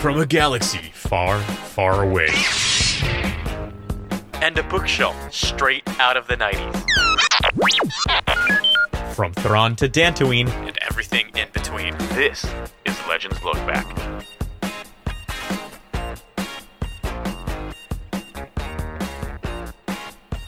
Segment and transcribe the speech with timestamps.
[0.00, 2.30] from a galaxy far, far away.
[4.40, 6.84] And a bookshelf straight out of the 90s.
[9.14, 11.94] From Thrawn to Dantooine, And everything in between.
[12.14, 12.46] This
[12.86, 13.86] is Legends Look Back.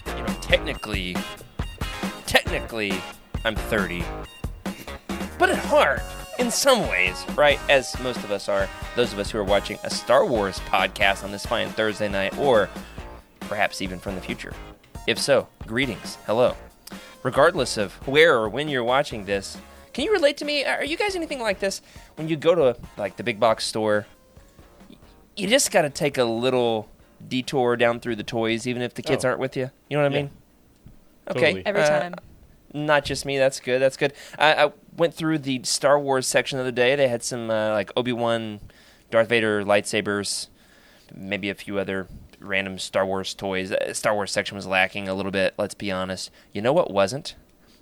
[0.06, 1.14] you know, technically,
[2.26, 2.92] technically,
[3.44, 4.02] I'm 30.
[5.38, 6.00] But at heart,
[6.38, 9.78] in some ways, right, as most of us are, those of us who are watching
[9.84, 12.68] a Star Wars podcast on this fine Thursday night, or
[13.40, 14.52] perhaps even from the future.
[15.06, 16.56] If so, greetings, hello.
[17.22, 19.56] Regardless of where or when you're watching this,
[19.92, 20.64] can you relate to me?
[20.64, 21.82] Are you guys anything like this?
[22.16, 24.06] When you go to like the big box store,
[25.36, 26.88] you just got to take a little
[27.28, 29.28] detour down through the toys, even if the kids Oh.
[29.28, 29.70] aren't with you.
[29.88, 30.22] You know what I Yeah.
[30.22, 30.30] mean?
[31.30, 31.40] Okay.
[31.40, 31.66] Totally.
[31.66, 32.14] Every uh, time.
[32.74, 33.38] Not just me.
[33.38, 33.80] That's good.
[33.80, 34.12] That's good.
[34.38, 36.96] I, I went through the Star Wars section the other day.
[36.96, 38.60] They had some uh, like Obi Wan,
[39.10, 40.48] Darth Vader lightsabers,
[41.14, 42.08] maybe a few other
[42.40, 43.72] random Star Wars toys.
[43.72, 45.54] Uh, Star Wars section was lacking a little bit.
[45.58, 46.30] Let's be honest.
[46.52, 47.34] You know what wasn't?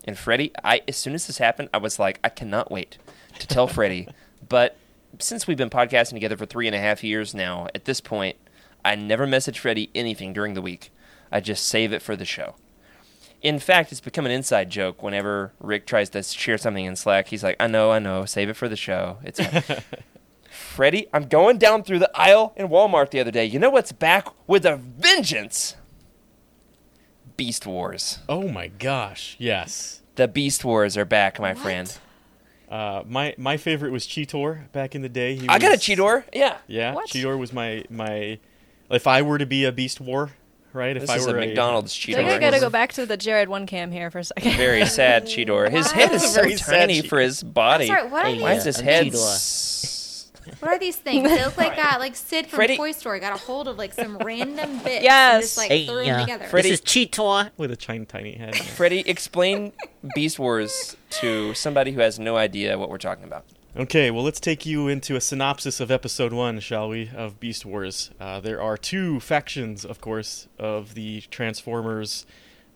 [0.05, 2.99] And Freddie, I as soon as this happened, I was like, I cannot wait
[3.39, 4.09] to tell Freddie.
[4.49, 4.77] But
[5.19, 8.37] since we've been podcasting together for three and a half years now, at this point,
[8.85, 10.91] I never message Freddie anything during the week.
[11.31, 12.55] I just save it for the show.
[13.43, 17.29] In fact, it's become an inside joke whenever Rick tries to share something in Slack.
[17.29, 19.17] He's like, I know, I know, save it for the show.
[19.25, 19.41] It's
[20.51, 23.45] Freddie, I'm going down through the aisle in Walmart the other day.
[23.47, 25.77] You know what's back with a vengeance?
[27.37, 28.19] Beast Wars.
[28.29, 30.03] Oh my gosh, yes.
[30.17, 31.97] The Beast Wars are back, my friend.
[32.69, 35.35] Uh, my my favorite was Cheetor back in the day.
[35.37, 36.25] He I got a was- Cheetor.
[36.35, 36.59] Yeah.
[36.67, 37.09] Yeah, What?
[37.09, 38.39] Cheetor was my my.
[38.91, 40.33] If I were to be a Beast War,
[40.73, 40.97] right?
[40.97, 43.17] If This I is a were McDonald's I think I gotta go back to the
[43.17, 44.57] Jared one cam here for a second.
[44.57, 45.71] Very sad Cheetor.
[45.71, 47.87] His head is so very sad tiny for his body.
[47.87, 49.07] Sorry, what are Why is his head?
[49.07, 49.35] Cheetor.
[49.35, 51.29] s- What are these things?
[51.29, 53.93] They look like uh, like Sid from Freddie- Toy Story got a hold of like
[53.95, 55.05] some random bits.
[55.05, 55.35] Yes.
[55.35, 56.45] And just like Hey, threw them uh, together.
[56.47, 57.51] Freddie- This is Cheetor.
[57.57, 58.57] with a tiny tiny head.
[58.57, 59.73] Freddie, explain
[60.15, 63.45] Beast Wars to somebody who has no idea what we're talking about.
[63.77, 67.65] Okay, well, let's take you into a synopsis of episode one, shall we, of Beast
[67.65, 68.11] Wars.
[68.19, 72.27] Uh, there are two factions, of course, of the Transformers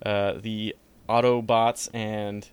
[0.04, 0.76] uh, the
[1.08, 2.48] Autobots and.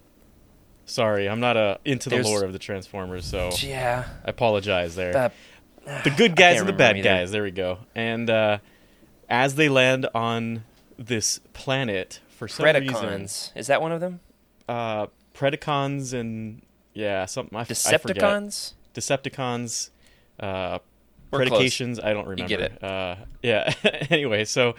[0.86, 4.06] Sorry, I'm not uh, into the There's- lore of the Transformers, so Yeah.
[4.26, 5.16] I apologize there.
[5.16, 7.32] Uh, the good guys and the bad guys.
[7.32, 7.80] There we go.
[7.96, 8.58] And uh,
[9.30, 10.64] as they land on
[10.98, 13.52] this planet, for some reason, Predacons.
[13.56, 14.20] Is that one of them?
[14.68, 16.62] uh, Predacons and
[16.94, 17.74] yeah, something I, f- I.
[17.74, 18.74] Decepticons?
[18.94, 19.90] Decepticons,
[20.40, 20.80] uh,
[21.32, 21.50] We're close.
[21.50, 22.00] predications.
[22.00, 22.44] I don't remember.
[22.44, 22.84] You get it.
[22.84, 23.74] Uh, yeah.
[24.10, 24.76] anyway, so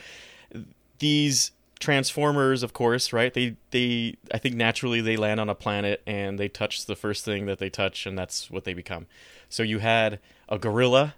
[0.99, 1.53] these
[1.83, 3.35] Transformers, of course, right?
[3.35, 7.25] They they I think naturally they land on a planet and they touch the first
[7.25, 9.07] thing that they touch, and that's what they become.
[9.49, 11.17] So you had a gorilla,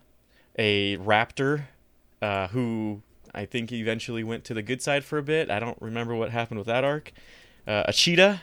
[0.59, 1.65] a raptor,
[2.23, 3.03] uh, who
[3.35, 5.51] I think eventually went to the good side for a bit.
[5.51, 7.13] I don't remember what happened with that arc.
[7.67, 8.41] Uh, a cheetah.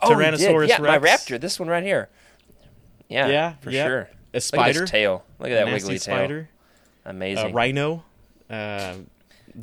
[0.00, 0.34] Oh, he did.
[0.40, 1.24] Tyrannosaurus Yeah, my Rex.
[1.24, 1.40] raptor.
[1.40, 2.08] This one right here.
[3.08, 3.86] Yeah, Yeah, for yeah.
[3.86, 3.98] sure.
[3.98, 4.80] A Look at spider.
[4.82, 5.24] his tail.
[5.38, 6.42] Look at that nasty wiggly spider.
[6.42, 6.48] tail.
[7.04, 7.50] Amazing.
[7.50, 8.04] A rhino.
[8.48, 8.94] Uh,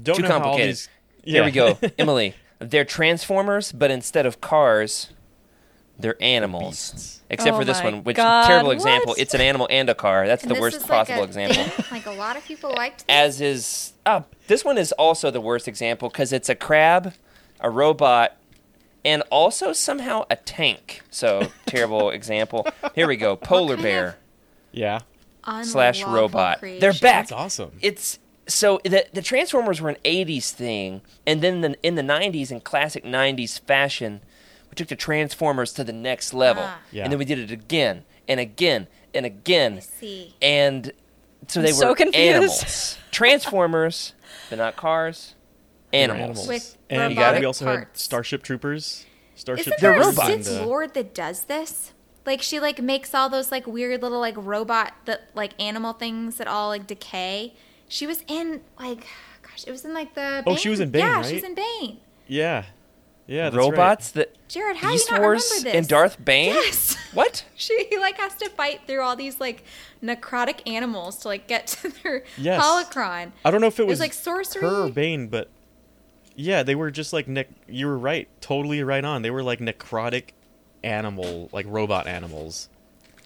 [0.04, 0.70] don't Too know complicated.
[0.76, 0.90] these-
[1.24, 2.36] Here we go, Emily.
[2.60, 5.10] They're transformers, but instead of cars,
[5.98, 6.92] they're animals.
[6.92, 7.22] Beasts.
[7.30, 9.12] Except Oh for this one, which God, terrible example.
[9.12, 9.20] what?
[9.20, 10.28] It's an animal and a car.
[10.28, 11.64] That's And the worst possible like example.
[11.64, 13.06] thing, Like a lot of people liked this.
[13.10, 17.14] As is, oh, this one is also the worst example because it's a crab,
[17.60, 18.36] a robot,
[19.06, 21.02] and also somehow a tank.
[21.10, 22.68] So terrible example.
[22.96, 23.36] Here we go.
[23.36, 24.18] Polar bear
[24.72, 25.00] Yeah,
[25.64, 26.60] slash robot.
[26.60, 26.80] creation.
[26.82, 27.02] They're back.
[27.28, 27.72] that's awesome.
[27.82, 32.52] It's so the the Transformers were an '80s thing, and then the, in the '90s,
[32.52, 34.22] in classic '90s fashion,
[34.70, 36.80] we took the Transformers to the next level, Ah.
[36.92, 37.04] Yeah.
[37.04, 40.92] and then we did it again and again and again, See, and
[41.48, 42.18] so I'm they so were confused.
[42.18, 42.98] animals.
[43.12, 44.14] Transformers,
[44.50, 45.36] but not cars.
[45.94, 46.20] Animals.
[46.22, 46.48] animals.
[46.48, 47.40] with and You got it?
[47.40, 48.02] we also had parts.
[48.04, 49.06] Starship Troopers.
[49.36, 50.18] Starship Isn't They're there a Troopers.
[50.28, 50.48] robots.
[50.48, 51.94] Sith Lord that does this?
[52.26, 56.36] Like she like makes all those like weird little like robot that like animal things
[56.38, 57.54] that all like decay.
[57.88, 59.08] She was in like
[59.42, 61.26] gosh, it was in like the Oh, she was in Bane, Yeah, right?
[61.26, 62.00] she was in Bane.
[62.28, 62.66] Yeah,
[63.26, 63.46] yeah.
[63.50, 65.76] That's Robots that Jared, how Beast do you not Wars remember this?
[65.78, 66.54] and Darth Bane.
[66.54, 66.96] Yes.
[67.14, 67.44] What?
[67.56, 69.64] She like has to fight through all these like
[70.04, 72.62] necrotic animals to like get to their Yes.
[72.64, 73.32] holocron.
[73.44, 74.62] I don't know if it was, was, like, sorcery.
[74.62, 75.50] her or Bane, but
[76.40, 79.22] yeah, they were just like nec- you were right, totally right on.
[79.24, 80.30] They were like necrotic
[80.84, 82.70] animal, like robot animals.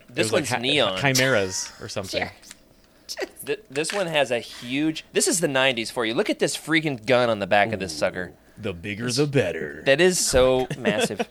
[0.10, 0.98] This was like one's ha- neon.
[1.00, 2.22] chimeras or something.
[2.22, 3.30] Jared.
[3.46, 5.06] Th- this one has a huge.
[5.14, 6.16] This is the '90s for you.
[6.16, 8.34] Look at this freaking gun on the back of this sucker.
[8.58, 9.84] The bigger, the better.
[9.86, 11.28] That is so massive.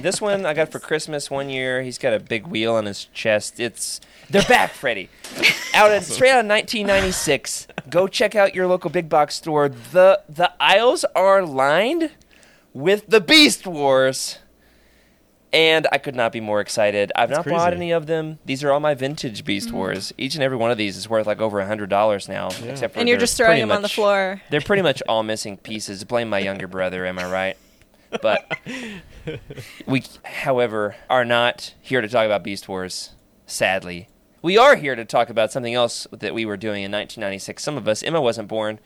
[0.00, 1.82] This one I got for Christmas one year.
[1.82, 3.60] He's got a big wheel on his chest.
[3.60, 4.00] It's
[4.30, 5.08] they're back, Freddie.
[5.74, 7.68] Out of, straight out of 1996.
[7.88, 9.68] Go check out your local big box store.
[9.68, 12.10] the The aisles are lined
[12.72, 14.38] with the Beast Wars,
[15.52, 17.12] and I could not be more excited.
[17.14, 18.40] I've That's not bought any of them.
[18.44, 19.76] These are all my vintage Beast mm-hmm.
[19.76, 20.12] Wars.
[20.18, 22.48] Each and every one of these is worth like over a hundred dollars now.
[22.48, 24.42] Except for and you're just throwing pretty them on the floor.
[24.50, 26.04] they're pretty much all missing pieces.
[26.04, 27.56] Blame my younger brother, am I right?
[28.22, 28.58] But
[29.86, 33.10] we, however, are not here to talk about Beast Wars,
[33.46, 34.08] sadly.
[34.42, 37.62] We are here to talk about something else that we were doing in 1996.
[37.62, 38.80] Some of us, Emma wasn't born,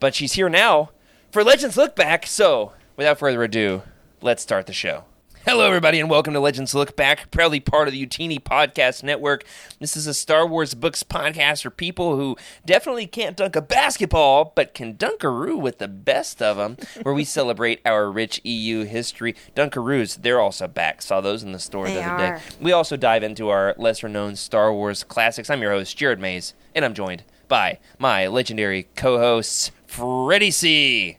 [0.00, 0.92] but she's here now
[1.30, 2.26] for Legends Look Back.
[2.26, 3.82] So, without further ado,
[4.22, 5.04] let's start the show.
[5.46, 9.44] Hello, everybody, and welcome to Legends Look Back, proudly part of the Utini Podcast Network.
[9.78, 14.52] This is a Star Wars books podcast for people who definitely can't dunk a basketball,
[14.56, 19.34] but can dunkaroo with the best of them, where we celebrate our rich EU history.
[19.54, 21.02] Dunkaroos, they're also back.
[21.02, 22.36] Saw those in the store They the other are.
[22.38, 22.42] day.
[22.58, 25.50] We also dive into our lesser known Star Wars classics.
[25.50, 31.18] I'm your host, Jared Mays, and I'm joined by my legendary co hosts, Freddie C.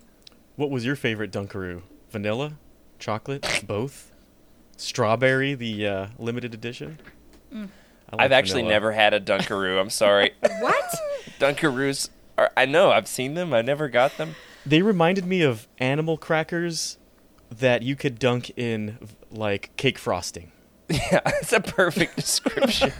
[0.56, 1.84] What was your favorite Dunkaroo?
[2.10, 2.54] Vanilla,
[2.98, 4.12] chocolate, both,
[4.78, 7.00] strawberry, the uh, limited edition.
[7.54, 7.70] I like
[8.20, 8.74] I've actually vanilla.
[8.74, 9.80] never had a Dunkaroo.
[9.80, 10.32] I'm sorry.
[10.60, 10.96] What?
[11.40, 13.54] Dunkaroos are, I know, I've seen them.
[13.54, 14.36] I never got them.
[14.66, 16.98] They reminded me of animal crackers
[17.50, 18.98] that you could dunk in
[19.32, 20.52] like cake frosting.
[20.90, 22.92] Yeah, that's a perfect description.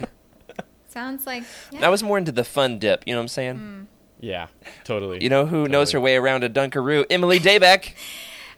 [0.88, 1.44] Sounds like.
[1.80, 3.86] I was more into the fun dip, you know what I'm saying?
[4.18, 4.48] Yeah,
[4.82, 5.22] totally.
[5.22, 7.04] You know who knows her way around a Dunkaroo?
[7.10, 7.92] Emily Daybeck.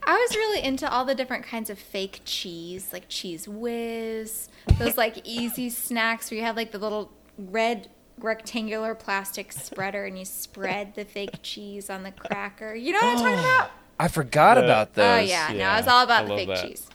[0.08, 4.96] I was really into all the different kinds of fake cheese, like cheese whiz, those
[4.96, 10.24] like easy snacks where you have like the little red rectangular plastic spreader and you
[10.24, 12.74] spread the fake cheese on the cracker.
[12.74, 13.70] You know what I'm talking about?
[14.00, 15.18] I forgot The- about oh, those.
[15.18, 16.66] Oh yeah, no, yeah, it's all I about the fake that.
[16.66, 16.86] cheese.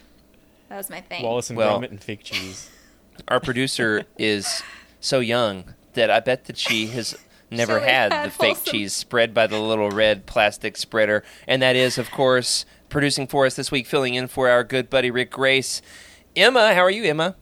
[0.69, 1.21] That was my thing.
[1.21, 2.71] Wallace and Well- Gromit and fake cheese.
[3.27, 4.63] Our producer is
[4.99, 7.15] so young that I bet that she has
[7.51, 11.23] never only had had the fake cheese spread by the little red plastic spreader.
[11.47, 14.89] And that is, of course, producing for us this week, filling in for our good
[14.89, 15.81] buddy Rick Grace.
[16.35, 17.35] Emma, how are you, Emma?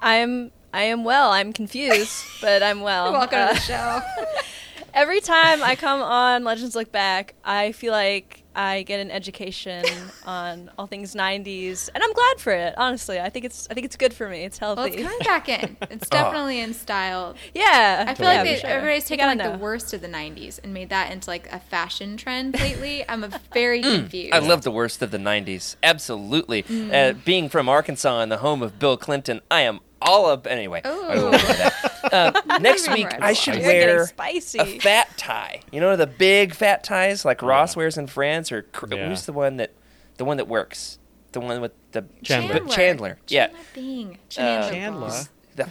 [0.00, 1.30] I'm I am well.
[1.30, 3.12] I'm confused, but I'm well.
[3.12, 4.00] Welcome Uh, to the show.
[4.94, 9.84] every time I come on Legends Look Back, I feel like I get an education
[10.26, 12.74] on all things '90s, and I'm glad for it.
[12.76, 14.44] Honestly, I think it's I think it's good for me.
[14.44, 14.94] It's well, healthy.
[14.94, 15.76] it's coming back in.
[15.92, 17.34] It's definitely in style.
[17.54, 18.70] yeah, I feel yeah, like they, sure.
[18.70, 21.52] everybody's You taken like gotta the worst of the '90s and made that into like
[21.52, 23.08] a fashion trend lately.
[23.08, 24.32] I'm a very confused.
[24.32, 25.76] I love the worst of the 90s.
[25.82, 26.62] Absolutely.
[26.64, 26.92] Mm.
[26.92, 30.46] Uh, being from Arkansas and the home of Bill Clinton, I am all up.
[30.46, 31.88] Anyway, I that.
[32.12, 33.06] Uh, next week.
[33.22, 34.58] I should You're wear spicy.
[34.58, 35.60] a fat tie.
[35.70, 39.08] You know the big fat ties like Ross wears in Friends, or cr- Yeah.
[39.08, 39.72] who's the one that
[40.18, 40.98] the one that works?
[41.30, 42.60] The one with the Chandler.
[42.60, 43.18] but Chandler.
[43.28, 44.18] Yeah, Chandler Bing.
[44.28, 44.70] Chandler.
[44.70, 45.00] Chandler.
[45.08, 45.28] balls.
[45.56, 45.70] the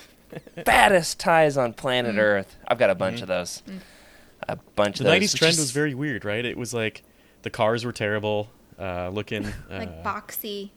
[0.64, 2.20] fattest ties on planet Mm.
[2.20, 2.56] Earth.
[2.68, 3.62] I've got a bunch of those.
[4.48, 5.34] A bunch The of those.
[5.34, 6.44] '90s trend Just- was very weird, right?
[6.46, 7.04] It was like
[7.44, 8.50] the cars were terrible
[8.80, 9.46] uh, looking.
[9.46, 10.72] Uh, Like boxy.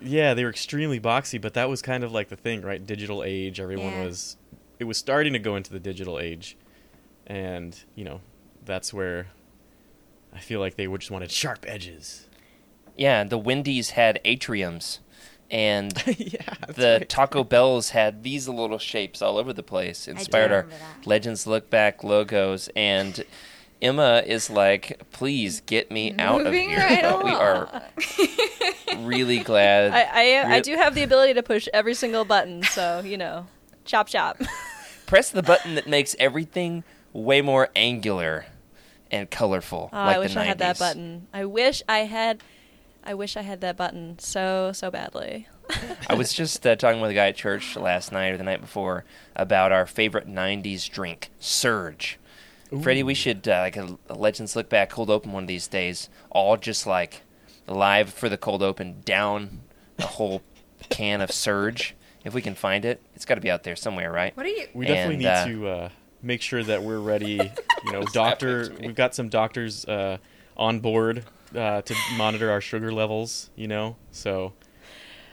[0.00, 2.84] The, yeah, they were extremely boxy, but that was kind of like the thing, right?
[2.84, 3.60] Digital age.
[3.60, 4.04] Everyone Yeah.
[4.04, 4.36] was.
[4.78, 6.56] It was starting to go into the digital age,
[7.26, 8.20] and you know,
[8.64, 9.26] that's where
[10.34, 12.26] I feel like they would just wanted sharp edges.
[12.96, 14.98] Yeah, the Wendy's had atriums,
[15.50, 17.08] and yeah, the right.
[17.08, 20.08] Taco Bells had these little shapes all over the place.
[20.08, 21.06] Inspired our that.
[21.06, 23.22] Legends Look Back logos, and
[23.82, 27.82] Emma is like, "Please get me out of here." right we are
[29.06, 29.92] really glad.
[29.92, 33.46] I I, I do have the ability to push every single button, so you know,
[33.84, 34.38] chop chop.
[35.06, 38.46] Press the button that makes everything way more angular
[39.10, 39.90] and colorful.
[39.92, 41.26] Oh, like I wish the I had that button.
[41.32, 42.42] I wish I had.
[43.02, 45.48] I wish I had that button so so badly.
[46.08, 48.60] I was just uh, talking with a guy at church last night or the night
[48.60, 52.18] before about our favorite '90s drink, Surge.
[52.82, 55.66] Freddie, we should uh, like a, a Legends Look Back cold open one of these
[55.68, 56.08] days.
[56.30, 57.22] All just like
[57.66, 59.60] live for the cold open, down
[59.98, 60.42] a whole
[60.88, 61.94] can of Surge.
[62.24, 64.36] If we can find it, it's got to be out there somewhere, right?
[64.36, 64.66] What are you?
[64.74, 65.88] We definitely And, need uh, to uh,
[66.22, 67.40] make sure that we're ready.
[67.82, 68.58] You know, doctor.
[68.64, 68.86] happening to me?
[68.88, 70.18] We've got some doctors uh,
[70.54, 71.24] on board
[71.56, 73.48] uh, to monitor our sugar levels.
[73.56, 74.52] You know, so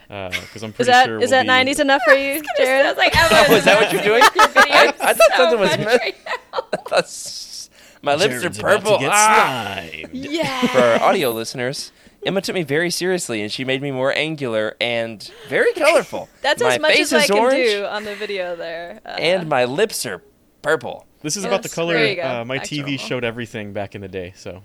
[0.08, 2.86] because I'm Is pretty that sure is we'll that be- nineties enough for you, Jared?
[2.86, 4.22] I was like Oh, is that what you're doing?
[4.22, 6.00] I, I thought something was much meant.
[6.00, 6.32] right now.
[6.54, 6.87] I thought s-
[8.02, 8.98] My lips Jared's are about to purple.
[9.00, 9.84] get Ah!
[9.90, 10.14] slimed.
[10.14, 10.60] Yeah.
[10.68, 11.90] For our audio listeners,
[12.24, 16.28] Emma took me very seriously, and she made me more angular and very colorful.
[16.42, 19.00] That's my as much face as I is can orange, do on the video there.
[19.04, 20.22] Uh, and my lips are
[20.62, 21.06] purple.
[21.22, 22.22] This is about the Yes, color there you go.
[22.22, 22.98] uh, my Back to TV normal.
[22.98, 24.32] showed everything back in the day.
[24.36, 24.62] So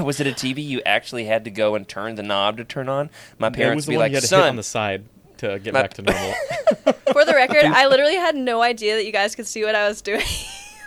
[0.00, 2.88] was it a TV you actually had to go and turn the knob to turn
[2.88, 3.10] on?
[3.38, 4.64] My It parents was the would be one like, you had to hit on the
[4.64, 5.04] side
[5.38, 6.32] to get My- back to normal.
[7.12, 9.86] For the record, I literally had no idea that you guys could see what I
[9.86, 10.22] was doing.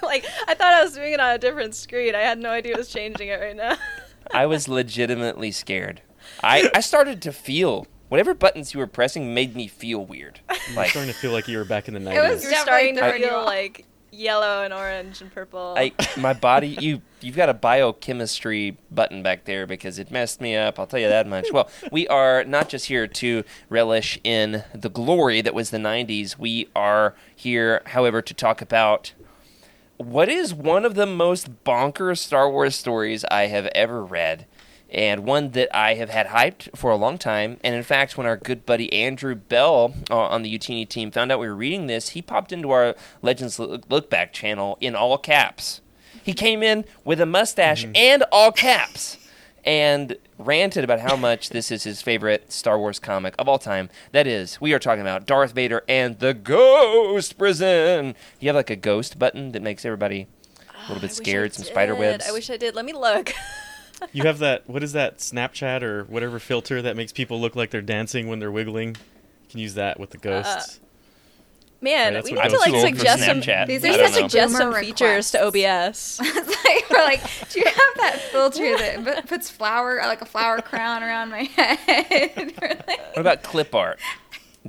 [0.06, 2.16] like, I thought I was doing it on a different screen.
[2.16, 3.76] I had no idea it was changing it right now.
[4.34, 6.02] I was legitimately scared.
[6.42, 10.40] I, I started to feel whatever buttons you were pressing made me feel weird.
[10.50, 12.16] I'm Like starting to feel like you were back in the 90s.
[12.16, 13.46] It was You're starting to feel off.
[13.46, 15.74] like yellow and orange and purple.
[15.76, 20.56] I my body you you've got a biochemistry button back there because it messed me
[20.56, 20.78] up.
[20.78, 21.52] I'll tell you that much.
[21.52, 26.38] Well, we are not just here to relish in the glory that was the 90s.
[26.38, 29.14] We are here, however, to talk about
[29.98, 34.46] what is one of the most bonkers Star Wars stories I have ever read.
[34.90, 37.58] And one that I have had hyped for a long time.
[37.64, 41.32] And in fact, when our good buddy Andrew Bell uh, on the Utini team found
[41.32, 44.96] out we were reading this, he popped into our Legends Look Look Back channel in
[44.96, 45.82] all caps.
[46.24, 49.18] He came in with a mustache and all caps
[49.66, 53.90] and ranted about how much this is his favorite Star Wars comic of all time.
[54.12, 58.16] That is, we are talking about Darth Vader and the Ghost Prison.
[58.40, 60.28] You have like a ghost button that makes everybody
[60.58, 62.00] a little oh, I bit wish I scared, some spider did.
[62.00, 62.26] webs.
[62.28, 62.76] I wish I did.
[62.76, 63.34] Let me look.
[64.12, 64.68] You have that.
[64.70, 68.40] What is that Snapchat or whatever filter that makes people look like they're dancing when
[68.40, 68.90] they're wiggling?
[68.90, 70.80] You can use that with the ghosts.
[70.82, 70.83] Uh,
[71.84, 73.40] Man, that's we need to like too old for suggest some.
[73.68, 75.44] These are need to suggest some features to.
[75.48, 76.20] OBS.
[76.64, 80.62] like we're like, do you have that filter that bu- puts flower like a flower
[80.62, 82.54] crown around my head?
[82.62, 84.00] Like- what about clip art?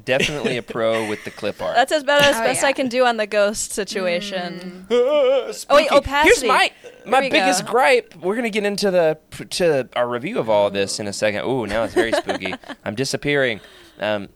[0.04, 1.76] Definitely a pro with the clip art.
[1.76, 2.68] That's as best as Oh, best yeah.
[2.68, 4.86] I can do on the ghost situation.
[4.90, 6.48] oh wait, opacity.
[6.48, 6.72] Here's my
[7.06, 7.70] my we biggest go.
[7.70, 8.16] gripe.
[8.16, 9.18] We're gonna get into the
[9.50, 11.44] to our review of all of this in a second.
[11.44, 12.54] Ooh, now it's very spooky.
[12.84, 13.60] I'm disappearing.
[14.00, 14.30] Um,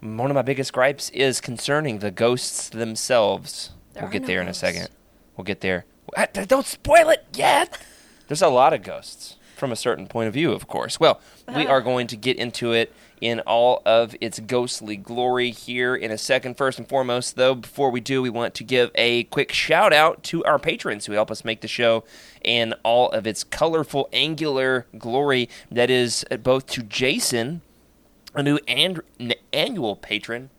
[0.00, 3.70] one of my biggest gripes is concerning the ghosts themselves.
[3.94, 4.88] There we'll get no there in a second.
[5.36, 5.84] We'll get there.
[6.32, 7.78] Don't spoil it yet.
[8.28, 10.98] There's a lot of ghosts from a certain point of view, of course.
[10.98, 11.20] Well,
[11.54, 16.10] we are going to get into it in all of its ghostly glory here in
[16.10, 16.56] a second.
[16.56, 20.22] First and foremost, though, before we do, we want to give a quick shout out
[20.24, 22.04] to our patrons who help us make the show
[22.42, 25.48] in all of its colorful, angular glory.
[25.70, 27.60] That is uh, both to Jason,
[28.34, 29.02] a new and-
[29.52, 30.50] annual patron,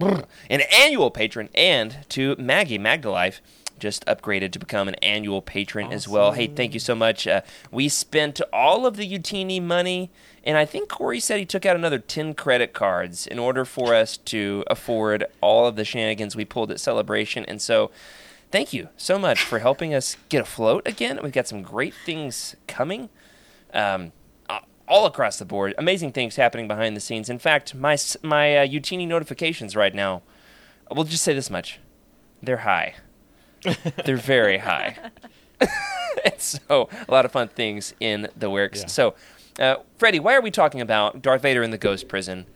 [0.00, 3.40] an annual patron, and to Maggie Magdalife.
[3.78, 6.32] Just upgraded to become an annual patron as well.
[6.32, 7.26] Hey, thank you so much.
[7.26, 7.40] Uh,
[7.72, 10.08] we spent all of the Utini money,
[10.44, 13.92] and I think Corey said he took out another 10 credit cards in order for
[13.92, 17.44] us to afford all of the shenanigans we pulled at Celebration.
[17.46, 17.90] And so,
[18.52, 21.18] thank you so much for helping us get afloat again.
[21.20, 23.08] We've got some great things coming.
[23.74, 24.12] Um,
[24.88, 27.28] all across the board, amazing things happening behind the scenes.
[27.30, 30.22] In fact, my s- my uh, Utini notifications right now,
[30.90, 31.78] we'll just say this much:
[32.42, 32.94] they're high.
[34.04, 34.96] they're very high.
[35.60, 38.80] and so, a lot of fun things in the works.
[38.80, 38.86] Yeah.
[38.88, 39.14] So,
[39.58, 42.46] uh, Freddie, why are we talking about Darth Vader in the Ghost Prison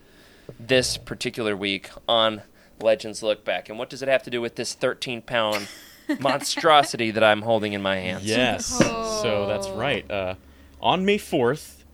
[0.59, 2.43] this particular week on
[2.81, 5.69] Legends Look Back, and what does it have to do with this 13 pound
[6.21, 8.25] monstrosity that I'm holding in my hands?
[8.25, 8.67] Yes.
[8.67, 10.09] So that's right.
[10.11, 10.35] Uh,
[10.81, 11.85] on May 4th,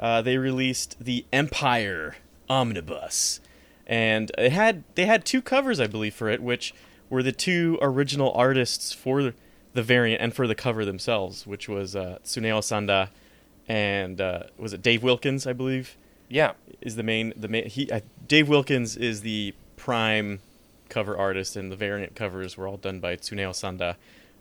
[0.00, 2.16] uh, they released the Empire
[2.48, 3.40] Omnibus,
[3.86, 6.74] and it had they had two covers, I believe, for it, which
[7.10, 9.32] were the two original artists for
[9.74, 13.08] the variant and for the cover themselves, which was uh, Tsuneo Sanda
[13.68, 15.96] and uh, was it Dave Wilkins, I believe,
[16.28, 16.52] Yeah.
[16.80, 20.40] is the main the main he uh, Dave Wilkins is the prime
[20.88, 23.96] cover artist, and the variant covers were all done by Tsuneo Sanda.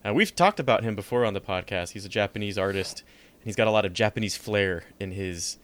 [0.07, 1.91] Uh, we've talked about him before on the podcast.
[1.91, 3.03] He's a Japanese artist,
[3.46, 5.58] he's got a lot of Japanese flair in his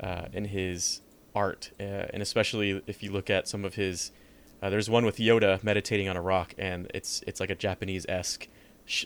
[0.00, 1.02] uh, in his
[1.34, 4.10] art, uh, and especially if you look at some of his.
[4.62, 8.06] Uh, there's one with Yoda meditating on a rock, and it's it's like a Japanese
[8.08, 8.48] esque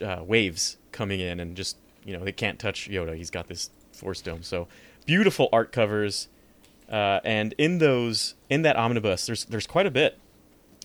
[0.01, 3.15] uh, waves coming in, and just you know they can't touch Yoda.
[3.15, 4.41] He's got this force dome.
[4.41, 4.67] So
[5.05, 6.29] beautiful art covers,
[6.89, 10.17] uh, and in those in that omnibus, there's there's quite a bit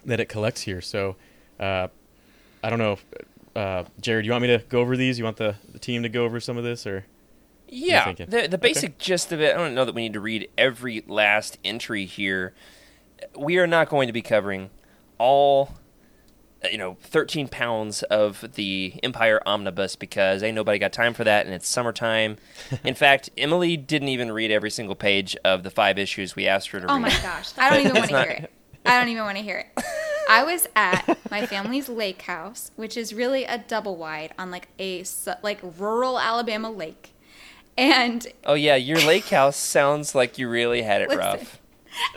[0.04, 0.80] that it collects here.
[0.80, 1.16] So
[1.58, 1.88] uh,
[2.62, 3.04] I don't know, if,
[3.54, 5.18] uh, Jared, you want me to go over these?
[5.18, 7.04] You want the, the team to go over some of this, or
[7.68, 9.54] Yeah, the the basic gist of it.
[9.54, 12.54] I don't know that we need to read every last entry here.
[13.36, 14.70] We are not going to be covering
[15.18, 15.74] all,
[16.64, 21.24] uh, you know, 13 pounds of the Empire Omnibus because ain't nobody got time for
[21.24, 22.36] that, and it's summertime.
[22.84, 26.68] In fact, Emily didn't even read every single page of the five issues we asked
[26.68, 26.98] her to Oh read.
[26.98, 27.52] Oh my gosh.
[27.58, 28.52] I don't even want to not- hear it.
[28.84, 29.84] I don't even want to hear it.
[30.30, 34.68] I was at my family's lake house, which is really a double wide on like
[34.78, 35.04] a
[35.42, 37.12] like rural Alabama lake.
[37.78, 41.18] And Oh yeah, your lake house sounds like you really had it Listen.
[41.20, 41.60] rough.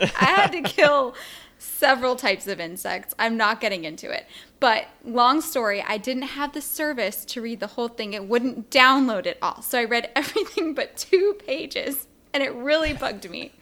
[0.00, 1.14] I had to kill
[1.58, 3.14] several types of insects.
[3.18, 4.26] I'm not getting into it.
[4.58, 8.12] But long story, I didn't have the service to read the whole thing.
[8.12, 9.62] It wouldn't download it all.
[9.62, 13.52] So I read everything but two pages, and it really bugged me.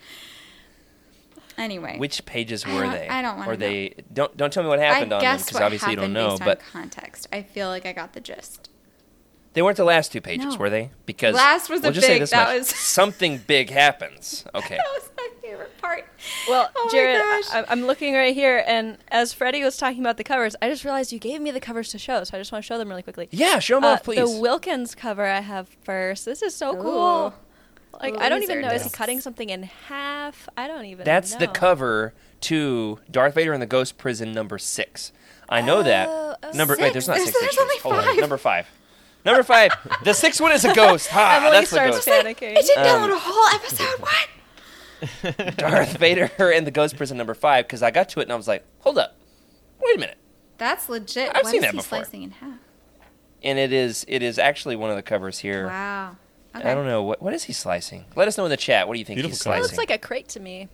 [1.56, 3.08] Anyway, Which pages were don't- they?
[3.08, 5.60] I don't wanna Or they don't don't tell me what happened I on them because
[5.60, 6.36] obviously you don't know.
[6.38, 8.67] But context, I feel like I got the gist.
[9.54, 10.56] They weren't the last two pages, No.
[10.56, 10.90] were they?
[11.06, 12.58] Because Last was we'll a just say big- this that much.
[12.58, 14.44] was- something big happens.
[14.54, 14.76] Okay.
[14.78, 16.04] That was my favorite part.
[16.48, 17.44] Well, Oh my Jared, gosh.
[17.52, 20.84] I, I'm looking right here, and as Freddie was talking about the covers, I just
[20.84, 22.88] realized you gave me the covers to show, so I just want to show them
[22.88, 23.28] really quickly.
[23.32, 24.18] Yeah, show them Uh, off, please.
[24.34, 26.24] The Wilkins cover I have first.
[26.26, 27.34] This is so cool.
[28.00, 28.94] Like Ooh, I don't even are know is he nice.
[28.94, 30.48] cutting something in half?
[30.56, 31.04] I don't even.
[31.04, 31.52] That's the know.
[31.52, 35.10] cover to Darth Vader and the Ghost Prison number six.
[35.48, 36.08] I know that.
[36.08, 37.30] Oh, oh, number wait, there's not Six?
[37.30, 37.40] six.
[37.40, 37.62] There's issues.
[37.62, 38.04] only Hold on.
[38.04, 38.20] five.
[38.20, 38.68] Number five.
[39.24, 39.72] Number five.
[40.04, 41.08] the sixth one is a ghost.
[41.08, 41.36] Ha!
[41.38, 42.08] Emily that's the starts ghost.
[42.08, 42.56] panicking.
[42.56, 44.00] It didn't Um, download a whole episode.
[44.00, 45.56] What?
[45.56, 48.36] Darth Vader and the Ghost Prison number five because I got to it and I
[48.36, 49.14] was like, hold up,
[49.80, 50.16] wait a minute.
[50.56, 51.28] That's legit.
[51.36, 51.98] I've what seen is that he before.
[51.98, 52.58] slicing in half?
[53.42, 55.66] And it is it is actually one of the covers here.
[55.68, 56.16] Wow.
[56.56, 56.68] Okay.
[56.68, 58.06] I don't know what what is he slicing.
[58.16, 58.88] Let us know in the chat.
[58.88, 59.56] What do you think Beautiful he's cover.
[59.56, 59.76] It slicing?
[59.78, 60.68] looks like a crate to me.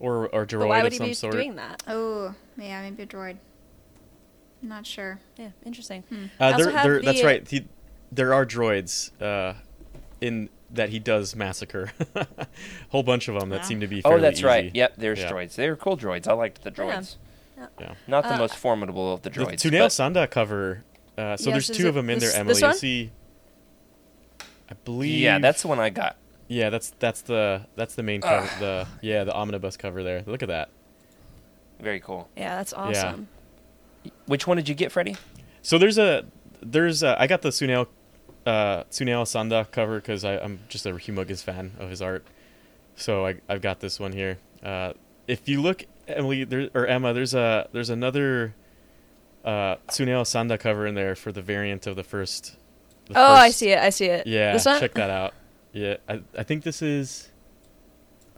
[0.00, 1.32] or or But droid why of would he some be sort.
[1.34, 1.82] doing that?
[1.86, 3.36] Oh, yeah, maybe a droid.
[4.66, 5.20] I'm not sure.
[5.38, 6.02] Yeah, interesting.
[6.10, 7.46] Uh, I also there, have there, that's right.
[7.48, 7.66] He,
[8.10, 9.54] there are droids uh,
[10.20, 11.92] in that he does massacre.
[12.16, 12.26] A
[12.88, 13.66] Whole bunch of them that Wow.
[13.66, 14.02] seem to be.
[14.04, 14.74] oh, fairly that's right.
[14.74, 15.30] Yep, there's Yeah.
[15.30, 15.54] droids.
[15.54, 16.26] They were cool droids.
[16.26, 17.14] I liked the droids.
[17.78, 17.94] Yeah.
[18.08, 19.52] Not the Uh, most formidable of the The droids.
[19.60, 20.82] Tsuneo but- Sanda cover.
[21.16, 22.60] Uh, so Yes, there's two it of them in this- there, Emily.
[22.60, 23.12] You see.
[24.68, 25.20] I believe.
[25.20, 26.16] yeah, that's the one I got.
[26.48, 28.48] Yeah, that's that's the that's the main cover.
[28.58, 30.24] The yeah, the omnibus cover there.
[30.26, 30.70] Look at that.
[31.80, 32.28] Very cool.
[32.36, 33.28] Yeah, that's awesome.
[34.26, 35.16] Which one did you get, Freddie?
[35.62, 36.24] So there's a
[36.62, 37.86] there's a, I got the Tsuneo
[38.46, 42.24] uh, Tsuneo Sanda cover because I'm just a humongous fan of his art.
[42.96, 44.38] So I I've got this one here.
[44.62, 44.92] Uh,
[45.26, 48.54] if you look, Emily there, or Emma, there's a there's another
[49.44, 52.56] uh, Tsuneo Sanda cover in there for the variant of the first.
[53.06, 53.78] the Oh, I see it.
[53.78, 54.26] I see it.
[54.26, 54.80] Yeah, This one?
[54.80, 55.34] check that out.
[55.72, 57.30] Yeah, I I think this is.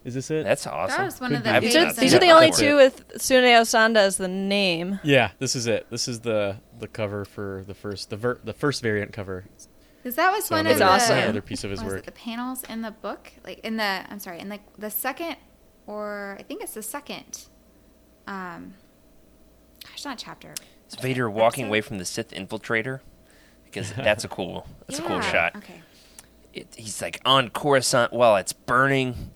[0.09, 0.45] Is this it?
[0.45, 0.97] That's awesome.
[0.99, 1.51] That was one Could of be.
[1.51, 2.59] the I've These are, these in are the the only book.
[2.59, 4.99] two with Tsuneo Sanda as the name.
[5.05, 5.87] yeah, this is it.
[5.91, 9.45] This is the the cover for the first the ver- the first variant cover.
[10.03, 11.19] Because that was So one another, of the awesome.
[11.19, 12.03] another piece of his what was work.
[12.03, 15.37] it, the panels in the book, like in the I'm sorry, in like the second
[15.87, 17.47] or I think it's the second.
[18.27, 18.75] Um,
[19.85, 20.55] gosh, not chapter.
[20.89, 21.69] Is Vader walking Episode?
[21.69, 23.01] away from the Sith infiltrator?
[23.65, 25.57] Because that's a cool that's a cool Yeah, shot.
[25.57, 25.83] Okay.
[26.55, 29.31] It, he's like on Coruscant while it's burning,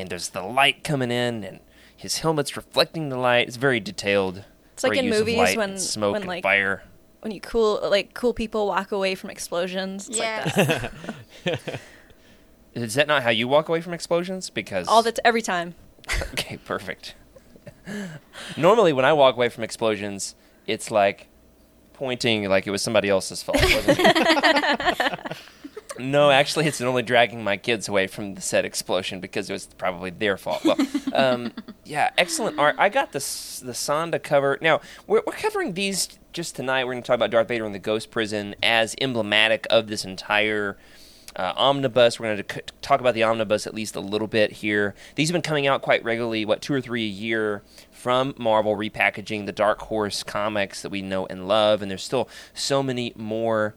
[0.00, 1.60] and there's the light coming in, and
[1.96, 3.48] his helmet's reflecting the light.
[3.48, 4.44] It's very detailed.
[4.72, 6.82] It's like in movies when- smoke when, and like, fire.
[7.20, 10.08] When you cool like cool people walk away from explosions.
[10.08, 10.42] It's Yeah.
[10.44, 10.54] like
[11.44, 11.80] that.
[12.74, 14.50] Is that not how you walk away from explosions?
[14.50, 15.74] Because All the t- every time.
[16.34, 17.14] okay, perfect.
[18.56, 21.26] Normally, when I walk away from explosions, it's like
[21.94, 23.58] pointing like it was somebody else's fault.
[25.98, 29.66] No, actually, it's only dragging my kids away from the said explosion because it was
[29.66, 30.64] probably their fault.
[30.64, 30.78] Well,
[31.12, 31.52] um,
[31.84, 32.76] yeah, excellent art.
[32.78, 34.58] I got the the Sonda cover.
[34.60, 36.84] Now we're we're covering these just tonight.
[36.84, 40.04] We're going to talk about Darth Vader and the Ghost Prison as emblematic of this
[40.04, 40.76] entire
[41.36, 42.18] uh, omnibus.
[42.18, 44.94] We're going to c- talk about the omnibus at least a little bit here.
[45.14, 48.76] These have been coming out quite regularly, what, two or three a year from Marvel,
[48.76, 51.82] repackaging the Dark Horse comics that we know and love.
[51.82, 53.74] And there's still so many more,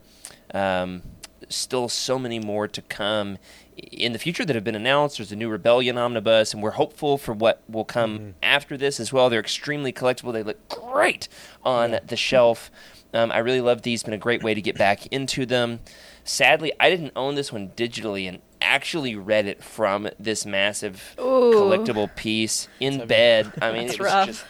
[0.52, 1.02] um,
[1.48, 3.38] still so many more to come
[3.76, 5.18] in the future that have been announced.
[5.18, 9.12] There's a new Rebellion omnibus, and we're hopeful for what will come after this as
[9.12, 9.30] well.
[9.30, 10.32] They're extremely collectible.
[10.32, 11.28] They look great
[11.64, 12.70] on the shelf.
[13.14, 14.02] Um, I really love these.
[14.02, 15.80] Been a great way to get back into them.
[16.24, 21.52] Sadly, I didn't own this one digitally and actually read it from this massive Ooh.
[21.54, 23.52] collectible piece in bed.
[23.60, 24.26] I mean, That's it was rough.
[24.28, 24.44] just.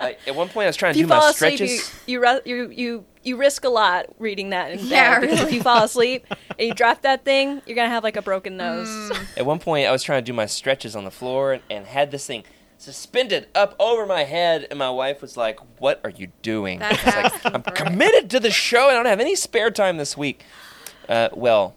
[0.00, 1.94] like, at one point, I was trying If to you do my fall asleep, stretches.
[2.06, 5.52] you you, you you you risk a lot reading that in bed Yeah, because if
[5.52, 8.88] you fall asleep and you drop that thing, you're gonna have like a broken nose.
[8.88, 9.26] Mm.
[9.38, 11.86] At one point, I was trying to do my stretches on the floor and, and
[11.86, 12.44] had this thing
[12.78, 17.04] suspended up over my head, and my wife was like, "What are you doing?" That's
[17.44, 19.96] Like, I'm for it." committed to the show, and I don't have any spare time
[19.96, 20.44] this week."
[21.08, 21.74] Uh, well,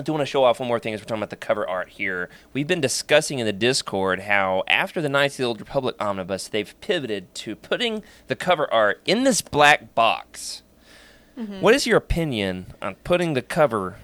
[0.00, 1.68] I do want to show off one more thing as we're talking about the cover
[1.68, 2.30] art here.
[2.54, 6.48] We've been discussing in the Discord how after the Knights of the Old Republic omnibus,
[6.48, 10.62] they've pivoted to putting the cover art in this black box.
[11.34, 13.96] What is your opinion on putting the cover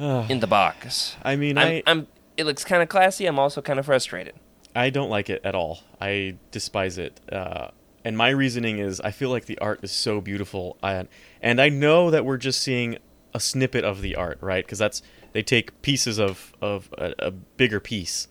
[0.00, 1.16] in the box?
[1.22, 3.26] I mean, I'm, I I'm it looks kind of classy.
[3.26, 4.34] I'm also kind of frustrated.
[4.74, 5.80] I don't like it at all.
[6.00, 7.20] I despise it.
[7.30, 7.68] Uh,
[8.04, 11.06] and my reasoning is I feel like the art is so beautiful, and
[11.40, 12.98] and I know that we're just seeing
[13.34, 14.64] a snippet of the art, right?
[14.64, 18.28] Because that's they take pieces of of a, a bigger piece,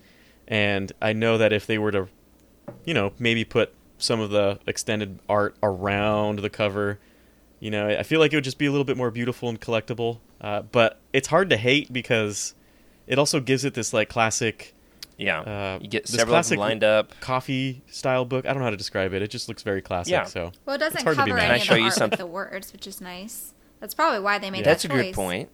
[0.48, 2.08] and I know that if they were to
[2.86, 7.00] you know, maybe put some of the extended art around the cover.
[7.60, 9.60] You know, I feel like it would just be a little bit more beautiful and
[9.60, 10.20] collectible.
[10.40, 12.54] Uh, but it's hard to hate because
[13.08, 14.74] it also gives it this like classic
[15.18, 17.20] Yeah, Uh, you get this several of them classic- lined up.
[17.20, 18.46] coffee style book.
[18.46, 19.22] I don't know how to describe it.
[19.22, 20.12] It just looks very classic.
[20.14, 20.24] Yeah.
[20.26, 21.52] So Well, it doesn't hard to be cover mad.
[21.52, 23.54] any of the art some- with the words, which is nice.
[23.82, 25.50] That's probably why they made That's a good point.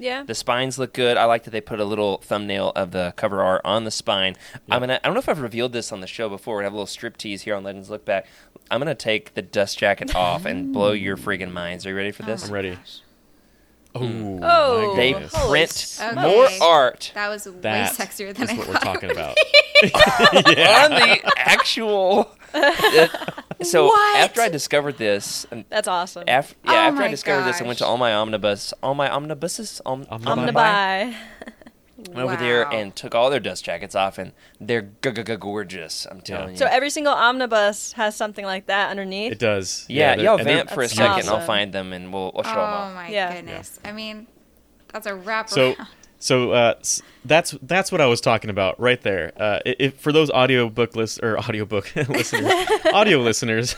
[0.00, 0.22] Yeah.
[0.24, 1.16] The spines look good.
[1.16, 4.34] I like that they put a little thumbnail of the cover art on the spine.
[4.70, 4.98] I'm gonna.
[5.02, 6.56] I don't know if I've revealed this on the show before.
[6.58, 8.26] We have a little strip tease here on Legends Look Back.
[8.70, 11.84] I'm gonna take the dust jacket off and blow your friggin' minds.
[11.86, 12.46] Are you ready for this?
[12.46, 12.78] I'm ready.
[13.94, 14.38] Oh, Mm.
[14.44, 16.14] Oh, They print smokes.
[16.14, 17.62] more art That was That
[17.98, 19.34] way sexier than is I what we're talking about.
[19.82, 19.88] be.
[19.92, 22.30] on the actual.
[23.62, 24.16] so What?
[24.18, 26.24] after I discovered this, and That's awesome.
[26.28, 27.90] after yeah, Oh after I my discovered this, I went to gosh.
[27.90, 30.52] all my omnibus, all my omnibuses, om, Omnibuy.
[30.52, 31.14] Omnibuy.
[32.08, 32.70] went over there Wow.
[32.70, 36.06] and took all their dust jackets off, and they're g- g- g- gorgeous.
[36.10, 36.56] I'm telling you.
[36.56, 39.32] So every single omnibus has something like that underneath.
[39.32, 39.84] It does.
[39.88, 41.28] yeah, they're- y'all and they're- vamp for a That's second.
[41.28, 41.46] I'll awesome.
[41.46, 43.34] find them and we'll, we'll show them Oh my Yeah.
[43.34, 43.78] goodness.
[43.84, 44.26] I mean,
[44.92, 45.86] that's a wrap So, around.
[46.22, 46.74] so uh,
[47.24, 49.32] that's that's what I was talking about right there.
[49.36, 52.52] Uh, if, for those audiobook list or audiobook listeners,
[52.92, 53.74] audio listeners,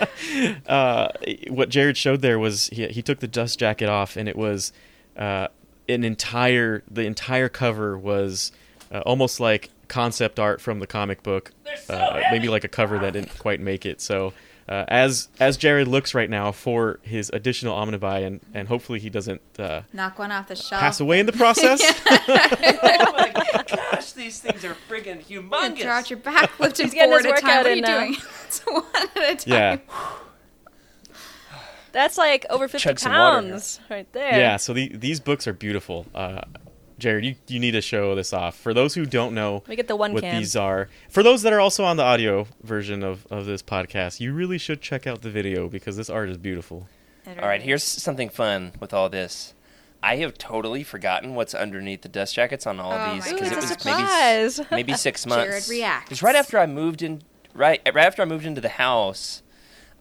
[0.66, 1.08] uh,
[1.48, 4.72] what Jared showed there was he, he took the dust jacket off, and it was
[5.16, 5.46] uh,
[5.88, 8.50] an entire the entire cover was
[8.90, 11.52] uh, almost like concept art from the comic book,
[11.88, 14.00] uh, maybe like a cover that didn't quite make it.
[14.00, 14.32] So.
[14.68, 19.08] Uh, as as Jared looks right now for his additional omnibuy, and, and hopefully he
[19.08, 20.80] doesn't uh, Knock one off the shelf.
[20.80, 21.80] pass away in the process.
[22.10, 25.80] oh my gosh, these things are friggin' You can humongous.
[25.80, 27.56] Throw out your back, lift it forward at a time.
[27.58, 27.98] What are you now.
[28.00, 28.16] doing?
[28.46, 29.44] it's one at a time.
[29.46, 29.78] Yeah.
[31.92, 33.50] That's like over 50 Chug some water here.
[33.50, 34.38] pounds right there.
[34.38, 36.04] Yeah, so the, these books are beautiful.
[36.14, 36.42] Uh,
[36.98, 38.56] Jared, you, you need to show this off.
[38.56, 40.36] For those who don't know We get the one what can.
[40.38, 44.18] these are, for those that are also on the audio version of, of this podcast,
[44.20, 46.88] you really should check out the video because this art is beautiful.
[47.24, 49.54] It All right, here's something fun with all this.
[50.02, 53.30] I have totally forgotten what's underneath the dust jackets on all Oh of these my
[53.30, 55.44] Ooh, because it it's was a maybe maybe six months.
[55.44, 56.04] Jared reacts.
[56.08, 57.22] Because right after I moved in,
[57.54, 59.42] right right after I moved into the house,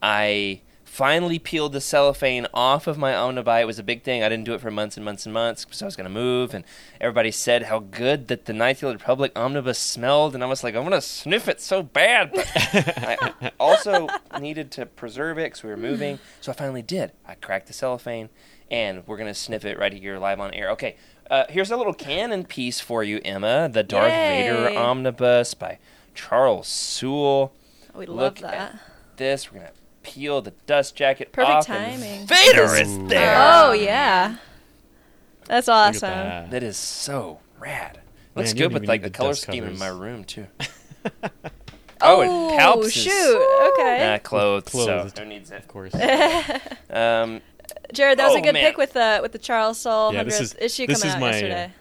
[0.01, 3.61] I finally peeled the cellophane off of my omnibuy.
[3.61, 4.23] It was a big thing.
[4.23, 6.13] I didn't do it for months and months and months because I was going to
[6.13, 6.63] move, and
[6.99, 10.47] everybody said how good that the Knights of the Old Republic omnibus smelled, and I
[10.47, 12.31] was like, I want to sniff it so bad.
[12.33, 14.07] But I also
[14.39, 17.11] needed to preserve it because we were moving, so I finally did.
[17.27, 18.29] I cracked the cellophane,
[18.71, 20.71] and we're gonna sniff it right here live on air.
[20.71, 20.95] Okay,
[21.29, 23.69] uh, here's a little canon piece for you, Emma.
[23.71, 25.79] The Darth Vader omnibus by
[26.15, 27.53] Charles Soule.
[27.93, 28.53] we love Look that.
[28.53, 28.79] at
[29.17, 29.51] this.
[29.51, 29.71] We're gonna
[30.07, 31.65] peel the dust jacket Perfect off.
[31.67, 32.19] timing.
[32.21, 33.35] And Vader is there.
[33.37, 34.37] Oh, yeah.
[35.45, 36.09] That's Look at awesome.
[36.09, 36.51] that.
[36.51, 37.99] That is so rad.
[38.35, 39.75] Looks Man, you good don't with even like need the the color dust scheme in
[39.75, 39.79] covers.
[39.79, 40.47] my room too.
[41.99, 43.71] Oh, and Palps is- shoot.
[43.79, 44.13] Okay.
[44.13, 44.65] Uh, clothes.
[44.65, 45.13] Clothes.
[45.15, 45.57] So who needs it?
[45.57, 45.93] Of course.
[46.91, 47.41] Um,
[47.91, 48.63] Jared, that was Oh, a good man.
[48.65, 51.19] pick with the with the Charles Soule Yeah, 100th is- issue this coming is out
[51.21, 51.73] my, uh, yesterday.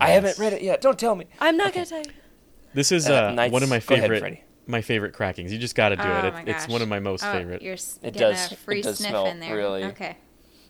[0.00, 0.80] I haven't read it yet.
[0.80, 1.26] Don't tell me.
[1.38, 1.80] I'm not okay.
[1.84, 2.18] gonna tell you.
[2.72, 4.42] This is Uh, uh, Knights- one of my go ahead, favorite Freddie.
[4.68, 5.52] My favorite crackings.
[5.52, 6.32] You just got to do Oh it.
[6.34, 6.48] my it.
[6.48, 7.62] It's one of my most Oh, favorite.
[7.62, 9.56] You're s- It does- a free it does sniff smell in there.
[9.56, 10.16] really- Okay.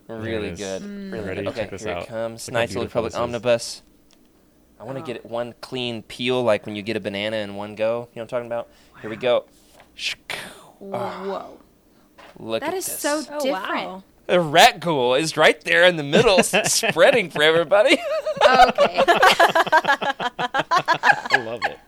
[0.09, 0.81] Really good.
[0.83, 1.13] Mm.
[1.13, 1.41] Really Ready?
[1.43, 1.49] good.
[1.49, 2.03] Okay, Check this here out.
[2.05, 2.49] it comes.
[2.49, 3.83] Look how Knights of the Republic omnibus.
[4.81, 5.07] I want to Oh.
[5.07, 8.09] get it one clean peel, like when you get a banana in one go.
[8.15, 8.69] You know what I'm talking about?
[9.03, 9.45] Here we go.
[10.79, 11.59] Whoa.
[12.39, 12.99] Look That at is this.
[13.01, 13.69] so Oh different.
[13.69, 14.03] wow.
[14.29, 17.95] The rat ghoul is right there in the middle, spreading for everybody.
[17.95, 19.03] Okay.
[21.31, 21.79] I love it.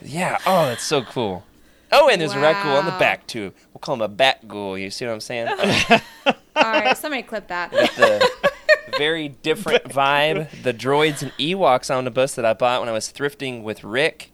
[0.00, 0.38] yeah.
[0.46, 1.44] Oh, that's so cool.
[1.92, 3.52] Oh, and there's a rat ghoul on the back too.
[3.74, 4.78] We'll call him a bat ghoul.
[4.78, 5.48] You see what I'm saying?
[6.26, 6.96] All right.
[6.96, 7.72] Somebody clip that.
[7.72, 8.26] With the
[8.96, 10.62] very different vibe.
[10.62, 13.84] The droids and Ewoks on the bus that I bought when I was thrifting with
[13.84, 14.30] Rick.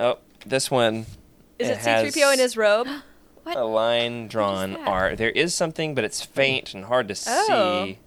[0.00, 1.06] Oh, this one.
[1.60, 2.88] Is it, has C3PO in his robe?
[3.46, 4.86] A line drawn that?
[4.88, 5.18] art.
[5.18, 7.84] There is something, but it's faint and hard to Oh.
[7.86, 7.98] see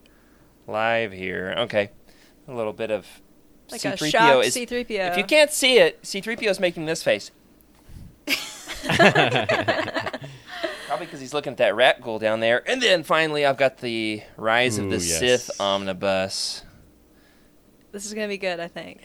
[0.67, 1.53] live here.
[1.59, 1.91] Okay,
[2.47, 3.05] a little bit of
[3.71, 4.55] Like C3PO a shocked is.
[4.55, 5.11] C3PO.
[5.11, 7.31] If you can't see it, C3PO is making this face.
[10.87, 12.67] Probably because he's looking at that rat ghoul down there.
[12.69, 15.19] And then finally, I've got the Rise of the yes.
[15.19, 16.63] Sith omnibus.
[17.91, 19.01] This is gonna be good, I think.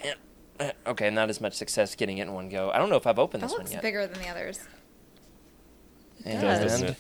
[0.59, 2.71] Uh, Okay, not as much success getting it in one go.
[2.71, 3.81] I don't know if I've opened That this one looks yet.
[3.83, 4.61] bigger than the others.
[6.25, 6.97] And does, doesn't?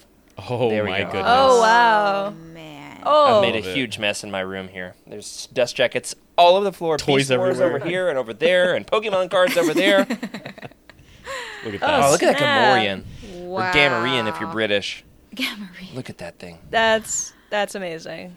[0.48, 1.04] Oh There my go.
[1.06, 1.24] goodness.
[1.26, 2.30] Oh wow.
[2.30, 3.00] man.
[3.04, 3.36] Oh.
[3.36, 4.94] I've made a huge mess in my room here.
[5.06, 7.80] There's dust jackets all over the floor, Toys Beast Wars everywhere.
[7.80, 10.06] over here and over there, and Pokemon cards over there.
[11.64, 12.04] Look at Oh, that.
[12.04, 13.04] Oh, look at that snap.
[13.04, 13.46] Gamorrean.
[13.48, 15.04] Or Gamorrean if you're British.
[15.34, 15.94] Gamorrean.
[15.94, 16.58] Look at that thing.
[16.70, 18.36] That's that's amazing.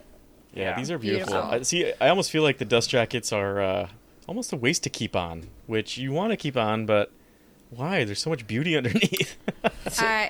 [0.53, 0.75] Yeah, Yeah.
[0.77, 1.33] these are beautiful.
[1.33, 1.51] Beautiful.
[1.59, 3.87] I, see, I almost feel like the dust jackets are uh,
[4.27, 7.11] almost a waste to keep on, which you want to keep on, but
[7.75, 8.03] why?
[8.03, 9.35] There's so much beauty underneath.
[9.63, 9.69] Uh,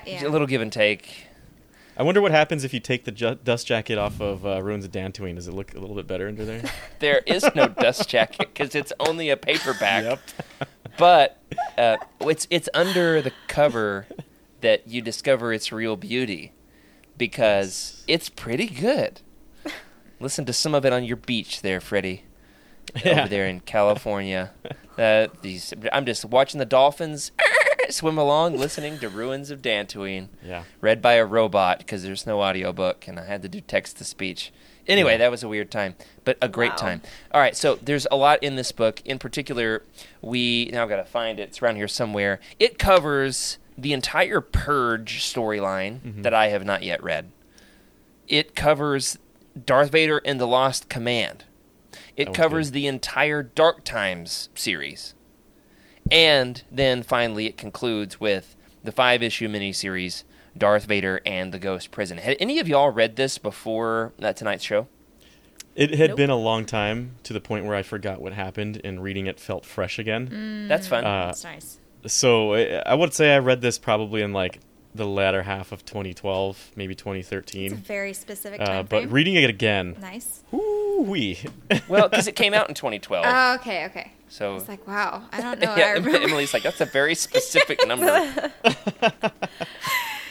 [0.06, 1.26] A little give and take.
[1.96, 4.84] I wonder what happens if you take the ju- dust jacket off of uh, Ruins
[4.84, 5.36] of Dantooine.
[5.36, 6.62] Does it look a little bit better under there?
[6.98, 10.04] There is no dust jacket because it's only a paperback.
[10.04, 10.20] Yep.
[10.96, 11.38] But
[11.76, 14.06] uh, it's it's under the cover
[14.60, 16.52] that you discover its real beauty
[17.18, 19.20] because it's pretty good.
[20.20, 22.22] Listen to some of it on your beach there, Freddie,
[23.04, 23.20] Yeah.
[23.20, 24.52] over there in California.
[24.96, 27.32] Uh, these I'm just watching the dolphins
[27.90, 30.62] swim along, listening to Ruins of Dantooine, Yeah.
[30.80, 34.04] read by a robot because there's no audiobook and I had to do text to
[34.04, 34.52] speech.
[34.86, 35.18] Anyway, Yeah.
[35.18, 36.76] that was a weird time, but a great Wow.
[36.76, 37.02] time.
[37.32, 39.02] All right, so there's a lot in this book.
[39.04, 39.82] In particular,
[40.22, 41.48] we now I've got to find it.
[41.48, 42.38] It's around here somewhere.
[42.60, 47.32] It covers the entire Purge storyline that I have not yet read.
[48.28, 49.18] It covers
[49.66, 51.42] Darth Vader and the Lost Command.
[52.16, 55.14] It That was covers the entire Dark Times series.
[56.10, 60.24] And then finally, it concludes with the five issue miniseries
[60.56, 62.18] Darth Vader and the Ghost Prison.
[62.18, 64.86] Had any of y'all read this before uh, tonight's show?
[65.74, 66.16] It had Nope.
[66.18, 69.40] been a long time to the point where I forgot what happened, and reading it
[69.40, 70.66] felt fresh again.
[70.68, 71.04] That's fun.
[71.04, 71.80] Uh, That's nice.
[72.06, 74.60] So I I would say I read this probably in like
[74.94, 77.74] the latter half of 2012, maybe It's a 2013.
[77.76, 79.10] very specific Uh, time but frame.
[79.10, 80.44] reading it again, nice.
[80.52, 81.38] woo wee.
[81.88, 83.24] well, because it came out in 2012.
[83.28, 84.12] Oh, okay, okay.
[84.28, 85.70] so It's like, wow, I don't know.
[85.70, 86.18] what yeah, I remember.
[86.18, 88.06] Emily's like, that's a very specific number.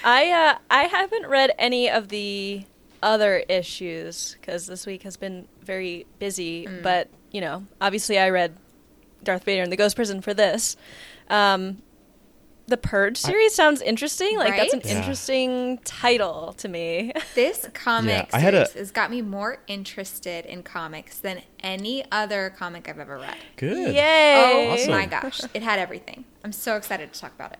[0.05, 2.65] I uh, I haven't read any of the
[3.01, 6.65] other issues because this week has been very busy.
[6.65, 6.83] Mm.
[6.83, 8.57] But you know, obviously, I read
[9.23, 10.75] Darth Vader and the Ghost Prison for this.
[11.29, 11.81] Um,
[12.67, 14.37] the Purge series sounds interesting.
[14.37, 14.85] Like that's an Right?
[14.87, 14.97] Yeah.
[14.99, 17.11] interesting title to me.
[17.35, 22.05] This comic I had a- series has got me more interested in comics than any
[22.11, 23.35] other comic I've ever read.
[23.57, 23.93] Good.
[23.95, 24.67] Yay!
[24.69, 24.91] Oh Awesome.
[24.91, 26.25] my gosh, it had everything.
[26.43, 27.59] I'm so excited to talk about it.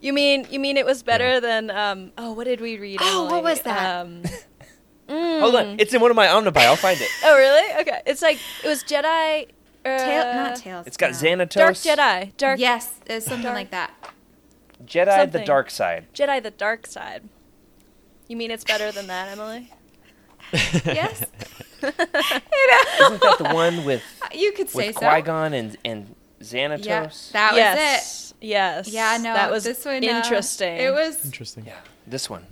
[0.00, 2.12] You mean you mean it was better than um?
[2.16, 3.00] Oh, what did we read?
[3.02, 4.00] Oh, what was that?
[4.00, 4.22] Um,
[5.08, 6.56] Hold on, it's in one of my Omnibuy.
[6.64, 7.08] I'll find it.
[7.24, 7.80] oh, really?
[7.82, 8.00] Okay.
[8.06, 9.48] It's like it was Jedi.
[9.84, 10.86] Uh, Tail, not Tales.
[10.86, 11.16] It's got no.
[11.16, 11.50] Xanatos.
[11.50, 12.36] Dark Jedi.
[12.36, 13.92] Dark Yes, it's something Dark- like that.
[14.90, 15.44] Jedi the.
[15.44, 16.06] Dark Side.
[16.14, 17.28] Jedi: The Dark Side.
[18.28, 19.72] You mean it's better than that, Emily?
[20.52, 21.24] Yes,
[21.82, 24.02] Isn't that the one with
[24.34, 25.08] you could say with so.
[25.08, 26.84] Qui Gon and and Xanatos?
[26.84, 28.34] Yeah, that was yes.
[28.40, 28.88] Yes.
[28.88, 28.94] it.
[28.94, 30.76] Yeah, no, That was this one, uh, interesting.
[30.76, 31.24] it was.
[31.24, 31.66] Interesting.
[31.66, 32.46] yeah, this one.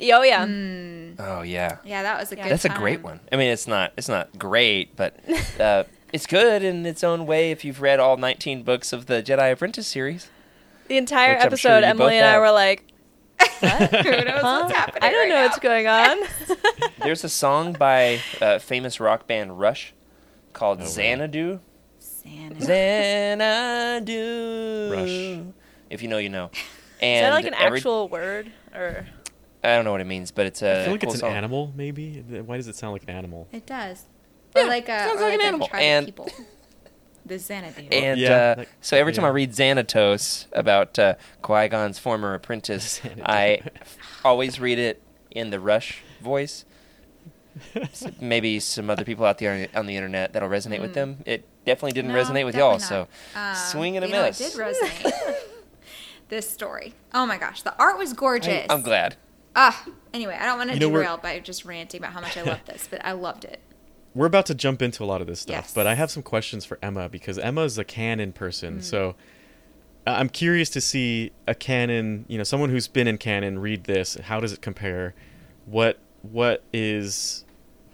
[0.00, 0.46] Oh yeah.
[0.46, 2.42] Mm, Oh yeah, yeah, that was a Yeah.
[2.44, 2.52] good.
[2.52, 3.20] that's a great one.
[3.32, 5.16] I mean, it's not it's not great, but
[5.60, 7.50] uh, it's good in its own way.
[7.50, 10.28] If you've read all 19 books of the Jedi Apprentice series,
[10.88, 12.40] The entire Which episode, sure Emily both and I have.
[12.40, 12.84] were like,
[13.60, 14.60] Who knows huh?
[14.62, 15.02] what's happening?
[15.02, 15.42] I don't right know now.
[15.44, 16.18] what's going on.
[16.98, 19.92] there's a song by uh, famous rock band Rush
[20.52, 20.88] called Oh, wow.
[20.88, 21.60] Xanadu.
[23.96, 24.90] Xanadu.
[24.92, 25.40] Rush.
[25.90, 26.46] If you know, you know.
[26.96, 29.06] Is And that like an every- actual word or?
[29.62, 31.20] I don't know what it means, but it's a I feel like cool it's an
[31.28, 31.32] song.
[31.32, 32.20] animal, maybe.
[32.20, 33.48] Why does it sound like an animal?
[33.52, 34.04] It does.
[34.54, 35.68] Yeah, or like a, sounds or like an animal.
[35.74, 36.30] And- people.
[37.26, 37.88] The Xanadu.
[37.92, 39.28] And Yeah, uh, like- so every time yeah.
[39.28, 43.60] I read Xanatos about uh, Qui Gon's former apprentice, I
[44.24, 46.64] always read it in the Rush voice.
[47.74, 51.18] S- Maybe some other people out there on the internet that'll resonate with them.
[51.26, 53.50] It definitely didn't No, resonate with y'all, definitely so not.
[53.52, 54.40] Uh, swing and a you know, miss.
[54.40, 55.34] it did resonate.
[56.28, 56.94] this story.
[57.14, 58.66] Oh my gosh, the art was gorgeous.
[58.68, 59.16] I, am glad.
[59.54, 62.20] Ah, anyway, I don't want to You know, we're- derail by just ranting about how
[62.20, 63.60] much I love this, but I loved it.
[64.16, 65.74] We're about to jump into a lot of this stuff, Yes.
[65.74, 68.78] but I have some questions for Emma because Emma is a canon person.
[68.78, 68.82] Mm.
[68.82, 69.14] So
[70.06, 74.14] I'm curious to see a canon, you know, someone who's been in canon read this.
[74.14, 75.14] How does it compare?
[75.66, 77.44] What what is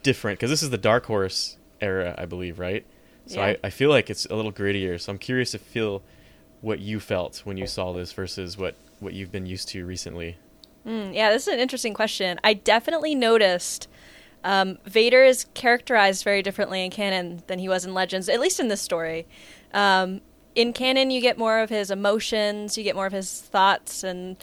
[0.03, 0.39] different?
[0.39, 2.87] Because this is the Dark Horse era, I believe, right?
[3.27, 3.47] So Yeah.
[3.47, 5.01] I, I feel like it's a little grittier.
[5.01, 6.03] So I'm curious to feel
[6.61, 10.37] what you felt when you saw this versus what what you've been used to recently.
[10.87, 12.39] Mm, yeah, this is an interesting question.
[12.45, 13.89] I definitely noticed
[14.45, 18.59] um, Vader is characterized very differently in canon than he was in Legends, at least
[18.61, 19.27] in this story.
[19.73, 20.21] Um,
[20.55, 24.37] in canon, you get more of his emotions, you get more of his thoughts and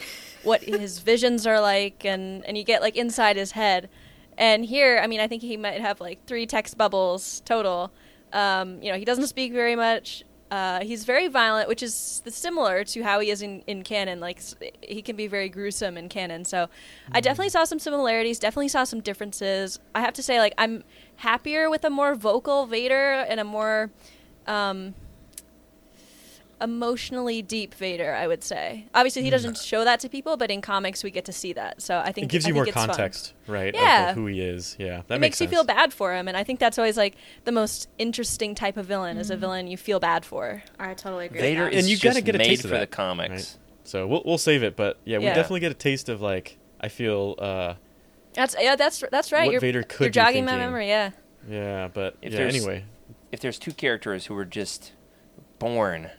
[0.44, 3.90] what his visions are like, and, and you get like inside his head.
[4.38, 7.92] And here, I mean, I think he might have like three text bubbles total.
[8.32, 10.24] Um, you know, he doesn't speak very much.
[10.52, 14.20] Uh, he's very violent, which is similar to how he is in, in canon.
[14.20, 14.42] Like
[14.82, 16.44] he can be very gruesome in canon.
[16.44, 16.70] So
[17.12, 18.40] I definitely saw some similarities.
[18.40, 19.80] Definitely saw some differences.
[19.94, 20.84] I have to say, like I'm
[21.18, 23.92] happier with a more vocal Vader and a more.
[24.48, 24.96] Um,
[26.62, 28.14] emotionally deep Vader.
[28.14, 28.86] I would say.
[28.94, 31.82] Obviously, he doesn't show that to people, but in comics we get to see that.
[31.82, 32.88] So I think It gives I you more it's fun.
[32.88, 33.74] context, right?
[33.74, 34.06] Yeah.
[34.08, 34.76] Like, who he is.
[34.80, 36.98] Yeah, that it makes makes you feel bad for him, and I think that's always
[36.98, 39.40] like the most interesting type of villain is a Mm.
[39.40, 40.64] villain you feel bad for.
[40.80, 41.40] I totally agree.
[41.42, 43.58] Vader with And you gotta get a made taste of for that, the comics.
[43.84, 45.34] So we'll we'll save it, but yeah, we Yeah.
[45.36, 47.36] definitely get a taste of like I feel.
[47.40, 47.74] uh
[48.34, 49.46] That's yeah, that's that's right.
[49.46, 50.88] What you're, Vader could you're be jogging my memory.
[50.88, 51.12] Yeah.
[51.50, 52.40] Yeah, but If yeah.
[52.40, 52.84] there's- Anyway,
[53.32, 54.92] If there's two characters who were just
[55.58, 56.10] born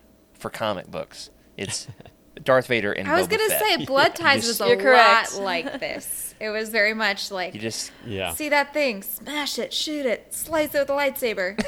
[0.41, 1.87] for comic books, it's
[2.43, 3.61] Darth Vader and I was Boba gonna Fett.
[3.81, 5.35] say Blood Ties just- was a You're correct.
[5.35, 6.35] lot like this.
[6.41, 8.33] It was very much like You just yeah.
[8.33, 11.63] see that thing, smash it, shoot it, slice it with a lightsaber.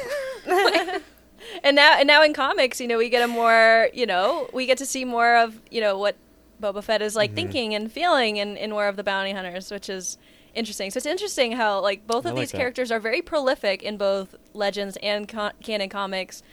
[1.63, 4.65] And now and now in comics, you know, we get a more, you know, we
[4.65, 6.15] get to see more of, you know, what
[6.61, 7.17] Boba Fett is Mm-hmm.
[7.17, 10.17] like thinking and feeling in, in War of the Bounty Hunters, which is
[10.55, 10.89] interesting.
[10.89, 12.57] So it's interesting how like both I of like these that.
[12.57, 16.43] characters are very prolific in both Legends and con- canon comics, but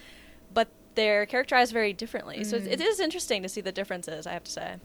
[1.00, 2.44] they're characterized very differently.
[2.44, 2.72] So it's, Mm.
[2.72, 4.76] it is interesting to see the differences, I have to say.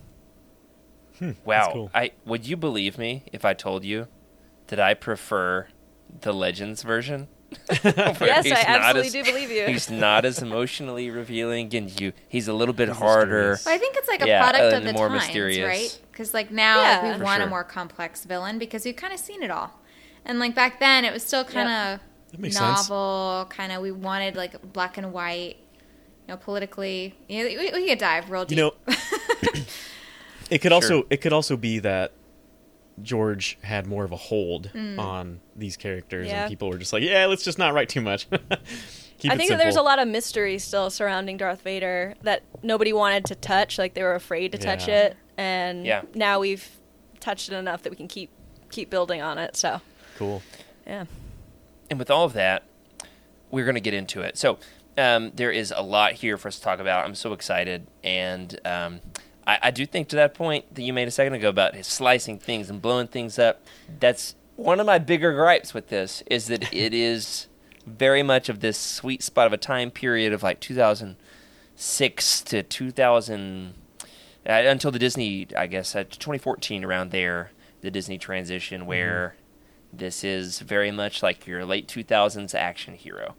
[1.45, 1.69] wow.
[1.71, 1.91] cool.
[1.93, 4.07] I would you believe me if I told you
[4.67, 5.67] that I prefer
[6.21, 7.27] the Legends version?
[7.69, 9.65] Yes, I not absolutely as- do believe you.
[9.67, 13.57] He's not as emotionally revealing, and you he's a little bit He's harder.
[13.65, 15.65] Well, I think it's like a Yeah, product uh, of the more times, mysterious.
[15.67, 16.01] right?
[16.11, 17.17] Because like now like, Yeah.
[17.17, 17.47] we want sure.
[17.47, 19.71] a more complex villain because we've kind of seen it all,
[20.25, 22.89] and like back then it was still kind of makes sense.
[22.89, 23.45] novel.
[23.49, 25.57] Kind of we wanted like black and white,
[26.27, 27.15] you know, politically.
[27.29, 28.57] You know, we, we could dive real deep.
[28.57, 28.73] You know,
[30.49, 32.11] it could also it could also be that
[33.01, 34.99] George had more of a hold Mm.
[34.99, 36.43] on these characters, Yeah.
[36.43, 38.27] and people were just like, "Yeah, let's just not write too much."
[39.17, 42.91] Keep I think that there's a lot of mystery still surrounding Darth Vader that nobody
[42.91, 45.03] wanted to touch, like they were afraid to touch Yeah.
[45.05, 46.01] it, and Yeah.
[46.13, 46.69] now we've
[47.21, 48.29] touched it enough that we can keep
[48.71, 49.55] keep building on it.
[49.55, 49.79] So,
[50.17, 50.41] cool.
[50.85, 51.05] yeah.
[51.89, 52.63] And with all of that,
[53.51, 54.37] we're going to get into it.
[54.37, 54.57] So
[54.97, 57.05] um, there is a lot here for us to talk about.
[57.05, 59.01] I'm so excited, and um,
[59.45, 61.87] I, I do think to that point that you made a second ago about his
[61.87, 63.65] slicing things and blowing things up.
[63.99, 67.47] That's one of my bigger gripes with this is that it is
[67.85, 73.73] very much of this sweet spot of a time period of like 2006 to 2000
[74.47, 79.35] uh, until the Disney, I guess, uh, 2014 around there, the Disney transition where
[79.91, 83.35] this is very much like your late 2000s action hero.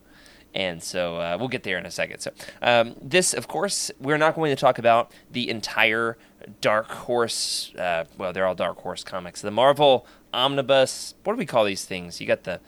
[0.56, 2.20] And so uh, we'll get there in a second.
[2.20, 6.16] So, um, this, of course, we're not going to talk about the entire
[6.62, 7.74] Dark Horse.
[7.78, 9.42] Uh, well, they're all Dark Horse comics.
[9.42, 11.14] The Marvel Omnibus.
[11.24, 12.22] What do we call these things?
[12.22, 12.60] You got the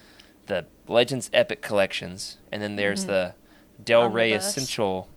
[0.48, 3.33] the Legends Epic collections, and then there's the
[3.83, 5.09] Del Rey Essential.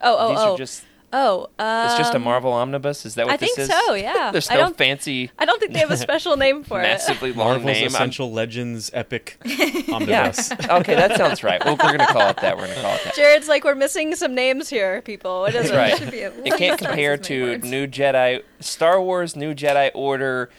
[0.00, 0.84] Oh, oh, these oh, are just.
[1.12, 1.48] Oh.
[1.58, 3.06] Um, It's just a Marvel Omnibus.
[3.06, 3.74] Is that what I this think is?
[3.86, 3.94] so.
[3.94, 4.30] Yeah.
[4.32, 4.76] There's I no don't.
[4.76, 6.84] fancy, I don't think they have a special name for it.
[6.84, 7.76] massively long Marvel's name.
[7.76, 9.94] I'm- Essential Legends Epic Yeah.
[9.94, 10.52] Omnibus.
[10.52, 11.64] okay, that sounds right.
[11.64, 12.56] Well, we're gonna call it that.
[12.56, 13.14] We're gonna call it that.
[13.14, 15.46] Jared's like we're missing some names here, people.
[15.46, 15.74] It isn't.
[15.74, 15.98] That's right.
[15.98, 17.64] Should be It can't compare to words.
[17.70, 20.50] New Jedi, Star Wars, New Jedi Order,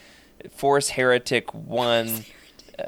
[0.50, 2.24] Force Heretic One.
[2.78, 2.84] Uh,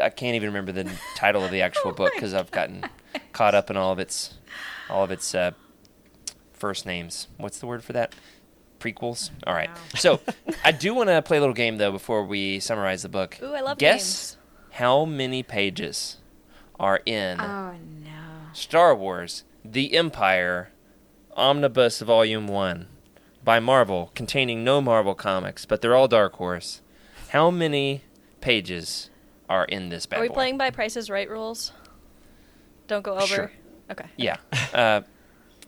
[0.00, 2.84] I can't even remember the title of the actual book because I've gotten
[3.32, 4.34] caught up in all of its,
[4.88, 5.50] all of its uh,
[6.62, 7.26] first names.
[7.38, 8.14] What's the word for that?
[8.78, 9.30] Prequels.
[9.48, 9.68] All right.
[9.68, 9.74] Wow.
[9.96, 10.20] So
[10.64, 13.36] I do want to play a little game though before we summarize the book.
[13.42, 14.36] Ooh, I love Guess
[14.70, 16.18] how many pages
[16.78, 17.72] are in Oh
[18.04, 18.52] no.
[18.52, 20.70] Star Wars The Empire
[21.36, 22.86] Omnibus Volume 1
[23.42, 26.80] by Marvel, containing no Marvel comics, but they're all Dark Horse.
[27.30, 28.02] How many
[28.40, 29.10] pages
[29.48, 30.34] are in this bad Are we boy?
[30.34, 31.72] playing by Prices Right rules?
[32.86, 33.26] Don't go over.
[33.26, 33.52] Sure.
[33.90, 34.06] Okay.
[34.16, 34.36] Yeah.
[34.72, 35.00] Uh,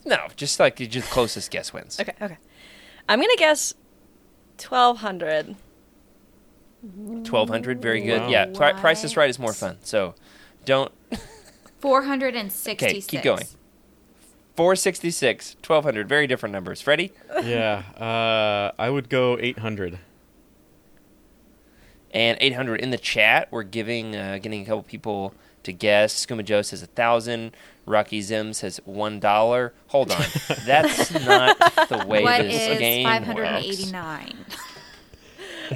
[0.04, 1.98] no, just like you just closest guess wins.
[2.00, 2.12] Okay.
[2.20, 2.38] Okay.
[3.08, 3.74] I'm gonna guess
[4.58, 5.56] twelve hundred.
[6.82, 8.20] 1200, very good.
[8.20, 8.28] Wow.
[8.28, 9.78] Yeah, Pri- Price is Right is more fun.
[9.82, 10.14] So
[10.66, 10.92] don't.
[11.78, 12.86] Four hundred and sixty.
[12.86, 13.44] Okay, keep going.
[14.56, 16.80] 466, 1200, very different numbers.
[16.80, 17.10] Freddie?
[17.42, 19.98] yeah, uh, I would go 800.
[22.12, 23.48] and 800 in the chat.
[23.50, 26.24] We're giving uh, getting a couple people to guess.
[26.24, 27.56] Skooma Joe says a thousand.
[27.86, 29.74] Rocky Zim says one dollar.
[29.88, 30.22] Hold on,
[30.66, 33.92] that's not the way What this is game five hundred and works.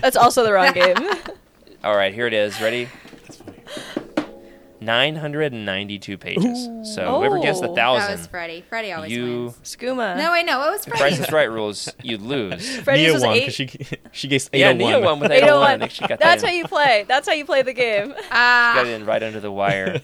[0.00, 0.96] That's also the wrong game.
[1.84, 2.60] All right, here it is.
[2.60, 2.88] Ready?
[4.80, 6.68] 992 pages.
[6.94, 7.74] So whoever guessed a Oh.
[7.74, 8.64] That was thousand, Freddie.
[8.68, 9.24] Freddie always you.
[9.46, 9.58] wins.
[9.64, 10.16] Skooma.
[10.16, 11.16] No, wait, no, it was The Freddie.
[11.16, 11.92] Price is Right rules.
[12.02, 12.78] You lose.
[12.84, 13.40] Freddie's Nia was won eight.
[13.40, 13.68] because she
[14.12, 15.82] she guessed Yeah, Nia won with 801.
[15.82, 16.08] 801.
[16.08, 17.04] That That's how you play.
[17.08, 18.14] That's how you play the game.
[18.30, 20.00] Ah, got it in right under the wire.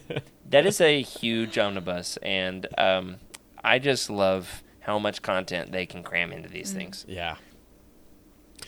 [0.54, 3.16] That is a huge omnibus, and um,
[3.64, 7.04] I just love how much content they can cram into these things.
[7.08, 7.38] Yeah.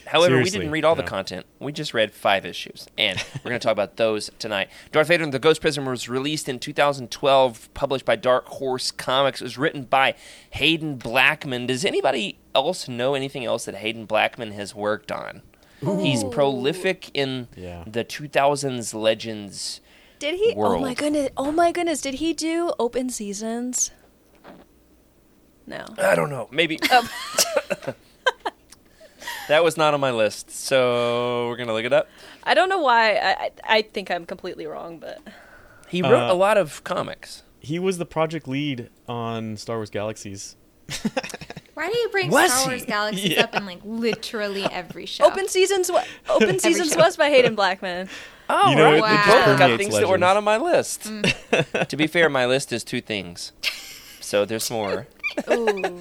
[0.05, 1.47] However, we didn't read all the content.
[1.61, 4.69] We just read five issues, and we're going to talk about those tonight.
[4.91, 9.41] Darth Vader and the Ghost Prison was released in 2012, published by Dark Horse Comics.
[9.41, 10.17] It was written by
[10.51, 11.69] Haden Blackman.
[11.69, 15.43] Does anybody else know anything else that Haden Blackman has worked on?
[15.81, 17.85] He's prolific in Yeah.
[17.87, 19.81] the 2000s Legends.
[20.19, 20.55] Did he?
[20.57, 21.29] Oh my goodness!
[21.37, 22.01] Oh my goodness!
[22.01, 23.91] Did he do open seasons?
[25.67, 25.85] No.
[25.99, 26.49] I don't know.
[26.51, 26.79] Maybe.
[29.49, 32.09] that was not on my list, so we're going to look it up.
[32.45, 33.15] I don't know why.
[33.17, 35.21] I I, I think I'm completely wrong, but
[35.89, 37.43] He wrote Uh, a lot of comics.
[37.61, 40.57] He was the project lead on Star Wars Galaxies.
[41.75, 42.69] Why do you bring Was Star he?
[42.77, 43.45] Wars Galaxies Yeah.
[43.45, 45.25] up in like literally every show?
[45.27, 45.91] open seasons.
[45.93, 46.99] wa- Open seasons show.
[46.99, 48.09] was by Haden Blackman.
[48.49, 48.95] Oh, You know, right.
[48.95, 51.03] it- it We both got permeates things that were not on my list.
[51.03, 51.89] Mm.
[51.89, 53.53] to be fair, my list is two things.
[54.21, 55.07] So there's more.
[55.51, 56.01] Ooh.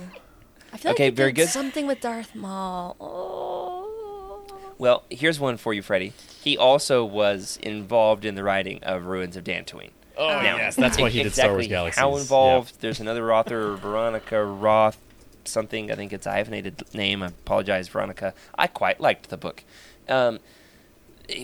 [0.71, 1.49] I feel Okay, like very good.
[1.49, 2.95] Something with Darth Maul.
[2.99, 4.45] Oh.
[4.77, 6.13] Well, here's one for you, Freddie.
[6.41, 9.91] He also was involved in the writing of Ruins of Dantooine.
[10.17, 11.99] Oh Now, yes, that's why he did exactly Star Wars Galaxies.
[11.99, 12.81] How involved?
[12.81, 14.97] There's another author, Veronica Roth,
[15.43, 15.91] something.
[15.91, 17.23] I think it's a hyphenated name.
[17.23, 18.33] I apologize, Veronica.
[18.57, 19.63] I quite liked the book,
[20.07, 20.39] um,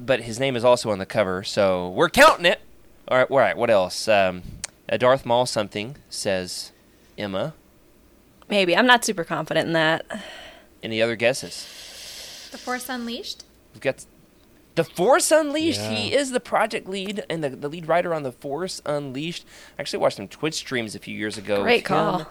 [0.01, 2.61] but his name is also on the cover, so we're counting it.
[3.07, 3.57] All right, all right.
[3.57, 4.07] What else?
[4.07, 4.43] Um,
[4.87, 6.71] a Darth Maul something says
[7.17, 7.53] Emma.
[8.49, 10.05] Maybe I'm not super confident in that.
[10.83, 12.49] Any other guesses?
[12.51, 13.45] The Force Unleashed.
[13.73, 14.05] We've got
[14.75, 15.81] The Force Unleashed.
[15.81, 19.45] He is the project lead and the, the lead writer on The Force Unleashed.
[19.77, 21.61] I actually watched some Twitch streams a few years ago.
[21.61, 22.27] Great call.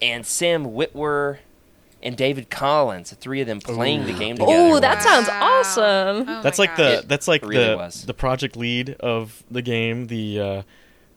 [0.00, 1.38] And Sam Witwer
[2.02, 4.52] and David Collins, the three of them playing the game together.
[4.54, 6.28] Oh, that sounds awesome.
[6.28, 8.04] Oh That's like the that's like really the was.
[8.06, 10.62] the project lead of the game, the uh,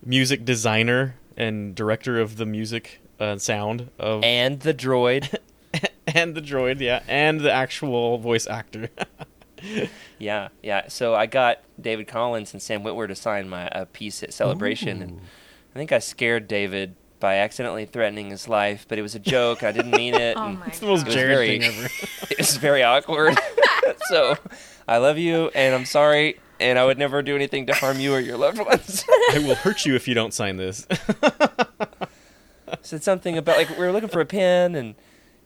[0.04, 5.36] music designer and director of the music uh, sound of and the droid.
[6.08, 8.90] and the droid, yeah, and the actual voice actor.
[10.20, 10.88] yeah, yeah.
[10.90, 15.02] So I got David Collins and Sam Witwer to sign my a piece at Celebration,
[15.02, 15.22] and
[15.74, 19.62] I think I scared David by accidentally threatening his life, but it was a joke.
[19.64, 20.38] I didn't mean it.
[20.38, 21.90] Oh my it's the most It Jared very- thing ever.
[22.32, 23.38] it was very awkward.
[24.10, 24.36] so
[24.88, 28.14] I love you, and I'm sorry, and I would never do anything to harm you
[28.14, 29.04] or your loved ones.
[29.32, 30.88] I will hurt you if you don't sign this.
[32.82, 34.96] Said something about like we were looking for a pen, and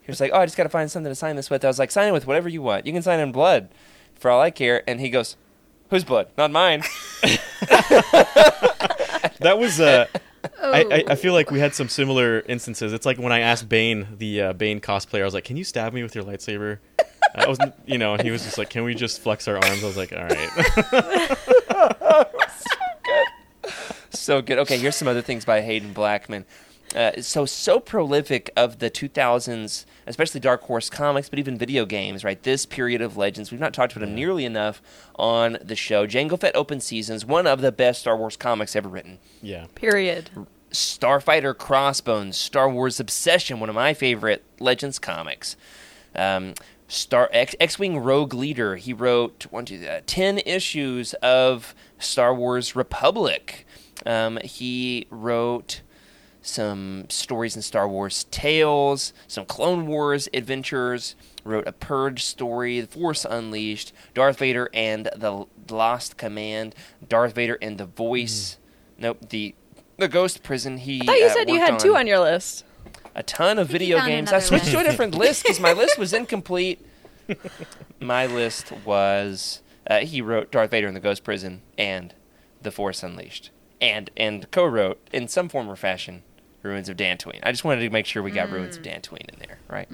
[0.02, 1.68] he was like, "Oh, I just got to find something to sign this with." I
[1.68, 2.86] was like, "Sign it with whatever you want.
[2.86, 3.70] You can sign in blood,
[4.16, 5.38] for all I care." And he goes,
[5.90, 6.28] "Whose blood?
[6.38, 6.82] Not mine."
[9.40, 10.06] that was uh
[10.62, 12.94] I, I, I feel like we had some similar instances.
[12.94, 15.64] It's like when I asked Bane, the uh, Bane cosplayer, I was like, "Can you
[15.64, 16.80] stab me with your lightsaber?"
[17.36, 19.84] I was, you know, and he was just like, "Can we just flex our arms?"
[19.84, 20.50] I was like, "All right."
[22.58, 22.72] so
[23.04, 23.72] good.
[24.12, 24.60] so good.
[24.60, 26.46] Okay, here's some other things by Haden Blackman.
[26.96, 32.24] Uh, so so prolific of the 2000s, especially Dark Horse comics, but even video games.
[32.24, 34.82] Right, this period of Legends, we've not talked about him nearly enough
[35.16, 36.06] on the show.
[36.06, 39.20] Jango Fett Open Seasons, one of the best Star Wars comics ever written.
[39.42, 39.66] yeah.
[39.76, 40.30] Period.
[40.72, 45.56] Starfighter Crossbones, Star Wars Obsession, one of my favorite Legends comics.
[46.16, 46.56] Um,
[46.88, 48.76] Star X, X-wing Rogue Leader.
[48.76, 53.66] He wrote one, two, uh, ten issues of Star Wars Republic.
[54.06, 55.82] Um, he wrote
[56.44, 61.16] some stories in Star Wars Tales, some Clone Wars adventures.
[61.46, 66.74] Wrote a Purge story, The Force Unleashed, Darth Vader and the Lost Command,
[67.10, 68.58] Darth Vader and the Voice.
[68.98, 69.56] Nope, the
[69.98, 70.78] the Ghost Prison.
[70.78, 72.64] He I thought you uh, said you worked had two on on your list.
[73.16, 74.30] a ton of video games.
[74.30, 76.86] I another switched to a different list because my list was incomplete.
[78.00, 82.14] my list was uh, he wrote Darth Vader in the Ghost Prison and
[82.62, 83.50] The Force Unleashed,
[83.82, 86.24] and and co-wrote in some form or fashion
[86.64, 87.40] Ruins of Dantooine.
[87.44, 89.88] I just wanted to make sure we got Ruins of Dantooine in there, right?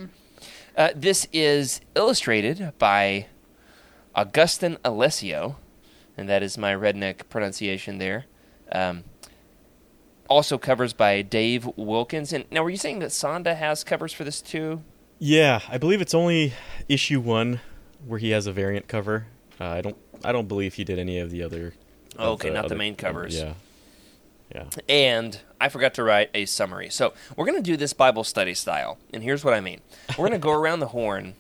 [0.78, 3.26] Uh, this is illustrated by
[4.16, 5.58] Augustin Alessio,
[6.16, 8.26] and that is my redneck pronunciation there.
[8.72, 9.04] Um,
[10.30, 12.32] also covers by Dave Wilkins.
[12.32, 14.84] And now, were you saying that Sanda has covers for this too?
[15.18, 16.54] Yeah, I believe it's only
[16.88, 17.60] issue one
[18.06, 19.26] where he has a variant cover.
[19.60, 21.68] Uh, I don't, I don't believe he did any of the other.
[21.68, 21.74] of
[22.18, 23.36] Oh, Okay, not the main covers.
[23.38, 23.56] Yeah,
[24.54, 24.66] yeah.
[24.88, 26.90] And I forgot to write a summary.
[26.90, 28.98] So we're going to do this Bible study style.
[29.14, 29.82] And here's what I mean
[30.18, 31.36] we're going to go around the horn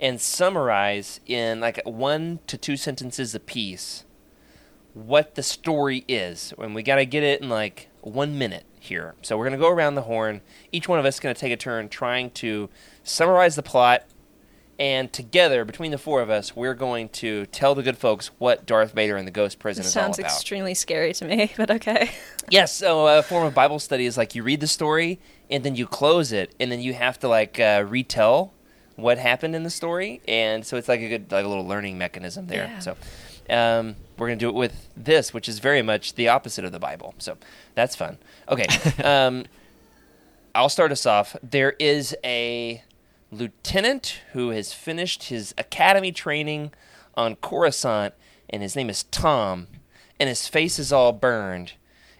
[0.00, 4.04] and summarize in like one to two sentences apiece
[4.94, 6.54] what the story is.
[6.58, 9.14] And we got to get it in like one minute here.
[9.20, 10.40] So we're going to go around the horn.
[10.72, 12.70] Each one of us is going to take a turn trying to
[13.02, 14.04] summarize the plot.
[14.78, 18.66] And together, between the four of us, we're going to tell the good folks what
[18.66, 20.30] Darth Vader and the Ghost Prison is all sounds about.
[20.30, 22.10] extremely scary to me, but okay.
[22.50, 25.18] Yes, so a form of Bible study is like you read the story
[25.50, 28.52] and then you close it and then you have to like uh, retell
[28.96, 31.98] what happened in the story, and so it's like a good like a little learning
[31.98, 32.64] mechanism there.
[32.64, 32.78] Yeah.
[32.78, 32.96] So
[33.50, 36.78] um, we're gonna do it with this, which is very much the opposite of the
[36.78, 37.14] Bible.
[37.18, 37.36] So
[37.74, 38.18] that's fun.
[38.48, 38.66] Okay,
[39.04, 39.44] um,
[40.54, 41.36] I'll start us off.
[41.42, 42.82] There is a
[43.30, 46.72] lieutenant who has finished his academy training
[47.16, 48.14] on Coruscant,
[48.48, 49.66] and his name is Tom,
[50.18, 51.72] and his face is all burned,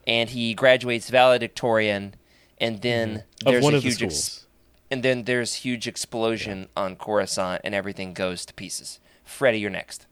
[0.07, 2.15] and he graduates valedictorian,
[2.59, 4.47] and then Of there's a of the huge ex-
[4.91, 9.01] and then there's huge explosion on Coruscant, and everything goes to pieces.
[9.25, 10.07] Freddie, you're next.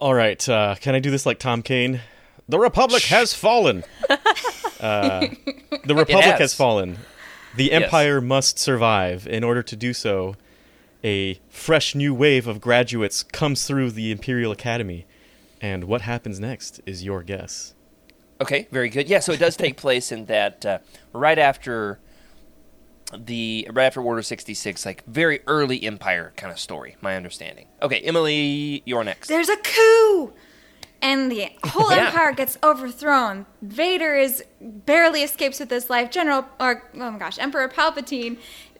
[0.00, 2.00] All right, uh, can I do this like Tom Kane?
[2.48, 3.84] The Republic has fallen.
[4.80, 5.26] uh,
[5.84, 6.38] the Republic has.
[6.38, 6.54] has.
[6.54, 6.98] fallen.
[7.56, 7.82] The Yes.
[7.84, 9.26] Empire must survive.
[9.26, 10.36] In order to do so,
[11.04, 15.06] a fresh new wave of graduates comes through the Imperial Academy.
[15.60, 17.74] And what happens next is your guess.
[18.40, 19.08] Okay, very good.
[19.08, 20.78] Yeah, so it does take place in that uh,
[21.12, 22.00] right after
[23.16, 26.96] the right after Order sixty six, like very early Empire kind of story.
[27.00, 27.66] My understanding.
[27.80, 29.28] Okay, Emily, you're next.
[29.28, 30.32] There's a coup!
[31.02, 32.06] And the whole Yeah.
[32.06, 33.44] empire gets overthrown.
[33.60, 36.10] Vader is barely escapes with his life.
[36.10, 38.38] General, or oh my gosh, Emperor Palpatine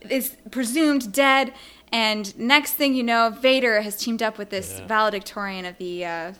[0.08, 1.52] is presumed dead.
[1.92, 6.32] And next thing you know, Vader has teamed up with this valedictorian of the, uh,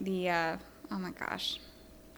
[0.00, 0.56] the, uh,
[0.90, 1.58] oh my gosh,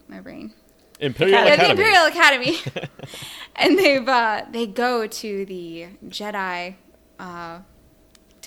[0.07, 0.53] my brain.
[1.01, 2.51] Imperial Academy, Yeah, the Academy.
[2.51, 2.89] Imperial Academy.
[3.57, 6.75] and they've uh, they go to the Jedi
[7.21, 7.61] uh,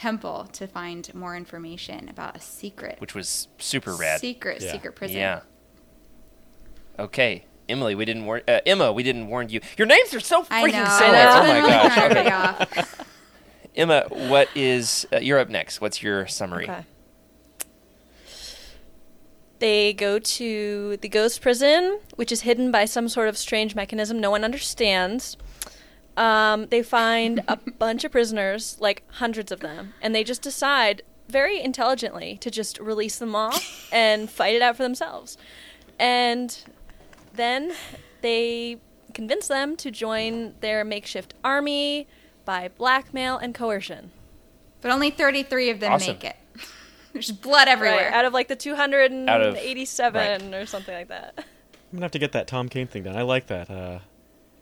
[0.02, 4.20] temple to find more information about a secret, which was super rad.
[4.20, 4.72] secret, Yeah.
[4.72, 5.18] secret prison.
[5.18, 5.42] Yeah.
[6.98, 8.92] Okay, Emily, we didn't warn uh, Emma.
[8.92, 9.62] We didn't warn you.
[9.78, 10.98] Your names are so freaking know.
[10.98, 11.28] similar.
[11.30, 12.76] Oh my gosh.
[12.76, 12.84] Okay.
[13.76, 15.80] Emma, what is uh, you're up next?
[15.82, 16.66] What's your summary?
[16.66, 16.84] Okay.
[19.60, 24.20] They go to the ghost prison, which is hidden by some sort of strange mechanism
[24.20, 25.38] no one understands.
[26.18, 31.02] Um, they find a bunch of prisoners, like hundreds of them, and they just decide
[31.30, 33.54] very intelligently to just release them all
[33.92, 35.38] and fight it out for themselves.
[35.98, 36.58] And
[37.34, 37.72] then
[38.22, 38.78] they
[39.14, 42.08] convince them to join their makeshift army
[42.44, 44.12] by blackmail and coercion.
[44.82, 46.14] But only 33 of them Awesome.
[46.16, 46.36] make it.
[47.14, 48.06] There's blood everywhere.
[48.10, 51.34] Right, out of like the 287 or something like that.
[51.38, 51.44] I'm
[51.94, 53.16] gonna have to get that Tom Kane thing done.
[53.18, 53.70] I like that.
[53.70, 54.00] Uh,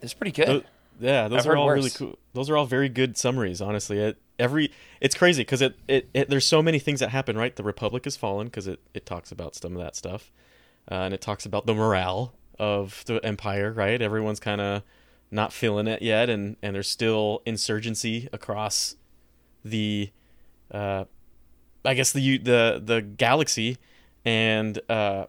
[0.02, 0.48] It's pretty good.
[0.48, 0.64] tho-
[1.00, 2.18] yeah, those I've are all really cool.
[2.34, 3.62] Those are all very good summaries.
[3.62, 4.72] Honestly, it, every
[5.02, 7.38] it's crazy because it, it, it there's so many things that happen.
[7.38, 10.32] Right, the Republic has fallen because it it talks about some of that stuff,
[10.92, 13.72] uh, and it talks about the morale of the Empire.
[13.72, 14.84] Right, everyone's kind of
[15.32, 18.96] not feeling it yet, and and there's still insurgency across
[19.64, 20.10] the
[20.72, 21.06] uh,
[21.86, 23.78] I guess the the the galaxy,
[24.26, 25.26] and uh,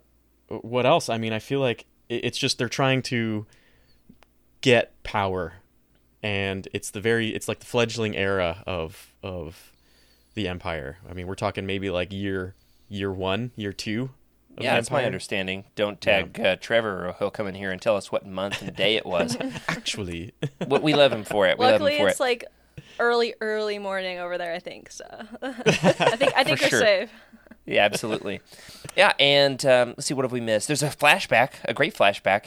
[0.49, 1.09] what else?
[1.09, 3.47] I mean, I feel like it- it's just they're trying to
[4.61, 5.55] get power,
[6.23, 9.73] and it's the very it's like the fledgling era of of
[10.35, 10.99] the empire.
[11.09, 12.55] I mean, we're talking maybe like year
[12.89, 14.11] year one, year two.
[14.57, 15.65] Of yeah, the that's my understanding.
[15.77, 18.75] Don't tag uh, Trevor, or he'll come in here and tell us what month and
[18.75, 19.37] day it was.
[19.69, 20.33] Actually,
[20.67, 21.57] we, we love him for it.
[21.59, 22.23] We love Luckily, him for it's it.
[22.23, 22.45] like
[22.99, 24.53] early, early morning over there.
[24.53, 25.05] I think so.
[25.43, 25.53] I
[26.17, 26.81] think I think For we're sure.
[26.81, 27.11] safe.
[27.65, 28.41] Yeah, absolutely.
[28.97, 30.67] yeah, and um, let's see, what have we missed?
[30.67, 32.47] There's a flashback, a great flashback,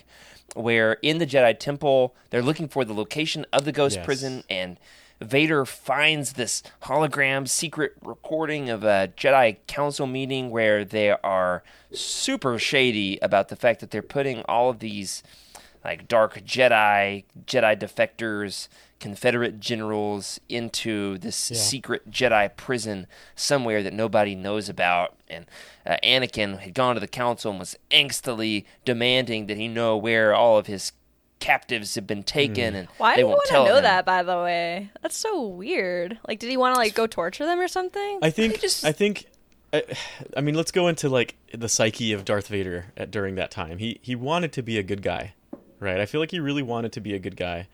[0.55, 4.05] where in the Jedi Temple, they're looking for the location of the ghost Yes.
[4.05, 4.77] prison, and
[5.21, 12.59] Vader finds this hologram secret recording of a Jedi Council meeting where they are super
[12.59, 15.23] shady about the fact that they're putting all of these
[15.83, 18.67] like dark Jedi, Jedi defectors,
[18.99, 21.57] Confederate generals into this Yeah.
[21.57, 25.15] secret Jedi prison somewhere that nobody knows about.
[25.29, 25.45] And
[25.85, 30.33] uh, Anakin had gone to the council and was angstily demanding that he know where
[30.33, 30.93] all of his
[31.39, 32.75] captives had been taken.
[32.75, 33.83] And Why they do you want to know him.
[33.83, 34.05] that?
[34.05, 36.17] By the way, that's so weird.
[36.27, 38.19] Like, did he want to like go torture them or something?
[38.21, 39.25] I think just- I think
[39.73, 39.83] I,
[40.37, 43.79] I mean let's go into like the psyche of Darth Vader at, during that time.
[43.79, 45.33] He he wanted to be a good guy,
[45.83, 45.99] right?
[45.99, 47.67] I feel like he really wanted to be a good guy,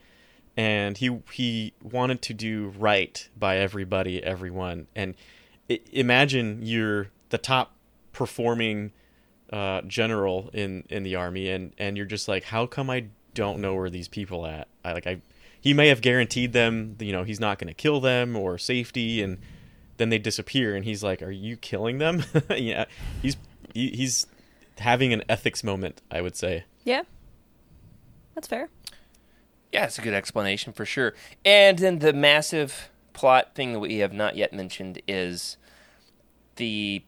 [0.58, 4.88] and he he wanted to do right by everybody, everyone.
[4.96, 5.16] And
[5.70, 7.76] i imagine you're the top
[8.12, 8.92] performing
[9.54, 13.60] uh, general in in the army, and and you're just like, how come I don't
[13.60, 14.68] know where these people at?
[14.84, 15.22] I like I.
[15.62, 19.22] He may have guaranteed them, you know, he's not going to kill them or safety,
[19.22, 19.40] and
[19.98, 22.86] then they disappear and he's like are you killing them yeah
[23.22, 23.36] he's
[23.74, 24.26] he, he's
[24.78, 27.04] having an ethics moment i would say yeah,
[28.40, 28.70] that's fair.
[29.74, 31.14] Yeah, it's a good explanation for sure.
[31.44, 35.58] And then the massive plot thing that we have not yet mentioned is
[36.56, 37.04] the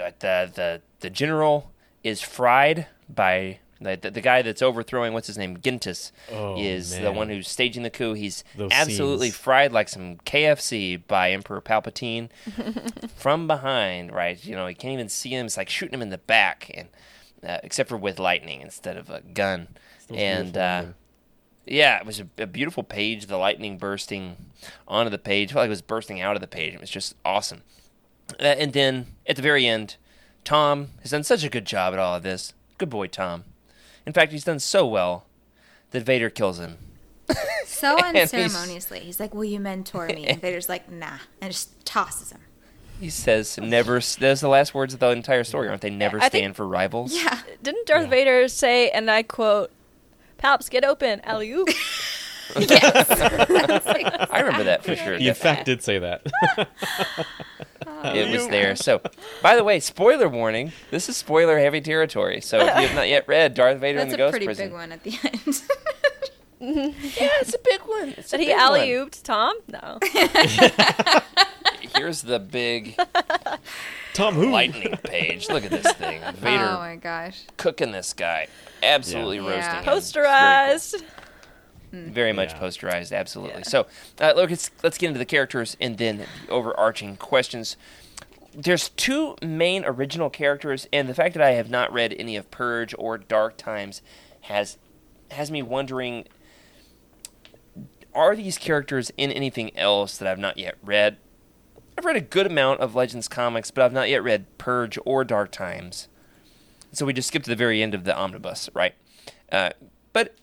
[0.00, 1.72] uh, the the the general
[2.04, 6.98] is fried by The, the, the guy that's overthrowing what's his name, Gintis, Oh, is
[6.98, 8.14] the one who's staging the coup.
[8.14, 9.36] He's Those absolutely scenes.
[9.36, 12.28] fried like some KFC by Emperor Palpatine
[13.16, 14.12] from behind.
[14.12, 15.46] Right, you know, he can't even see him.
[15.46, 16.88] It's like shooting him in the back, and
[17.48, 19.68] uh, except for with lightning instead of a gun.
[20.08, 20.84] Still And uh,
[21.66, 23.26] yeah, it was a, a beautiful page.
[23.26, 24.36] The lightning bursting
[24.86, 26.72] onto the page, felt like it was bursting out of the page.
[26.74, 27.62] It was just awesome.
[28.40, 29.96] Uh, and then at the very end,
[30.44, 32.54] Tom has done such a good job at all of this.
[32.78, 33.44] Good boy, Tom.
[34.06, 35.26] In fact, he's done so well
[35.90, 36.78] that Vader kills him.
[37.66, 39.00] So And he's- unceremoniously.
[39.00, 40.26] He's like, Will you mentor me?
[40.26, 41.18] And Vader's like, Nah.
[41.40, 42.40] And just tosses him.
[42.98, 45.90] He says, "Never." Those are the last words of the entire story, aren't they?
[45.90, 47.14] Never I think- stand for rivals.
[47.14, 47.38] Yeah.
[47.62, 49.70] Didn't Darth Vader say, and I quote,
[50.38, 51.68] "Palps, get open, alley oop."
[52.56, 55.16] I remember that for sure.
[55.18, 56.22] He in fact did say that.
[58.04, 58.74] it was there.
[58.74, 59.02] So,
[59.42, 62.40] by the way, spoiler warning: this is spoiler-heavy territory.
[62.40, 64.72] So, if you have not yet read Darth Vader and That's the a pretty big
[64.72, 65.62] one at the end.
[66.60, 68.14] yeah, it's a big one.
[68.16, 68.64] It's a Did he big one.
[68.64, 69.58] alley ooped Tom?
[69.68, 69.98] No.
[71.98, 72.96] Here's the big
[74.14, 74.50] Tom who?
[74.50, 75.48] lightning page.
[75.48, 76.20] Look at this thing.
[76.36, 77.42] Vader oh my gosh.
[77.56, 78.46] cooking this guy.
[78.82, 79.42] Absolutely Yeah.
[79.42, 79.82] roasting Yeah.
[79.82, 79.84] him.
[79.84, 81.02] Posterized.
[81.92, 82.60] Very much Yeah.
[82.60, 83.58] posterized, absolutely.
[83.60, 83.68] Yeah.
[83.68, 83.86] So,
[84.20, 87.76] uh, look, let's, let's get into the characters and then the overarching questions.
[88.54, 92.50] There's two main original characters, and the fact that I have not read any of
[92.50, 94.02] Purge or Dark Times
[94.42, 94.76] has
[95.30, 96.26] has me wondering:
[98.14, 101.18] Are these characters in anything else that I've not yet read?
[101.98, 105.24] I've read a good amount of Legends comics, but I've not yet read Purge or
[105.24, 106.06] Dark Times.
[106.92, 108.94] So we just skipped to the very end of the omnibus, right?
[109.50, 109.70] Uh,
[110.12, 110.36] but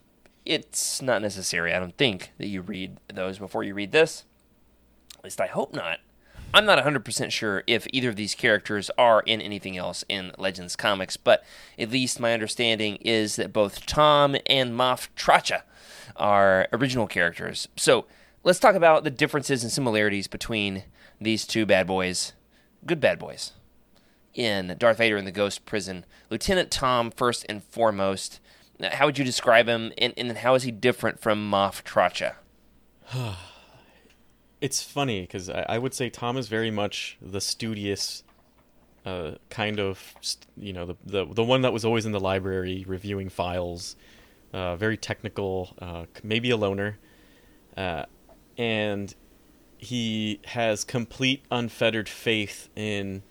[0.44, 4.26] it's not necessary, I don't think, that you read those before you read this.
[5.18, 6.00] At least I hope not.
[6.54, 10.76] I'm not 100% sure if either of these characters are in anything else in Legends
[10.76, 11.42] comics, but
[11.80, 15.62] at least my understanding is that both Tom and Moff Tracha
[16.18, 17.70] are original characters.
[17.78, 18.08] So
[18.44, 20.84] let's talk about the differences and similarities between
[21.26, 22.34] these two bad boys,
[22.86, 23.52] good bad boys,
[24.34, 26.06] in Darth Vader and the Ghost Prison.
[26.30, 28.40] Lieutenant Tom, first and foremost,
[28.82, 32.36] how would you describe him, and, and how is he different from Moff Tracha?
[34.62, 38.24] it's funny because I, I would say Tom is very much the studious
[39.06, 40.16] uh, kind of,
[40.58, 43.96] you know, the, the the one that was always in the library reviewing files,
[44.54, 46.98] uh, very technical, uh, maybe a loner,
[47.78, 48.06] uh,
[48.58, 49.14] and
[49.86, 53.24] he has complete unfettered faith in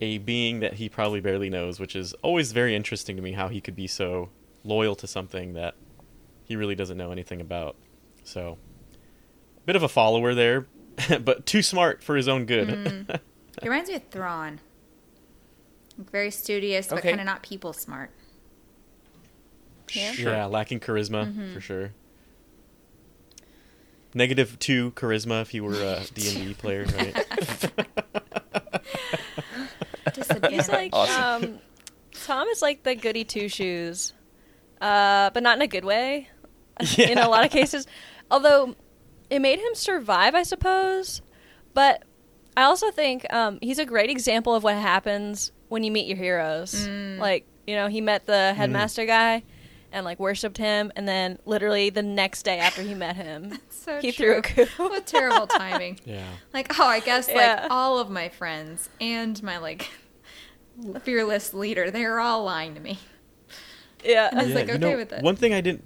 [0.00, 3.32] a being that he probably barely knows, which is always very interesting to me.
[3.32, 4.30] How he could be so
[4.64, 5.74] loyal to something that
[6.44, 7.76] he really doesn't know anything about.
[8.24, 8.58] So
[9.56, 10.66] a bit of a follower there,
[11.20, 12.68] but too smart for his own good.
[12.68, 13.20] Mm.
[13.62, 14.60] He reminds me of Thrawn.
[15.96, 17.08] Very studious, but Okay.
[17.08, 18.10] kind of not people smart.
[19.94, 20.12] Yeah.
[20.12, 21.54] Yeah, lacking charisma mm-hmm.
[21.54, 21.92] for sure.
[24.16, 27.26] Negative two charisma if he were a D and D player, right?
[30.50, 31.44] He's like Awesome.
[31.44, 31.58] um,
[32.24, 34.14] Tom is like the goody two shoes,
[34.80, 36.30] uh, but not in a good way.
[36.98, 37.86] In a lot of cases,
[38.30, 38.74] although
[39.28, 41.20] it made him survive, I suppose.
[41.74, 42.02] But
[42.56, 46.16] I also think um, he's a great example of what happens when you meet your
[46.18, 46.86] heroes.
[46.88, 49.42] Like you know, he met the headmaster guy.
[49.96, 53.98] And like worshipped him, and then literally the next day after he met him, So
[53.98, 54.42] he true.
[54.42, 54.88] threw a coup.
[54.90, 55.98] What terrible timing.
[56.04, 56.26] yeah.
[56.52, 57.62] Like, oh, I guess Yeah.
[57.62, 59.88] like all of my friends and my like
[61.02, 62.98] fearless leader, they're all lying to me.
[64.04, 65.22] yeah, I was like, you okay know, with it.
[65.22, 65.82] One thing I didn't.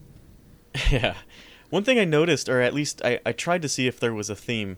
[0.90, 1.14] Yeah,
[1.70, 4.28] one thing I noticed, or at least I, I tried to see if there was
[4.28, 4.76] a theme,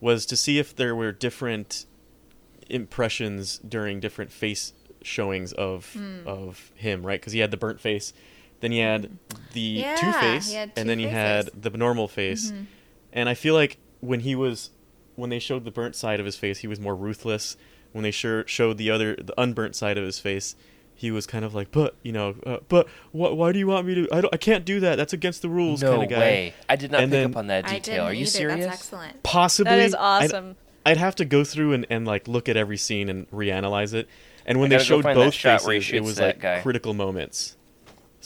[0.00, 1.86] was to see if there were different
[2.68, 6.26] impressions during different face showings of Hmm.
[6.26, 7.20] of him, right?
[7.20, 8.12] Because he had the burnt face,
[8.60, 9.10] then he had
[9.52, 9.60] the.
[9.60, 11.14] Yeah, two face, and two then he faces.
[11.54, 12.52] had the normal face.
[13.12, 14.70] And I feel like when he was
[15.16, 17.56] when they showed the burnt side of his face, he was more ruthless.
[17.92, 20.54] When they sure showed the other the unburnt side of his face,
[20.94, 23.86] he was kind of like, but you know, uh, but wh- why do you want
[23.86, 24.08] me to?
[24.12, 24.96] I don't, I can't do that.
[24.96, 26.18] That's against the rules, No kind of guy.
[26.18, 26.54] way.
[26.68, 28.04] I did not And pick then- up on that detail.
[28.04, 28.30] Are you either.
[28.30, 28.64] serious?
[28.66, 29.22] That's excellent.
[29.22, 30.56] Possibly, that is I'd- awesome.
[30.84, 34.08] I'd, have to go through and, and like look at every scene and reanalyze it.
[34.46, 36.60] And when they showed both shot where he faces, it was like guy.
[36.62, 37.56] critical moments.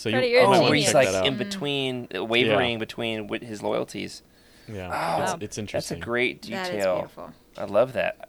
[0.02, 1.26] So Freddie, you, you're might Oh, wanna where he's like that out.
[1.26, 4.22] in between, uh, wavering between wi- his loyalties.
[4.66, 4.88] Yeah,
[5.18, 6.00] Oh, it's, it's That's a interesting.
[6.00, 6.94] great That is detail.
[6.96, 7.30] beautiful.
[7.56, 8.28] I love that.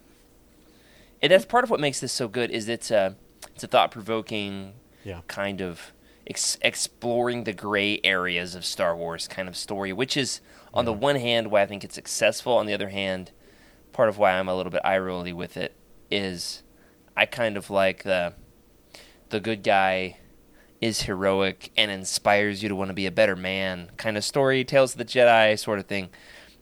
[1.21, 2.51] And that's part of what makes this so good.
[2.51, 3.15] Is it's a
[3.55, 5.21] it's a thought provoking Yeah.
[5.27, 5.93] kind of
[6.27, 10.41] ex- exploring the gray areas of Star Wars kind of story, which is
[10.73, 12.53] on the one hand why I think it's successful.
[12.53, 13.31] On the other hand,
[13.93, 15.75] part of why I'm a little bit eye rolly with it
[16.11, 16.61] is
[17.15, 18.33] I kind of like the
[19.29, 20.17] the good guy
[20.83, 24.65] is heroic and inspires you to want to be a better man kind of story,
[24.65, 26.09] Tales of the Jedi sort of thing.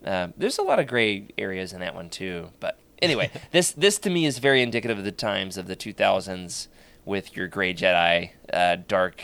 [0.06, 3.98] Uh, there's a lot of gray areas in that one too, but anyway, this this
[3.98, 6.68] to me is very indicative of the times of the 2000s
[7.04, 9.24] with your gray Jedi, uh, dark,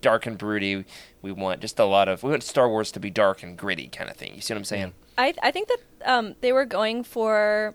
[0.00, 0.84] dark and broody.
[1.20, 3.88] We want just a lot of we want Star Wars to be dark and gritty
[3.88, 4.36] kind of thing.
[4.36, 4.92] You see what I'm saying?
[5.18, 7.74] I I think that um, they were going for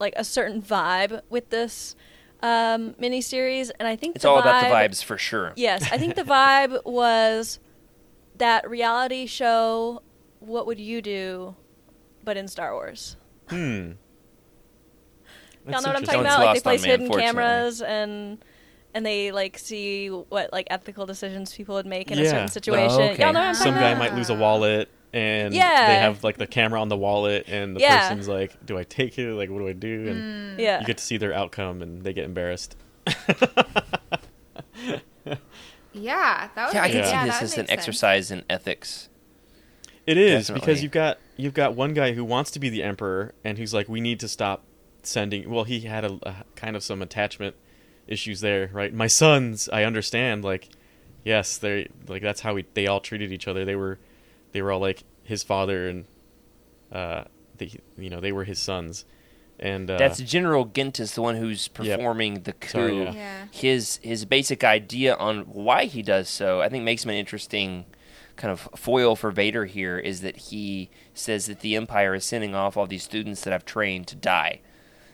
[0.00, 1.94] like a certain vibe with this
[2.42, 5.52] um, miniseries, and I think It's the all about the vibes for sure.
[5.56, 7.58] Yes, I think the vibe was
[8.36, 10.02] that reality show.
[10.40, 11.56] What would you do,
[12.22, 13.16] but in Star Wars?
[13.48, 13.92] Hmm.
[15.66, 16.38] Y'all know what I'm talking One's about?
[16.46, 18.38] Like they place me, hidden cameras and
[18.94, 22.30] and they like see what like ethical decisions people would make in a Yeah.
[22.30, 23.00] certain Oh, situation.
[23.02, 23.22] okay.
[23.24, 23.98] Y'all know what I'm talking Some guy about?
[23.98, 25.86] might lose a wallet, and Yeah.
[25.88, 28.00] they have like the camera on the wallet, and the Yeah.
[28.08, 29.32] person's like, "Do I take it?
[29.34, 30.10] Like, what do I do?" Mm.
[30.10, 30.80] And Yeah.
[30.80, 32.76] you get to see their outcome, and they get embarrassed.
[35.92, 37.22] Yeah, that would Yeah, I make, can Yeah.
[37.22, 37.70] see this that as an sense.
[37.70, 39.08] exercise in ethics.
[40.06, 40.60] It is Definitely.
[40.60, 43.74] because you've got you've got one guy who wants to be the emperor, and who's
[43.74, 44.64] like, "We need to stop
[45.02, 47.56] sending." Well, he had a, a kind of some attachment
[48.06, 48.92] issues there, right?
[48.92, 50.44] My sons, I understand.
[50.44, 50.68] Like,
[51.24, 53.64] yes, they like that's how we they all treated each other.
[53.64, 53.98] They were
[54.58, 56.04] they were all like his father, and
[56.90, 57.24] uh,
[57.58, 59.04] they you know they were his sons,
[59.60, 61.98] and uh, That's General Gentis, the one who's Yep.
[61.98, 62.68] performing the coup.
[62.68, 63.12] Sorry, yeah.
[63.12, 63.44] Yeah.
[63.52, 67.84] His his basic idea on why he does so, I think, makes him an interesting
[68.34, 69.66] kind of foil for Vader.
[69.66, 73.52] Here is that he says that the Empire is sending off all these students that
[73.52, 74.58] I've trained to die,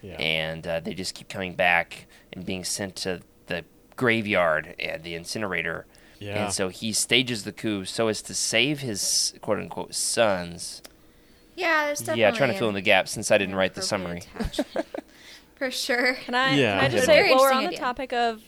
[0.01, 0.15] yeah.
[0.15, 5.15] and uh, they just keep coming back and being sent to the graveyard and the
[5.15, 5.85] incinerator.
[6.25, 6.45] Yeah.
[6.45, 10.83] And so he stages the coup so as to save his quote unquote sons.
[11.57, 13.83] Yeah, there's definitely yeah, trying to fill in the gap since I didn't write the
[13.83, 14.23] summary.
[15.57, 16.15] For sure.
[16.15, 16.77] Can I, Yeah.
[16.81, 18.43] can I just say, while we're interesting on the topic of,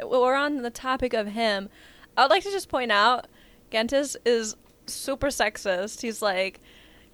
[0.00, 1.68] while we're on the topic of him,
[2.16, 3.26] I would like to just point out,
[3.72, 4.54] Gentis is
[4.86, 6.02] super sexist.
[6.02, 6.60] He's like,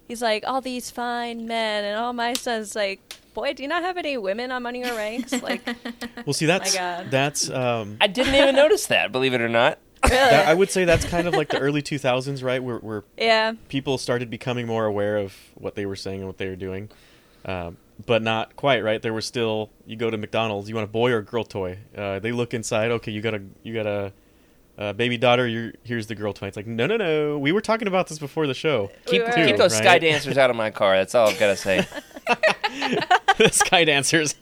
[0.06, 3.00] he's like all these fine men, and all my sons like,
[3.32, 5.32] boy, do you not have any women among your ranks?
[5.42, 5.62] Like,
[6.26, 7.10] well, see, that's God.
[7.10, 9.78] that's um, I didn't even notice that, believe it or not.
[10.04, 10.16] Really?
[10.16, 12.62] that, I would say that's kind of like the early 2000s, right?
[12.62, 16.38] Where where yeah, people started becoming more aware of what they were saying and what
[16.38, 16.88] they were doing,
[17.44, 17.76] um,
[18.06, 19.00] but not quite right.
[19.00, 21.78] There were still you go to McDonald's, you want a boy or a girl toy.
[21.96, 22.90] Uh, they look inside.
[22.92, 24.12] Okay, you got a you got a,
[24.78, 25.46] uh baby daughter.
[25.46, 26.46] You're, here's the girl toy.
[26.48, 27.38] It's like no no no.
[27.38, 28.90] We were talking about this before the show.
[29.06, 29.32] Keep, were.
[29.32, 29.82] keep those Right.
[29.84, 30.96] sky dancers out of my car.
[30.96, 31.86] That's all I've got to say.
[33.38, 34.34] the Sky dancers.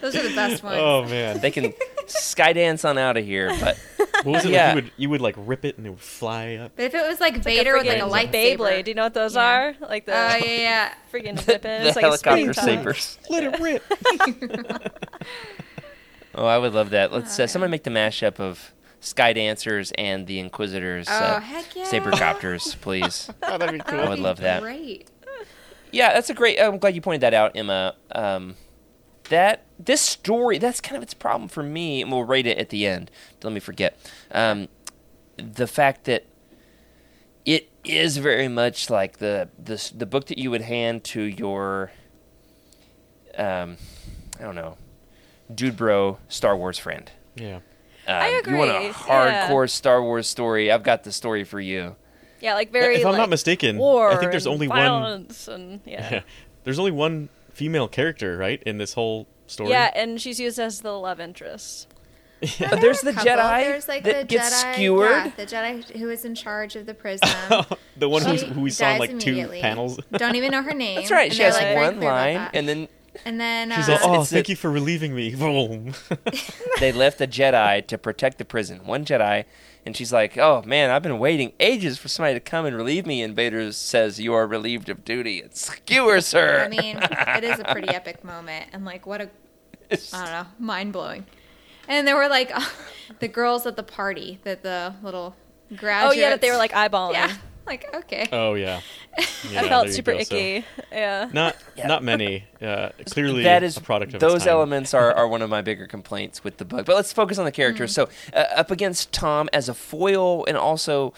[0.00, 0.76] Those are the best ones.
[0.78, 1.72] oh man, They can
[2.06, 3.78] sky dance on out of here, but
[4.24, 4.50] what was it?
[4.52, 4.66] Yeah.
[4.74, 6.72] Like you would you would like rip it and it would fly up.
[6.76, 8.56] But if it was like It's Vader with like a light lightsaber.
[8.58, 8.84] Beyblade.
[8.84, 9.42] Do you know what those Yeah.
[9.58, 9.74] are?
[9.88, 10.94] Like the Oh yeah, yeah.
[11.12, 11.60] freaking whipping.
[11.82, 12.64] the It's like a spinning helicopter top.
[12.64, 13.18] sabers.
[13.28, 13.82] Let it rip.
[16.34, 17.12] Oh, I would love that.
[17.12, 21.08] Let's uh, someone make the mashup of sky dancers and the Inquisitors.
[21.10, 21.84] Oh uh, heck yeah.
[21.86, 23.28] Sabercopters, please.
[23.42, 24.00] oh, that'd be cool.
[24.00, 24.62] I would love that.
[24.62, 25.08] Great.
[25.90, 26.60] Yeah, that's a great.
[26.60, 27.96] I'm glad you pointed that out, Emma.
[28.12, 28.54] Um,
[29.30, 32.68] that this story, that's kind of its problem for me, and we'll rate it at
[32.68, 33.10] the end.
[33.40, 33.98] Don't let me forget.
[34.30, 34.68] Um,
[35.36, 36.26] the fact that
[37.46, 41.90] it is very much like the the the book that you would hand to your,
[43.38, 43.78] um,
[44.38, 44.76] I don't know,
[45.52, 47.10] dude bro Star Wars friend.
[47.38, 47.60] I Yeah.
[48.06, 48.92] Um, You want a agree, yeah.
[49.48, 50.70] hardcore Star Wars story?
[50.70, 51.96] I've got the story for you.
[52.40, 52.96] Yeah, like very.
[52.96, 55.28] if I'm like, not mistaken, war I think there's and only one.
[55.48, 56.08] and yeah.
[56.12, 56.20] Yeah.
[56.62, 59.70] There's only one female character, right, in this whole story.
[59.70, 61.88] Yeah, and she's used as the love interest.
[62.58, 63.32] But there's the Couple.
[63.32, 65.10] Jedi There's like that the gets Jedi, skewered.
[65.10, 67.28] Yeah, the Jedi who is in charge of the prison.
[67.98, 69.60] the one who's, who we saw in dies like two immediately.
[69.60, 70.00] panels.
[70.12, 70.96] Don't even know her name.
[70.96, 71.26] That's right.
[71.26, 72.88] and She has like, one line, and then
[73.24, 75.94] and then She's uh, like, "Oh, thank a- you for relieving me." Boom.
[76.80, 78.86] they left a Jedi to protect the prison.
[78.86, 79.44] One Jedi,
[79.86, 83.06] and she's like, "Oh man, I've been waiting ages for somebody to come and relieve
[83.06, 86.60] me." And Vader says, "You are relieved of duty." It skewers her.
[86.64, 89.30] I mean, it is a pretty epic moment, and like what a
[89.88, 91.26] It's- I don't know, mind blowing.
[91.88, 92.52] And there were like
[93.20, 95.34] the girls at the party that the little
[95.82, 97.12] Oh yeah, that they were like eyeballing.
[97.14, 97.36] yeah,
[97.66, 98.26] like okay.
[98.32, 98.80] oh yeah.
[99.50, 100.22] Yeah, I felt super go.
[100.22, 100.64] So, icky.
[100.92, 101.28] yeah.
[101.32, 101.86] not Yeah.
[101.88, 102.44] not many.
[102.62, 105.86] Uh, clearly, that is a product of those elements are, are one of my bigger
[105.86, 106.86] complaints with the book.
[106.86, 107.92] But let's focus on the characters.
[107.92, 111.12] So uh, up against Tom as a foil, and also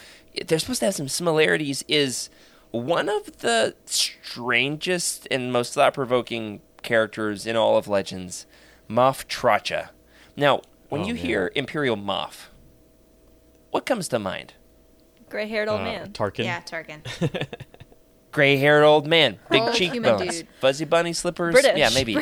[0.47, 1.83] they're supposed to have some similarities.
[1.87, 2.29] Is
[2.71, 8.45] one of the strangest and most thought-provoking characters in all of Legends,
[8.89, 9.89] Moff Tracha.
[10.35, 11.23] Now, when Oh, you man.
[11.23, 12.47] hear Imperial Moff,
[13.71, 14.53] what comes to mind?
[15.33, 16.11] Gray-haired old Uh, man.
[16.13, 16.45] Tarkin.
[16.45, 17.01] Yeah, Tarkin.
[18.31, 20.47] Gray-haired old man, big Old human cheekbones, dude.
[20.59, 21.53] fuzzy bunny slippers.
[21.53, 21.75] British.
[21.77, 22.15] Yeah, maybe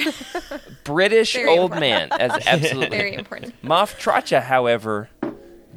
[0.86, 1.80] British Very old important.
[1.82, 2.12] man.
[2.20, 3.62] As absolutely Very important.
[3.62, 5.10] Moff Tracha, however,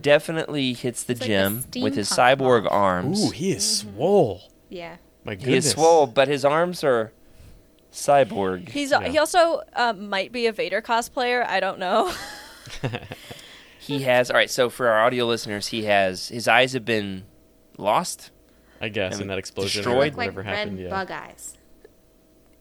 [0.00, 2.72] definitely hits the It's like gym with his cyborg moth.
[2.72, 3.24] arms.
[3.26, 4.42] Ooh, he is swole.
[4.68, 4.96] Yeah.
[5.24, 5.48] My goodness.
[5.48, 7.12] he is swole, but his arms are
[7.92, 8.68] cyborg.
[8.68, 9.08] He's Yeah.
[9.08, 11.44] he also um, might be a Vader cosplayer.
[11.46, 12.12] I don't know.
[13.86, 14.50] He has all right.
[14.50, 17.24] So for our audio listeners, he has his eyes have been
[17.78, 18.30] lost.
[18.80, 19.96] I guess in that explosion destroyed?
[19.96, 20.78] or Look like whatever red happened.
[20.80, 20.90] Yeah.
[20.90, 21.56] bug eyes.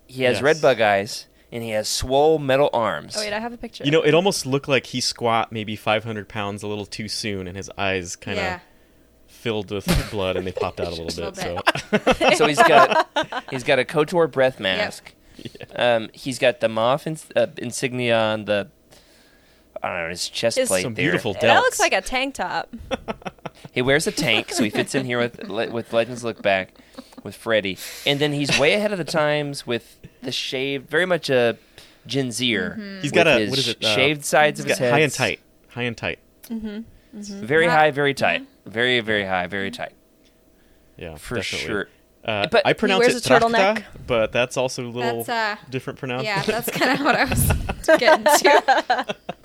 [0.07, 0.41] He has Yes.
[0.41, 3.15] red bug eyes, and he has swole metal arms.
[3.17, 3.83] oh wait, I have a picture.
[3.83, 7.47] You know, it almost looked like he squat maybe 500 pounds a little too soon,
[7.47, 8.59] and his eyes kind of yeah.
[9.27, 11.61] filled with blood, and they popped out a little Just a
[11.91, 12.17] bit.
[12.17, 13.09] So, so he's got
[13.49, 15.13] he's got a Kotor breath mask.
[15.75, 18.69] Um, he's got the Moff ins- uh, insignia on the
[19.83, 21.03] I don't know his chest His- plate Some there.
[21.05, 22.73] beautiful that looks like a tank top.
[23.73, 26.73] He wears a tank, so he fits in here with Le- with Legends Look Back
[27.23, 31.29] with Freddie, and then he's way ahead of the times with the shave, very much
[31.29, 31.57] a
[32.07, 32.97] Gen Zer.
[33.01, 33.83] He's got a his what is it?
[33.83, 36.19] uh, shaved sides of he's his got head, high and tight, high and tight.
[37.13, 37.75] very Wow.
[37.75, 39.93] high, very tight, very very high, very tight
[40.97, 41.67] Yeah, for definitely.
[41.67, 41.87] sure.
[42.25, 43.75] Uh, But- I He pronounce wears it a turtleneck.
[43.79, 46.23] trachta, but that's also a little That's uh different pronounce.
[46.23, 47.51] yeah, that's kind of what I was
[47.99, 49.15] getting to.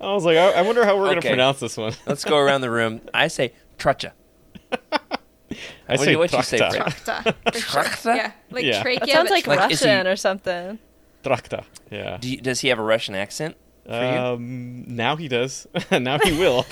[0.00, 1.28] I was like, I, I wonder how we're gonna Okay.
[1.30, 1.92] pronounce this one.
[2.06, 3.00] Let's go around the room.
[3.14, 4.12] I say tracha.
[4.72, 6.92] I What do say you- what you say, trachta.
[6.92, 7.34] Fred?
[7.34, 7.82] Trachta, for sure.
[7.82, 8.16] Trachta?
[8.16, 8.82] Yeah, like Yeah.
[8.82, 9.00] trachea.
[9.00, 10.78] That sounds but like, Like, is he- Russian or something.
[11.24, 11.64] Trachta.
[11.90, 12.16] Yeah.
[12.20, 13.56] Do you, does he have a Russian accent
[13.86, 13.98] for you?
[13.98, 15.66] Um, now he does.
[15.90, 16.64] now he will.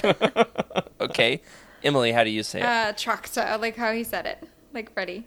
[1.00, 1.40] Okay,
[1.84, 2.64] Emily, how do you say it?
[2.66, 3.44] uh, trachta.
[3.46, 5.24] I like how he said it, like Freddie.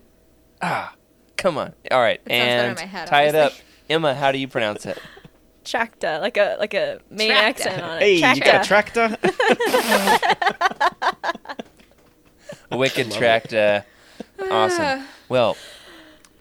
[0.61, 0.93] ah,
[1.37, 1.73] come on.
[1.91, 3.45] All right, It sounds better in and my head, tie it up.
[3.51, 3.65] obviously.
[3.89, 4.97] Emma, how do you pronounce it?
[5.63, 7.43] Tracta, like a like a main Tracta.
[7.43, 8.01] accent on it.
[8.01, 9.17] hey, you got a Tracta.
[9.17, 10.53] trachta?
[12.71, 13.53] Wicked tracked.
[13.53, 13.81] Uh,
[14.49, 14.83] awesome.
[14.83, 15.07] Ah.
[15.29, 15.57] Well,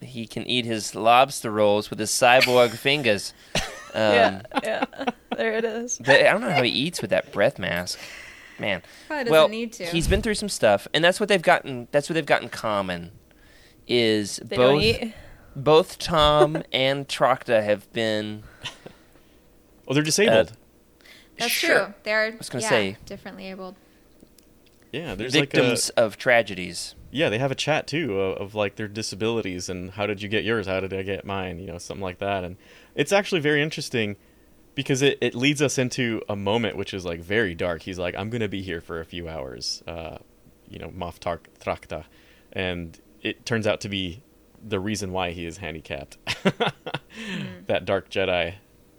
[0.00, 3.34] he can eat his lobster rolls with his cyborg fingers.
[3.94, 4.84] Um, yeah, yeah.
[5.36, 5.98] There it is.
[5.98, 7.98] but I don't know how he eats with that breath mask.
[8.58, 8.80] Man.
[9.06, 9.84] Probably doesn't well, need to.
[9.84, 11.88] he's been through some stuff, and that's what they've gotten.
[11.92, 13.10] That's what they've got in common.
[13.86, 15.12] Is They both
[15.54, 18.44] both Tom and Trachta have been
[19.92, 20.52] Oh, they're disabled.
[21.38, 21.94] That's sure, true.
[22.02, 23.76] They're I was gonna yeah, say- differently abled.
[24.90, 26.94] yeah, there's victims like of tragedies.
[27.10, 27.28] yeah.
[27.28, 30.44] They have a chat too of, of like their disabilities and how did you get
[30.44, 30.66] yours?
[30.66, 31.58] How did I get mine?
[31.58, 32.44] You know, something like that.
[32.44, 32.56] And
[32.94, 34.16] it's actually very interesting
[34.74, 37.82] because it, it leads us into a moment which is like very dark.
[37.82, 39.82] He's like, I'm gonna be here for a few hours.
[39.86, 40.18] Uh,
[40.68, 42.04] you know, Moff Tark Trachta,
[42.52, 44.22] and it turns out to be
[44.66, 46.16] the reason why he is handicapped.
[47.66, 48.54] That dark Jedi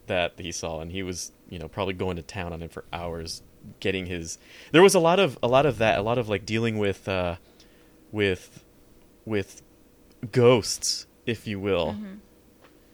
[0.07, 2.83] that he saw, and he was, you know, probably going to town on him for
[2.93, 3.41] hours,
[3.79, 4.37] getting his.
[4.71, 7.07] There was a lot of a lot of that, a lot of like dealing with,
[7.07, 7.35] uh,
[8.11, 8.63] with,
[9.25, 9.61] with
[10.31, 11.95] ghosts, if you will.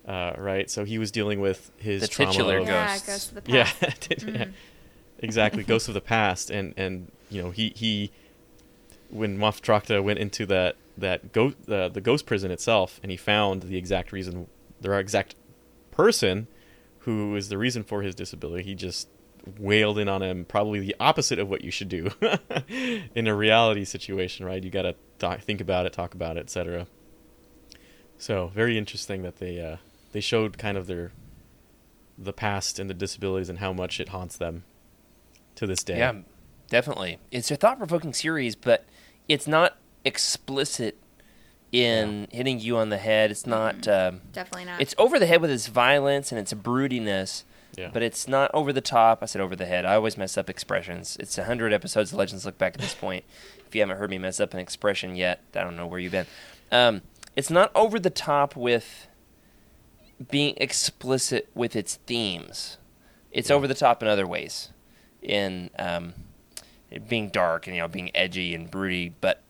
[0.07, 3.07] Uh, right, so he was dealing with his The trauma titular of- Yeah, Ghosts.
[3.07, 4.23] it goes to yeah, past.
[4.27, 4.45] yeah,
[5.19, 5.63] exactly.
[5.63, 8.11] Ghosts of the past, and and you know he he
[9.11, 13.17] when Moff Trachta went into that that ghost uh, the ghost prison itself, and he
[13.17, 14.47] found the exact reason,
[14.81, 15.35] the exact
[15.91, 16.47] person
[17.09, 18.63] who is the reason for his disability.
[18.63, 19.09] He just
[19.57, 22.11] wailed in on him, probably the opposite of what you should do
[23.15, 24.63] in a reality situation, right?
[24.63, 26.85] You got to th- think about it, talk about it, etc.
[28.19, 29.77] So very interesting that they uh,
[30.11, 31.11] they showed kind of their
[32.15, 34.65] the past and the disabilities and how much it haunts them
[35.55, 35.97] to this day.
[35.97, 36.13] Yeah,
[36.69, 37.17] definitely.
[37.31, 38.85] It's a thought-provoking series, but
[39.27, 40.97] it's not explicit
[41.71, 43.31] in hitting you on the head.
[43.31, 43.87] It's not.
[43.87, 44.81] Um, Definitely not.
[44.81, 47.43] it's over the head with its violence and its broodiness,
[47.77, 47.89] Yeah.
[47.93, 49.19] but it's not over the top.
[49.21, 49.85] I said over the head.
[49.85, 51.15] I always mess up expressions.
[51.19, 53.23] It's a hundred episodes of Legends Look Back at this point.
[53.67, 56.11] If you haven't heard me mess up an expression yet, I don't know where you've
[56.11, 56.25] been.
[56.71, 57.01] Um,
[57.35, 59.07] it's not over the top with
[60.31, 62.77] being explicit with its themes.
[63.31, 63.55] It's Yeah.
[63.55, 64.69] over the top in other ways,
[65.21, 66.13] in um,
[67.07, 69.13] being dark and you know being edgy and broody.
[69.21, 69.41] But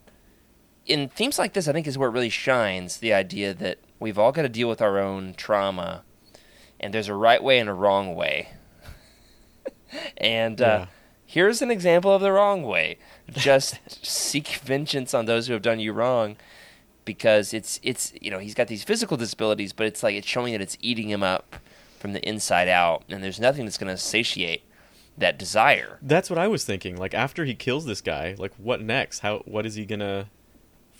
[0.90, 4.18] in themes like this, I think is where it really shines the idea that we've
[4.18, 6.04] all got to deal with our own trauma,
[6.80, 8.50] and there's a right way and a wrong way.
[10.18, 10.88] and uh,
[11.26, 12.98] here's an example of the wrong way:
[13.32, 16.36] just seek vengeance on those who have done you wrong
[17.06, 20.54] because it's it's you know he's got these physical disabilities, but it's like it's showing
[20.54, 21.56] that it's eating him up
[22.00, 24.64] from the inside out, and there's nothing that's going to satiate
[25.18, 26.00] that desire.
[26.02, 26.98] That's what I was thinking.
[26.98, 29.20] Like after he kills this guy, like what next?
[29.20, 30.30] How what is he gonna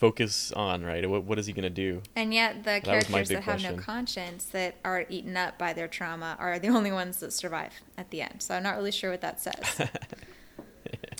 [0.00, 0.82] focus on?
[0.84, 1.08] Right?
[1.08, 2.02] What what is he gonna do?
[2.16, 5.58] and yet the was my characters big that have no conscience that are eaten up
[5.58, 8.42] by their trauma are the only ones that survive at the end.
[8.42, 9.88] So I'm not really sure what that says.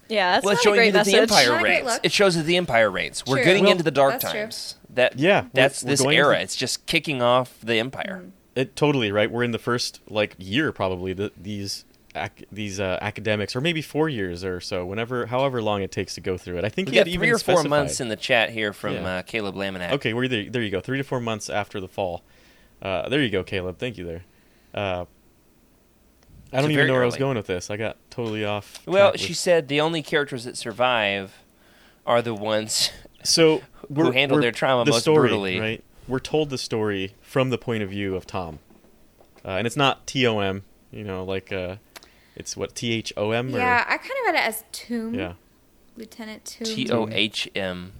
[0.08, 2.00] Yeah, that's well, not it's a showing great you that the empire Not great reigns.
[2.02, 3.24] It shows that the empire reigns.
[3.24, 3.44] We're True.
[3.44, 4.40] getting Well, into the dark that's true.
[4.40, 4.74] times.
[4.92, 6.30] That Yeah, we're- that's we're this era.
[6.32, 8.22] into- It's just kicking off the empire.
[8.24, 8.30] Mm.
[8.56, 9.30] It totally right.
[9.30, 11.12] We're in the first like year probably.
[11.12, 15.82] The, these ac- these uh, academics, or maybe four years or so, whenever, however long
[15.82, 16.64] it takes to go through it.
[16.64, 18.50] I think We he had got even three or four specified- months in the chat
[18.50, 19.16] here from Yeah.
[19.18, 19.92] uh, Caleb Laminack.
[19.92, 20.48] Okay, we're there.
[20.50, 20.80] There you go.
[20.80, 22.22] Three to four months after the fall.
[22.82, 23.78] Uh, there you go, Caleb.
[23.78, 24.22] Thank you there.
[24.74, 25.04] Uh,
[26.52, 27.70] I don't even know where I was going with this.
[27.70, 28.80] I got totally off.
[28.86, 31.32] Well, she with- said the only characters that survive
[32.06, 32.90] are the ones
[33.22, 33.62] so
[33.94, 35.60] who handle their trauma the most story, brutally.
[35.60, 35.84] Right.
[36.08, 38.58] We're told the story from the point of view of Tom,
[39.44, 40.64] uh, and it's not T O M.
[40.90, 41.76] You know, like uh,
[42.40, 43.50] it's what T H O M.
[43.50, 45.14] Yeah, I kind of read it as Tomb.
[45.14, 45.34] Yeah.
[45.96, 46.66] Lieutenant Tomb.
[46.66, 47.92] T O H M.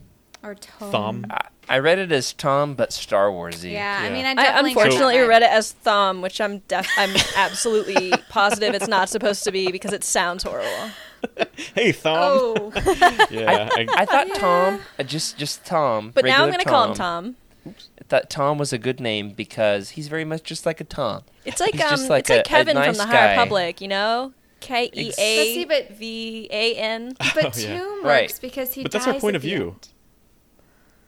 [0.42, 0.90] Or Tom.
[0.90, 1.26] Thom.
[1.30, 3.70] I- I read it as Tom, but Star Warsy.
[3.70, 5.28] Yeah, I mean, I I definitely got unfortunately that vibe.
[5.28, 9.70] read it as thumb, which I'm def- I'm absolutely positive it's not supposed to be
[9.70, 10.90] because it sounds horrible.
[11.74, 12.16] Hey, Thom.
[12.18, 12.72] Oh,
[13.30, 13.68] Yeah.
[13.76, 16.10] I, I thought Tom, uh, just just Tom.
[16.12, 17.36] but now I'm gonna call him Tom.
[17.66, 21.22] I thought Tom was a good name because he's very much just like a Tom.
[21.44, 23.34] It's like He's um, like it's like a- a Kevin nice from the guy.
[23.34, 27.14] High Republic, you know, K E But see, A but- V A N.
[27.34, 27.78] But Oh, yeah.
[28.02, 28.22] Right.
[28.22, 29.76] works because he But that's our point of view.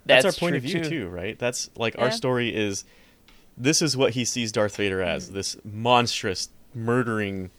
[0.07, 0.89] that's, That's our point of view too.
[0.91, 1.39] too, right?
[1.39, 2.03] That's like Yeah.
[2.05, 2.85] our story is.
[3.57, 7.51] This is what he sees Darth Vader as: this monstrous, murdering,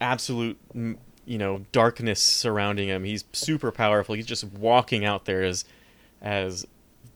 [0.00, 3.04] absolute, you know, darkness surrounding him.
[3.04, 4.14] He's super powerful.
[4.14, 5.64] He's just walking out there as,
[6.22, 6.66] as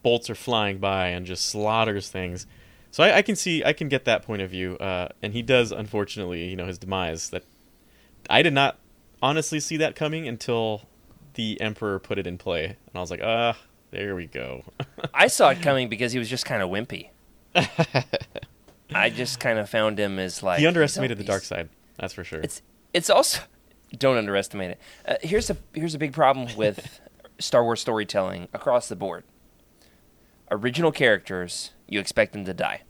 [0.03, 2.47] bolts are flying by and just slaughters things.
[2.91, 4.77] So I, I can see, I can get that point of view.
[4.79, 7.31] Uh, and he does, unfortunately, you know, his demise.
[7.31, 7.45] That
[8.29, 8.79] I did not
[9.23, 10.83] honestly see that coming until
[11.35, 13.57] the Emperor put it in play, and I was like, ah,
[13.91, 14.65] there we go.
[15.15, 17.11] I saw it coming because he was just kind of wimpy.
[18.95, 21.69] I just kind of found him as like he underestimated the dark side.
[21.99, 22.41] That's for sure.
[22.41, 23.43] It's it's also
[23.97, 24.81] don't underestimate it.
[25.07, 27.01] Uh, here's a here's a big problem with
[27.39, 29.25] Star Wars storytelling across the board.
[30.51, 32.83] Original characters, you expect them to die.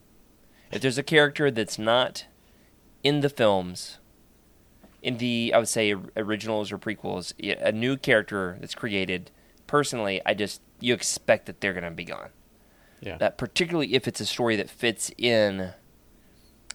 [0.73, 2.27] If there's a character that's not
[3.03, 3.99] in the films,
[5.03, 9.31] in the I would say originals or prequels, a new character that's created,
[9.67, 12.31] personally, I just you expect that they're gonna be gone.
[13.01, 13.17] yeah.
[13.19, 15.73] That particularly if it's a story that fits in,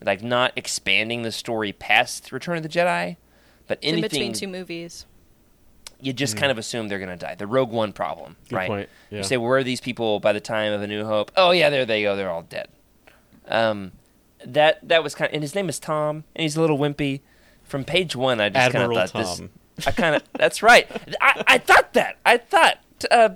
[0.04, 3.18] like not expanding the story past Return of the Jedi,
[3.68, 5.06] but in anything between two movies.
[6.06, 7.36] You just kind of assume they're gonna die.
[7.36, 8.89] The Rogue One problem, Good right?
[9.10, 9.18] Yeah.
[9.18, 11.32] You say, where are these people by the time of A New Hope?
[11.36, 12.16] Oh yeah, there they go.
[12.16, 12.68] They're all dead.
[13.47, 13.91] Um,
[14.45, 17.22] that that was kind of, and his name is Tom, and he's a little wimpy.
[17.64, 19.49] From page one, I just kind of thought Tom.
[19.78, 19.88] this.
[19.88, 20.88] I kind of that's right.
[21.20, 22.18] I, I thought that.
[22.26, 22.78] I thought.
[23.10, 23.30] Uh,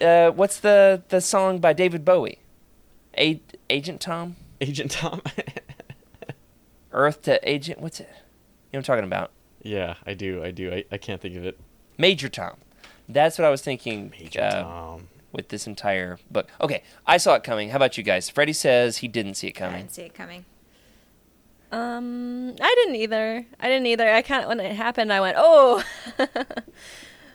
[0.00, 2.40] uh, what's the the song by David Bowie?
[3.16, 3.40] A-
[3.70, 5.22] Agent Tom, Agent Tom.
[6.92, 7.80] Earth to Agent.
[7.80, 8.08] What's it?
[8.08, 8.18] You know
[8.70, 9.30] what I'm talking about?
[9.62, 10.44] yeah, I do.
[10.44, 10.72] I do.
[10.72, 11.58] I, I can't think of it.
[11.98, 12.56] Major Tom.
[13.08, 14.12] That's what I was thinking.
[14.18, 15.08] Agent uh, Tom.
[15.32, 16.48] with this entire book.
[16.60, 17.70] Okay, I saw it coming.
[17.70, 18.30] How about you guys?
[18.30, 19.74] Freddie says he didn't see it coming.
[19.76, 20.44] I didn't see it coming.
[21.72, 23.44] Um, I didn't either.
[23.58, 24.08] I didn't either.
[24.08, 25.82] I kind of when it happened, I went, "Oh,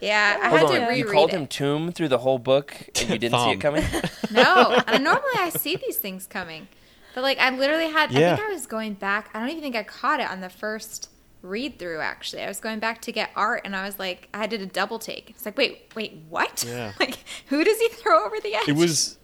[0.01, 1.35] Yeah, I Hold had on, to you reread called it.
[1.35, 3.83] him Tomb through the whole book, and you didn't see it coming.
[4.31, 6.67] No, and normally I see these things coming,
[7.15, 8.15] but like I literally had.
[8.15, 8.35] I Yeah.
[8.35, 9.29] think I was going back.
[9.33, 11.09] I don't even think I caught it on the first
[11.41, 11.99] read through.
[11.99, 14.65] Actually, I was going back to get art, and I was like, I did a
[14.65, 15.29] double take.
[15.29, 16.65] It's like, wait, wait, what?
[16.67, 16.93] Yeah.
[16.99, 17.17] like,
[17.47, 18.67] who does he throw over the edge?
[18.67, 19.17] It was.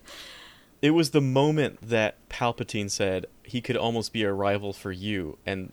[0.81, 5.37] It was the moment that Palpatine said he could almost be a rival for you,
[5.45, 5.71] and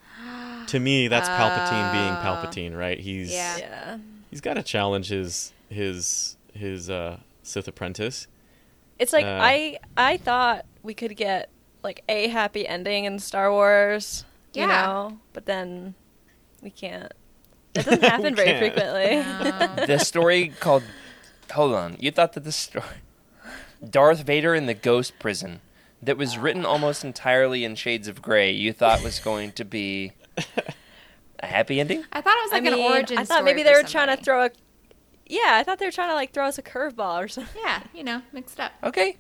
[0.68, 2.99] to me, that's Palpatine being Palpatine, right?
[2.99, 3.57] He's Yeah.
[3.59, 3.99] yeah."
[4.30, 8.26] he's got to challenge his his his uh, Sith apprentice.
[8.99, 11.51] It's like Uh, I I thought we could get
[11.82, 14.24] like a happy ending in Star Wars,
[14.55, 15.95] you know, but then
[16.62, 17.12] we can't.
[17.74, 18.58] It doesn't happen very can't.
[18.74, 19.16] frequently.
[19.16, 20.82] Um, the story called.
[21.52, 22.84] Hold on, you thought that the story,
[23.88, 25.60] Darth Vader in the Ghost Prison,
[26.02, 30.12] that was written almost entirely in shades of gray, you thought was going to be
[31.40, 32.04] a happy ending.
[32.12, 33.18] I thought it was I like mean, an origin.
[33.18, 34.50] I thought story maybe they for were trying to throw a.
[35.26, 37.60] Yeah, I thought they were trying to like throw us a curveball or something.
[37.62, 38.72] Yeah, you know, mixed up.
[38.82, 39.18] Okay,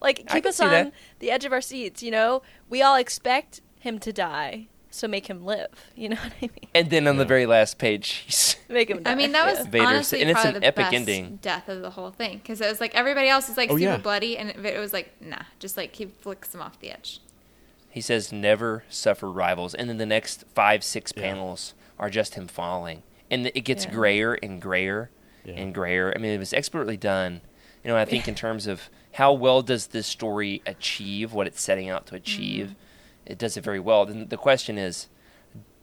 [0.00, 0.92] Like keep us on that.
[1.18, 2.02] the edge of our seats.
[2.02, 5.68] You know, we all expect him to die, so make him live.
[5.94, 6.68] You know what I mean?
[6.74, 9.02] and then on the very last page, he's Make him.
[9.02, 9.10] Die.
[9.12, 9.70] I mean, that was yeah.
[9.70, 11.38] Vader's- honestly and it's probably an the epic best ending.
[11.42, 13.82] death of the whole thing because it was like everybody else is like Oh, super
[13.90, 13.96] yeah.
[13.98, 17.20] bloody, and it, it was like nah, just like he flicks him off the edge.
[17.90, 21.22] He says never suffer rivals, and then the next five, six Yeah.
[21.24, 23.90] panels are just him falling, and it gets Yeah.
[23.92, 25.10] grayer and grayer
[25.44, 25.54] Yeah.
[25.54, 26.12] and grayer.
[26.16, 27.42] I mean, it was expertly done.
[27.84, 31.60] You know, I think in terms of how well does this story achieve what it's
[31.60, 32.74] setting out to achieve, mm-hmm.
[33.26, 34.06] It does it very well.
[34.06, 35.08] Then the question is,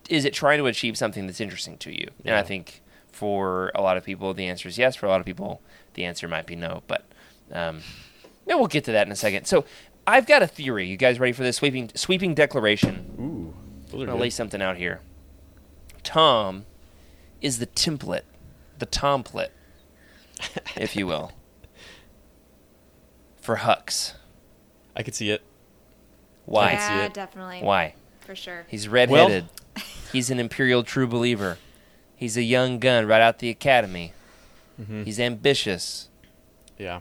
[0.09, 2.07] is it trying to achieve something that's interesting to you?
[2.25, 2.81] And I think
[3.11, 4.95] for a lot of people, the answer is yes.
[4.95, 5.61] For a lot of people,
[5.93, 6.83] the answer might be no.
[6.87, 7.05] But
[7.51, 7.81] um,
[8.45, 9.45] yeah, we'll get to that in a second.
[9.45, 9.65] So
[10.05, 10.87] I've got a theory.
[10.87, 13.15] You guys ready for this sweeping sweeping declaration?
[13.19, 13.53] Ooh,
[13.93, 14.21] I'm gonna good.
[14.21, 15.01] lay something out here.
[16.03, 16.65] Tom
[17.41, 18.23] is the template,
[18.79, 19.49] the Tomplate,
[20.75, 21.31] if you will,
[23.41, 24.13] for Hux.
[24.95, 25.41] I could see it.
[26.45, 26.73] Why?
[26.73, 27.13] Yeah, it.
[27.13, 27.59] definitely.
[27.61, 27.95] Why?
[28.21, 28.65] For sure.
[28.67, 29.45] He's redheaded.
[30.11, 31.57] He's an Imperial true believer.
[32.15, 34.13] He's a young gun right out the academy.
[34.79, 35.05] Mhm.
[35.05, 36.09] He's ambitious.
[36.77, 36.99] Yeah.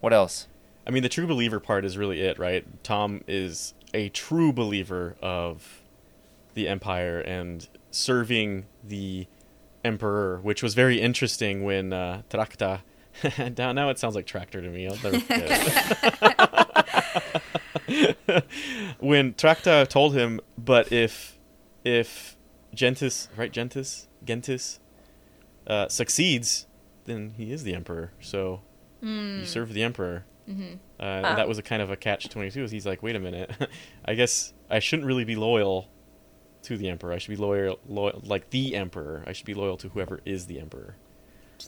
[0.00, 0.46] What else?
[0.86, 2.64] I mean, the true believer part is really it, right?
[2.82, 5.82] Tom is a true believer of
[6.54, 9.26] the Empire and serving the
[9.84, 12.80] Emperor, which was very interesting when uh, Trachta.
[13.58, 14.86] now, now it sounds like tractor to me.
[14.86, 16.02] I'll never forget.
[19.00, 21.38] when Trachta told him, but if
[21.84, 22.36] if
[22.74, 24.78] Gentis, right, Gentis, Gentis,
[25.66, 26.66] uh, succeeds,
[27.04, 28.12] then he is the Emperor.
[28.20, 28.60] So
[29.02, 30.24] you serve the Emperor.
[30.48, 30.74] Mm-hmm.
[30.98, 31.36] Uh, Oh.
[31.36, 32.64] that was a kind of a catch twenty two.
[32.66, 33.50] He's like, wait a minute,
[34.04, 35.88] I guess I shouldn't really be loyal
[36.62, 37.12] to the emperor.
[37.12, 39.24] I should be loyal, loyal like the emperor.
[39.26, 40.96] I should be loyal to whoever is the emperor.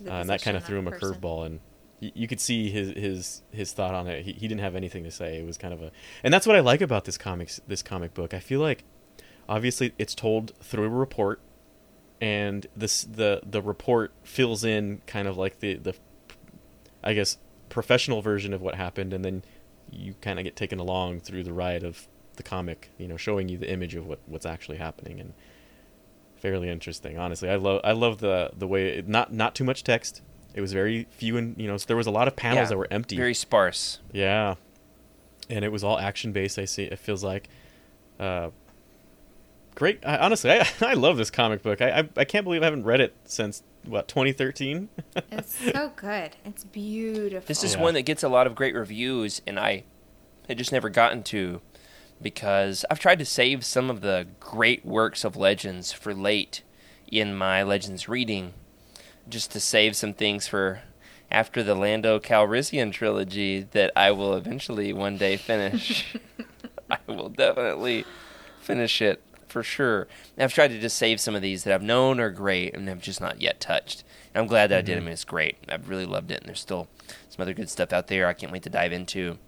[0.06, 1.60] Uh, and that kind of threw him a curveball, and
[2.14, 4.24] you could see his his his thought on it.
[4.24, 5.38] He, he didn't have anything to say.
[5.38, 5.90] It was kind of a,
[6.22, 8.34] and that's what I like about this comics this comic book.
[8.34, 8.84] I feel like,
[9.48, 11.40] obviously, it's told through a report,
[12.20, 15.94] and this the the report fills in kind of like the the,
[17.02, 17.38] I guess
[17.68, 19.42] professional version of what happened, and then
[19.90, 22.90] you kind of get taken along through the ride of the comic.
[22.98, 25.34] You know, showing you the image of what what's actually happening, and
[26.36, 27.16] fairly interesting.
[27.16, 30.22] Honestly, I love I love the the way it, not not too much text.
[30.54, 32.68] It was very few and you know so there was a lot of panels Yeah,
[32.70, 33.16] that were empty.
[33.16, 33.98] Very sparse.
[34.12, 34.54] Yeah,
[35.50, 36.58] and it was all action based.
[36.58, 36.84] I see.
[36.84, 37.48] It feels like.
[38.20, 38.50] Uh,
[39.74, 39.98] great.
[40.06, 41.82] I, honestly, I I love this comic book.
[41.82, 44.88] I, I I can't believe I haven't read it since what 2013.
[45.30, 46.30] It's so good.
[46.44, 47.46] It's beautiful.
[47.46, 47.82] This is Yeah.
[47.82, 49.84] one that gets a lot of great reviews, and I
[50.48, 51.60] had just never gotten to
[52.22, 56.62] because I've tried to save some of the great works of Legends for late
[57.10, 58.52] in my Legends reading,
[59.28, 60.80] just to save some things for
[61.30, 66.14] after the Lando Calrissian trilogy that I will eventually one day finish.
[66.90, 68.04] I will definitely
[68.60, 70.06] finish it for sure.
[70.36, 72.88] And I've tried to just save some of these that I've known are great and
[72.88, 74.04] have just not yet touched.
[74.34, 75.08] And I'm glad that I did them.
[75.08, 75.56] It's great.
[75.68, 76.88] I've really loved it, and there's still
[77.30, 78.26] some other good stuff out there.
[78.26, 79.38] I can't wait to dive into.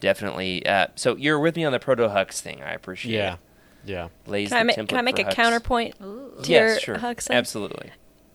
[0.00, 0.66] Definitely.
[0.66, 2.62] Uh, so you're with me on the Proto Hux thing.
[2.62, 3.14] I appreciate.
[3.14, 3.38] yeah, it.
[3.86, 4.08] yeah.
[4.26, 5.34] Lays Can I, ma- can I make a Hux.
[5.34, 6.96] counterpoint to Yes, your sure.
[6.96, 7.28] Hux?
[7.28, 7.36] thing?
[7.36, 7.90] Absolutely.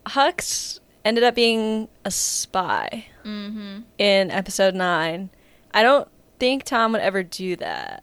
[0.06, 3.80] Hux ended up being a spy Mm-hmm.
[3.98, 5.30] in episode nine.
[5.74, 8.02] I don't think Tom would ever do that.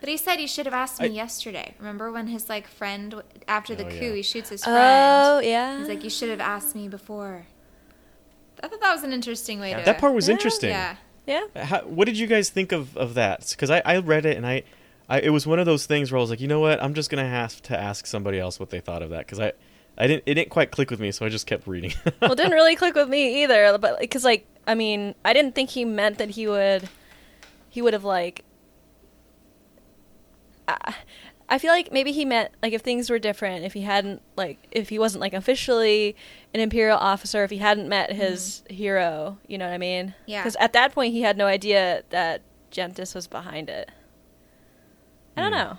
[0.00, 1.74] But he said he should have asked me I- yesterday.
[1.78, 4.14] Remember when his like friend after the Oh, coup yeah.
[4.14, 4.76] he shoots his friend.
[4.78, 5.78] Oh yeah.
[5.78, 7.46] He's like you should have asked me before.
[8.62, 9.82] I thought that was an interesting way to.
[9.84, 10.70] That part was Yeah, interesting.
[10.70, 10.96] Yeah.
[11.26, 11.64] yeah.
[11.64, 13.48] How, what did you guys think of of that?
[13.50, 14.62] Because I, I read it and I,
[15.08, 16.94] I it was one of those things where I was like, you know what, I'm
[16.94, 19.52] just gonna have to ask somebody else what they thought of that because I,
[19.98, 21.92] I didn't it didn't quite click with me, so I just kept reading.
[22.22, 23.76] well, it didn't really click with me either.
[23.78, 26.88] But because, like, I mean, I didn't think he meant that he would,
[27.68, 28.44] he would have like.
[30.68, 30.94] I,
[31.48, 34.58] I feel like maybe he meant like if things were different, if he hadn't like
[34.70, 36.14] if he wasn't like officially
[36.52, 40.14] an imperial officer, if he hadn't met his hero, you know what I mean?
[40.26, 40.42] Yeah.
[40.42, 43.90] Because at that point he had no idea that Gentis was behind it.
[45.36, 45.58] I don't Hmm.
[45.58, 45.78] know.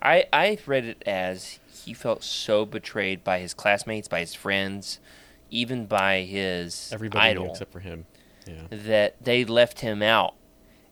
[0.00, 4.98] I I read it as he felt so betrayed by his classmates, by his friends,
[5.50, 7.50] even by his Everybody idol.
[7.50, 8.06] except for him.
[8.46, 8.62] Yeah.
[8.70, 10.34] that they left him out.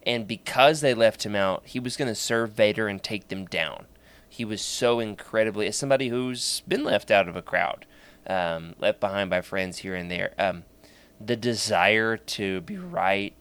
[0.04, 3.44] And because they left him out, he was going to serve Vader and take them
[3.46, 3.86] down.
[4.28, 7.86] He was so incredibly, as somebody who's been left out of a crowd,
[8.26, 10.62] um, left behind by friends here and there, um,
[11.20, 13.34] the desire to be right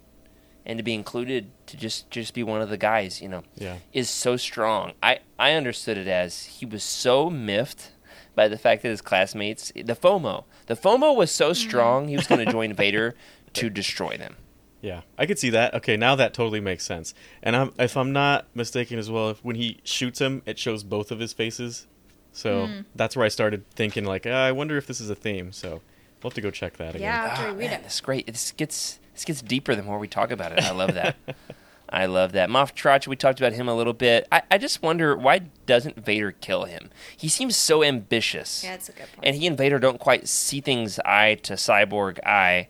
[0.69, 3.77] and to be included, to just just be one of the guys, you know, Yeah.
[3.91, 4.93] is so strong.
[5.01, 7.91] I I understood it as he was so miffed
[8.35, 11.67] by the fact that his classmates, the FOMO, the FOMO was so mm-hmm.
[11.69, 13.15] strong, he was going to join Vader
[13.53, 14.35] to destroy them.
[14.79, 15.73] Yeah, I could see that.
[15.73, 17.15] Okay, now that totally makes sense.
[17.41, 20.83] And I'm, if I'm not mistaken as well, if when he shoots him, it shows
[20.83, 21.87] both of his faces.
[22.31, 22.81] So hmm.
[22.95, 25.51] that's where I started thinking, like, ah, I wonder if this is a theme.
[25.51, 25.81] So
[26.21, 27.01] we'll have to go check that again.
[27.01, 27.23] Yeah.
[27.25, 27.83] After we ah, read man, it.
[27.83, 28.27] This great.
[28.27, 30.63] This gets this gets deeper the more we talk about it.
[30.63, 31.15] I love that.
[31.91, 32.49] I love that.
[32.49, 34.27] Moff Trotch, we talked about him a little bit.
[34.31, 36.91] I, I just wonder why doesn't Vader kill him?
[37.17, 38.63] He seems so ambitious.
[38.63, 39.19] Yeah, that's a good point.
[39.23, 42.67] and he and Vader don't quite see things eye to cyborg eye.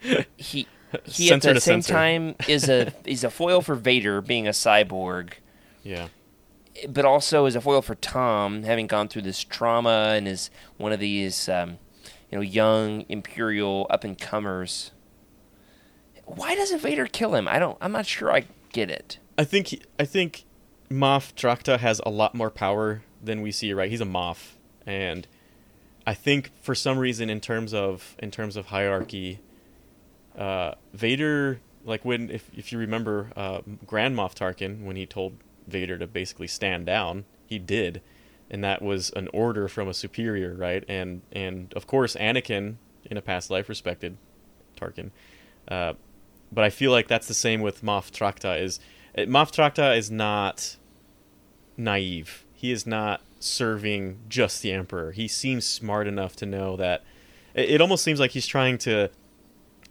[0.36, 0.66] he
[1.04, 1.92] he Sensor at the same sensor.
[1.92, 5.34] time is a is a foil for Vader being a cyborg,
[5.82, 6.08] Yeah.
[6.88, 10.48] but also is a foil for Tom having gone through this trauma and is
[10.78, 11.78] one of these um,
[12.30, 14.92] you know young imperial up and comers.
[16.24, 17.46] Why doesn't Vader kill him?
[17.46, 17.78] I don't.
[17.80, 18.32] I'm not sure.
[18.32, 19.18] I get it.
[19.38, 20.44] I think he- I think
[20.90, 23.90] Moff Trachta has a lot more power than we see right.
[23.90, 24.52] He's a Moff,
[24.84, 25.26] and
[26.06, 29.40] I think for some reason, in terms of in terms of hierarchy,
[30.36, 35.34] uh, Vader like when if if you remember uh, Grand Moff Tarkin when he told
[35.68, 38.02] Vader to basically stand down, he did,
[38.50, 40.84] and that was an order from a superior, right?
[40.88, 44.16] And and of course Anakin in a past life respected
[44.76, 45.10] Tarkin,
[45.68, 45.94] uh,
[46.52, 48.60] but I feel like that's the same with Moff Trachta.
[48.60, 48.80] Is
[49.16, 50.76] uh, Moff Trachta is not
[51.76, 52.44] naive.
[52.54, 55.12] He is not serving just the Emperor.
[55.12, 57.04] He seems smart enough to know that.
[57.54, 59.10] It, it almost seems like he's trying to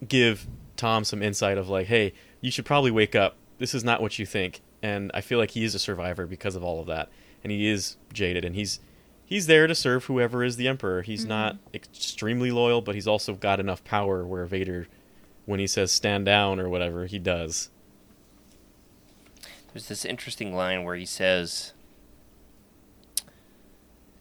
[0.08, 3.36] give Tom some insight of like, hey, you should probably wake up.
[3.60, 4.62] This is not what you think.
[4.82, 7.10] And I feel like he is a survivor because of all of that.
[7.46, 8.80] And he is jaded and he's
[9.24, 11.04] he's there to serve whoever is the emperor.
[11.04, 11.30] He's Mm-hmm.
[11.30, 14.88] not extremely loyal, but he's also got enough power where Vader
[15.46, 17.70] when he says stand down or whatever, he does.
[19.72, 21.74] There's this interesting line where he says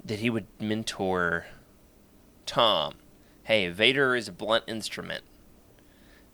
[0.05, 1.47] that he would mentor
[2.45, 2.97] Tom.
[3.45, 5.25] Hey, Vader is a blunt instrument,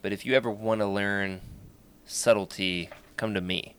[0.03, 1.41] but if you ever want to learn
[2.05, 3.77] subtlety, come to me.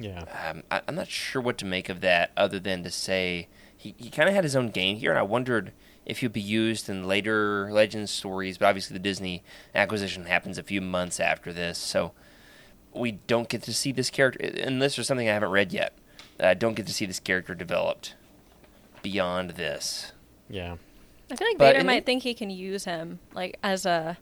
[0.00, 0.24] Yeah.
[0.48, 3.94] Um, I, I'm not sure what to make of that, other than to say he,
[3.98, 5.72] he kind of had his own game here, and I wondered
[6.06, 8.56] if he'd be used in later Legends stories.
[8.58, 9.44] But obviously, the Disney
[9.74, 12.12] acquisition happens a few months after this, so
[12.92, 15.96] we don't get to see this character unless there's something I haven't read yet.
[16.40, 18.14] I don't get to see this character developed
[19.02, 20.12] beyond this.
[20.48, 20.76] Yeah.
[21.30, 24.16] I feel like But Vader in- might think he can use him like as a.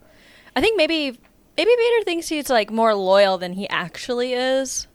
[0.57, 1.19] I think maybe
[1.57, 4.89] maybe Vader thinks he's like more loyal than he actually is.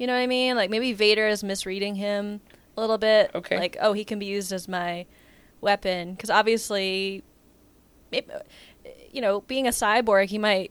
[0.00, 0.56] You know what I mean?
[0.56, 2.40] Like maybe Vader is misreading him
[2.74, 3.30] a little bit.
[3.34, 3.58] Okay.
[3.58, 5.04] Like oh, he can be used as my
[5.60, 7.22] weapon because obviously,
[8.10, 8.26] maybe,
[9.12, 10.70] you know, being a cyborg, he might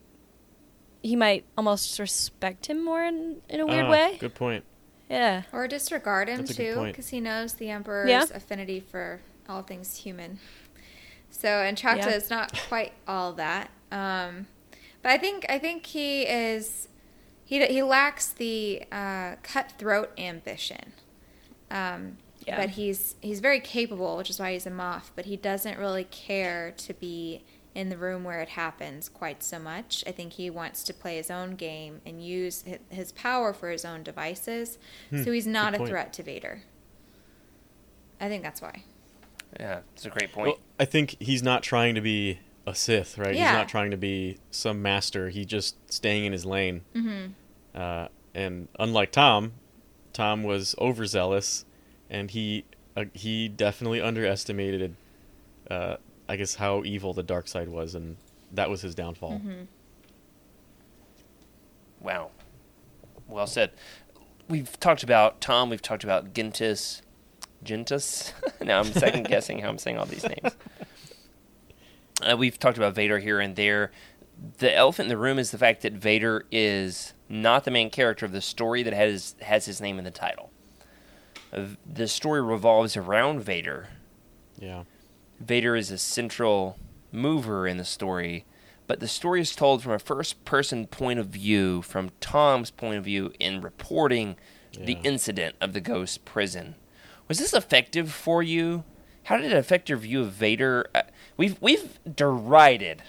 [1.03, 4.17] he might almost respect him more in in a weird Ah, way.
[4.19, 4.63] Good point.
[5.11, 5.43] Yeah.
[5.53, 8.25] Or disregard him That's too, because he knows the Emperor's Yeah.
[8.33, 10.39] affinity for all things human.
[11.29, 12.15] So, and Trachta Yeah.
[12.15, 13.69] is not quite all that.
[13.91, 14.47] Um,
[15.03, 16.87] but I think I think he is
[17.49, 20.93] he he lacks the uh, cutthroat ambition.
[21.71, 22.57] Um, Yeah.
[22.57, 25.09] But he's he's very capable, which is why he's a Moff.
[25.15, 27.43] But he doesn't really care to be
[27.73, 30.03] in the room where it happens quite so much.
[30.05, 33.83] I think he wants to play his own game and use his power for his
[33.83, 34.77] own devices.
[35.11, 35.89] so he's not good a point.
[35.89, 36.61] threat to Vader.
[38.21, 38.83] I think that's why.
[39.59, 40.47] Yeah, it's a great point.
[40.49, 42.39] Well, I think he's not trying to be
[42.69, 43.35] a Sith, right?
[43.35, 43.49] Yeah.
[43.49, 45.29] He's not trying to be some master.
[45.29, 46.81] He's just staying in his lane.
[46.95, 47.31] Mm-hmm.
[47.73, 49.53] Uh, and unlike Tom,
[50.13, 51.65] Tom was overzealous,
[52.09, 52.65] and he
[52.95, 54.95] uh, he definitely underestimated,
[55.69, 55.97] uh,
[56.27, 58.17] I guess, how evil the dark side was, and
[58.53, 59.33] that was his downfall.
[59.33, 59.63] Mm-hmm.
[62.01, 62.31] Wow.
[63.27, 63.71] Well said.
[64.47, 65.69] We've talked about Tom.
[65.69, 67.01] We've talked about Gintis.
[67.63, 68.33] Gintis?
[68.65, 70.55] now I'm second guessing how I'm saying all these names.
[72.21, 73.91] Uh, we've talked about Vader here and there.
[74.57, 78.25] The elephant in the room is the fact that Vader is not the main character
[78.25, 80.51] of the story that has has his name in the title.
[81.51, 83.89] Uh, the story revolves around Vader,
[84.59, 84.83] Yeah.
[85.39, 86.77] Vader is a central
[87.11, 88.45] mover in the story,
[88.87, 92.97] but the story is told from a first person point of view, from Tom's point
[92.97, 94.35] of view, in reporting
[94.85, 96.75] the incident of the ghost prison.
[97.27, 98.83] Was this effective for you?
[99.23, 100.85] How did it affect your view of Vader?
[101.39, 103.01] We've we've derided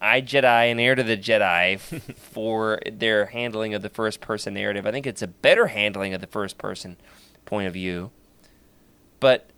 [0.00, 1.78] I Jedi and Heir to the Jedi
[2.16, 4.86] for their handling of the first person narrative.
[4.86, 6.96] I think it's a better handling of the first person
[7.44, 8.12] point of view.
[9.20, 9.50] But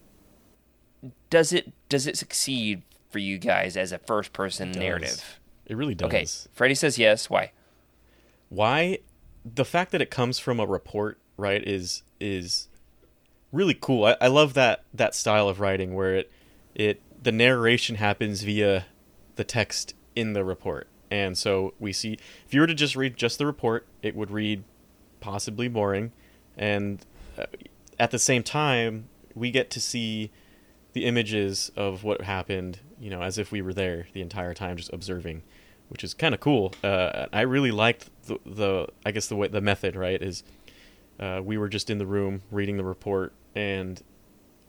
[1.30, 5.38] does it does it succeed for you guys as a first person It narrative?
[5.66, 6.08] It really does.
[6.08, 7.30] Okay, Freddie says yes.
[7.30, 7.52] Why?
[8.48, 8.98] why
[9.44, 12.66] the fact that it comes from a report right is is
[13.52, 16.32] really cool I, I love that that style of writing where it
[16.74, 18.86] it the narration happens via
[19.36, 20.86] the text in the report.
[21.10, 24.30] And so we see if you were to just read just the report it would
[24.30, 24.64] read
[25.20, 26.12] possibly boring.
[26.56, 27.04] And
[27.38, 27.46] uh,
[27.98, 30.30] at the same time we get to see
[30.92, 34.76] the images of what happened you know as if we were there the entire time
[34.76, 35.42] just observing
[35.88, 36.74] which is kind of cool.
[36.84, 40.42] Uh, i really liked the, the i guess the way the method right is
[41.20, 44.02] uh, we were just in the room reading the report and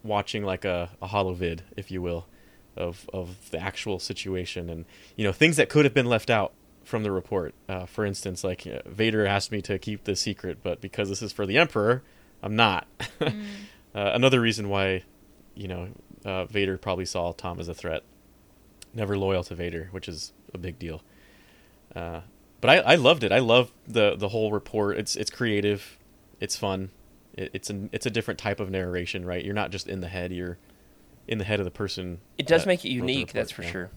[0.04, 2.26] watching like a, a holovid if you will
[2.80, 4.86] of of the actual situation and
[5.16, 6.54] you know things that could have been left out
[6.84, 7.54] from the report.
[7.68, 11.22] Uh, for instance like uh, vader asked me to keep the secret but because this
[11.22, 12.04] is for the emperor
[12.42, 12.88] i'm not.
[13.96, 15.02] Uh, another reason why
[15.56, 15.90] you know
[16.24, 18.04] uh, vader probably saw tom as a threat.
[18.94, 21.02] Never loyal to vader which is a big deal.
[21.96, 22.22] Uh,
[22.62, 23.32] but I, I loved it.
[23.32, 24.98] I love the the whole report.
[24.98, 25.98] It's it's creative.
[26.40, 26.92] It's fun.
[27.34, 29.44] It, it's a it's a different type of narration, right?
[29.44, 30.58] You're not just in the head; you're
[31.30, 32.20] in the head of the person.
[32.38, 33.72] It does make it unique, that's for yeah.
[33.72, 33.92] sure.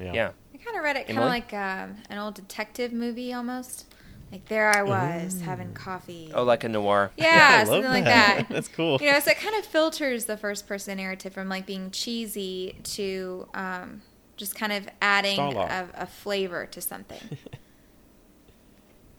[0.00, 0.12] Yeah.
[0.14, 0.30] Yeah.
[0.54, 3.92] I kind of read it kind of like um, an old detective movie almost.
[4.32, 6.32] Like there I was having coffee.
[6.34, 7.12] Oh, like a noir.
[7.16, 8.46] yeah, I love something like that.
[8.50, 8.98] That's cool.
[9.00, 12.78] You know, so it kind of filters the first person narrative from like being cheesy
[12.82, 14.02] to um,
[14.36, 17.20] just kind of adding a, a flavor to something.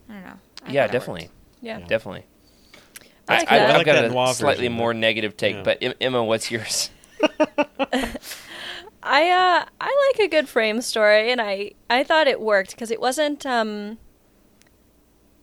[0.09, 0.33] I don't know.
[0.63, 1.29] I Yeah, thought it definitely.
[1.61, 1.79] Yeah.
[1.79, 2.25] Definitely.
[3.29, 5.63] I, I, I've like got a slightly version, more but- negative take, yeah.
[5.63, 6.91] but Emma, what's yours?
[9.03, 12.91] I uh I like a good frame story, and I I thought it worked because
[12.91, 13.97] it wasn't um.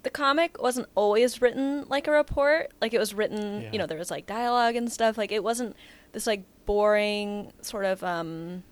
[0.02, 2.72] The comic wasn't always written like a report.
[2.82, 3.72] Like it was written, Yeah.
[3.72, 5.16] you know, there was like dialogue and stuff.
[5.16, 5.76] Like it wasn't
[6.12, 8.64] this like boring sort of um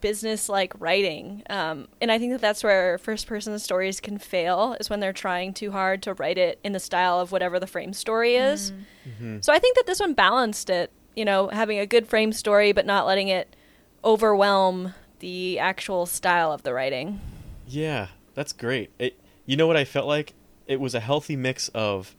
[0.00, 1.42] business like writing.
[1.50, 5.12] Um, and I think that that's where first person stories can fail is when they're
[5.12, 8.72] trying too hard to write it in the style of whatever the frame story is.
[9.40, 12.72] So I think that this one balanced it, you know, having a good frame story
[12.72, 13.54] but not letting it
[14.04, 17.20] overwhelm the actual style of the writing.
[17.66, 18.90] Yeah, that's great.
[18.98, 20.34] It, you know what I felt like?
[20.66, 22.14] It was a healthy mix of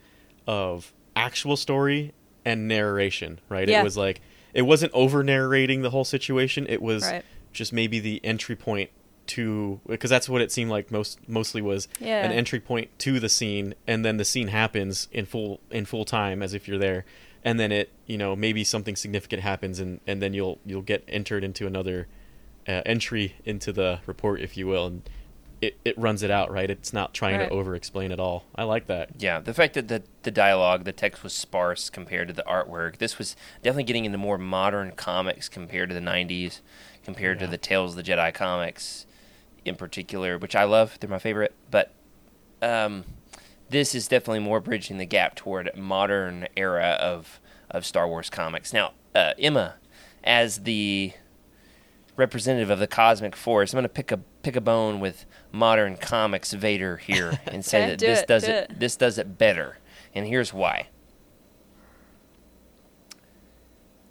[0.48, 2.14] of actual story
[2.44, 3.68] and narration, right?
[3.68, 3.82] Yeah.
[3.82, 4.22] It was like
[4.54, 6.66] it wasn't over narrating the whole situation.
[6.70, 7.24] It was Right.
[7.52, 8.90] just maybe the entry point
[9.28, 12.24] to because that's what it seemed like most mostly was Yeah.
[12.26, 16.06] an entry point to the scene and then the scene happens in full in full
[16.06, 17.06] time as if you're there
[17.46, 21.04] and then it you know maybe something significant happens and and then you'll you'll get
[21.08, 22.08] entered into another
[22.68, 25.10] uh, entry into the report if you will and
[25.62, 27.48] it, it runs it out right it's not trying Right.
[27.48, 30.84] to over explain it all i like that Yeah, the fact that the, the dialogue,
[30.84, 32.98] the text was sparse compared to the artwork.
[32.98, 36.60] This was definitely getting into more modern comics compared to the 90s,
[37.06, 39.06] compared to the Tales of the Jedi comics
[39.64, 40.98] in particular, which I love.
[41.00, 41.54] They're my favorite.
[41.72, 41.94] But
[42.62, 43.06] um,
[43.70, 47.40] this is definitely more bridging the gap toward modern era of,
[47.70, 48.74] of Star Wars comics.
[48.74, 49.76] Now, uh, Emma,
[50.24, 51.14] as the
[52.16, 55.98] representative of the cosmic force, I'm going to pick a pick a bone with modern
[55.98, 58.80] comics Vader here and say that do this it, does do it, it.
[58.80, 59.80] this does it better.
[60.14, 60.90] And here's why.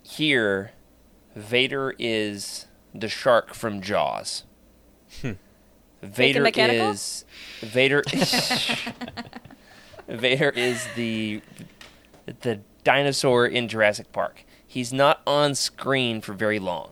[0.02, 0.72] Here,
[1.34, 4.44] Vader is the shark from Jaws.
[6.04, 7.24] Vader is
[7.60, 8.02] Vader.
[10.08, 11.42] Vader is the
[12.42, 14.44] the dinosaur in Jurassic Park.
[14.66, 16.90] He's not on screen for very long.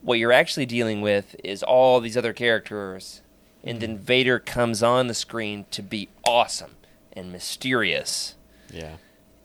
[0.00, 3.22] What you're actually dealing with is all these other characters,
[3.64, 4.04] and then mm-hmm.
[4.04, 6.76] Vader comes on the screen to be awesome
[7.12, 8.36] and mysterious
[8.72, 8.96] yeah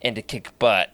[0.03, 0.91] and to kick butt.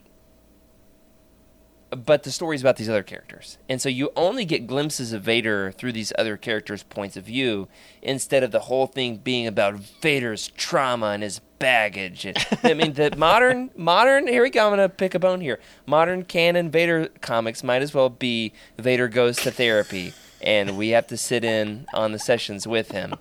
[1.90, 3.58] But the story's about these other characters.
[3.68, 7.66] And so you only get glimpses of Vader through these other characters' points of view
[8.00, 12.24] instead of the whole thing being about Vader's trauma and his baggage.
[12.24, 15.40] And, I mean, the modern, modern, here we go, I'm going to pick a bone
[15.40, 15.58] here.
[15.84, 21.06] Modern canon Vader comics might as well be Vader goes to therapy and we have
[21.08, 23.14] to sit in on the sessions with him.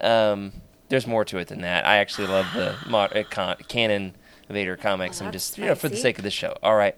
[0.00, 0.52] Um,
[0.88, 1.86] there's more to it than that.
[1.86, 4.14] I actually love the mod- uh, con- canon
[4.48, 5.20] Vader comics.
[5.20, 6.56] I'm Oh, that's just, you know, for the sake of the show.
[6.62, 6.96] All right.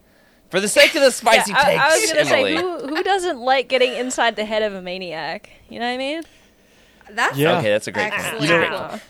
[0.51, 3.39] For the sake of the spicy Yeah, takes, I was gonna say, who who doesn't
[3.40, 5.51] like getting inside the head of a maniac?
[5.68, 6.23] You know what I mean?
[7.10, 7.59] That's Yeah.
[7.59, 8.43] Okay, that's a great point.
[8.43, 9.01] You know-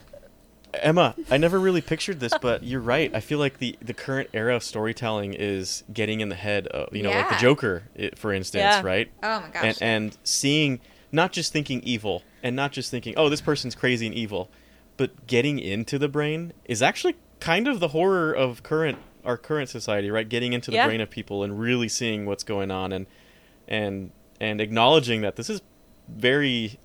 [0.75, 3.15] Emma, I never really pictured this, but you're right.
[3.15, 6.95] I feel like the, the current era of storytelling is getting in the head of,
[6.95, 8.83] you know, like the Joker, i- for instance, Yeah.
[8.83, 9.11] right?
[9.23, 9.63] Oh my gosh.
[9.81, 10.81] And, and seeing,
[11.13, 14.51] not just thinking evil, and not just thinking, oh, this person's crazy and evil,
[14.99, 19.69] but getting into the brain is actually kind of the horror of current our current
[19.69, 20.28] society, right?
[20.28, 20.86] Getting into the Yeah.
[20.86, 23.07] brain of people and really seeing what's going on, and
[23.69, 25.61] and and acknowledging that this is
[26.09, 26.78] very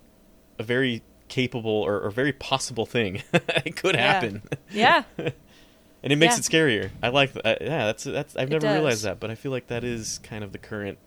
[0.58, 3.22] a very capable or, or very possible thing.
[3.32, 4.12] it could Yeah.
[4.12, 4.42] happen.
[4.70, 5.04] Yeah.
[5.18, 6.38] and it makes Yeah.
[6.40, 6.90] it scarier.
[7.02, 7.62] I like that.
[7.62, 8.36] Yeah, that's that's.
[8.36, 10.98] I've never realized that, but I feel like that is kind of the current,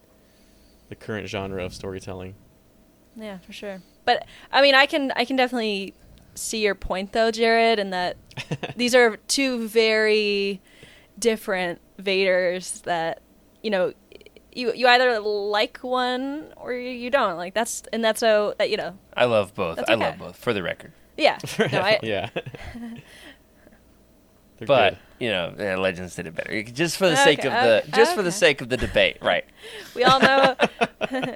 [0.89, 2.35] the current genre of storytelling.
[3.15, 3.81] Yeah, for sure.
[4.05, 5.93] But I mean, I can I can definitely
[6.35, 8.17] see your point though, Jared, and that
[8.75, 10.61] these are two very
[11.19, 13.21] different Vaders that
[13.63, 13.93] you know
[14.53, 17.37] you you either like one or you don't.
[17.37, 19.77] Like that's and that's so that you know I love both.
[19.77, 20.91] That's I love both, for the record.
[21.17, 21.37] yeah.
[21.59, 22.29] No, I, yeah.
[24.59, 24.97] But good.
[25.19, 26.63] you know, eh, Legends did it better.
[26.63, 29.17] Just for the sake Okay, of the, okay, just for the sake of the debate,
[29.21, 29.43] right?
[29.93, 30.55] we all know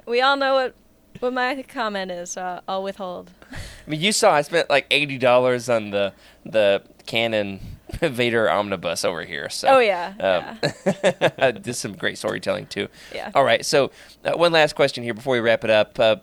[0.06, 0.74] we all know what
[1.18, 2.30] what my comment is.
[2.30, 3.30] So I'll withhold.
[3.52, 3.56] I
[3.90, 6.14] mean, you saw I spent like eighty dollars on the
[6.46, 7.60] the Canon
[8.00, 9.48] Vader omnibus over here.
[9.48, 10.14] So Oh yeah.
[10.18, 10.54] yeah.
[11.38, 12.88] Um, There's some great storytelling too.
[13.14, 13.30] Yeah.
[13.34, 13.64] All right.
[13.64, 13.90] So
[14.24, 15.98] uh, one last question here before we wrap it up.
[15.98, 16.16] Uh,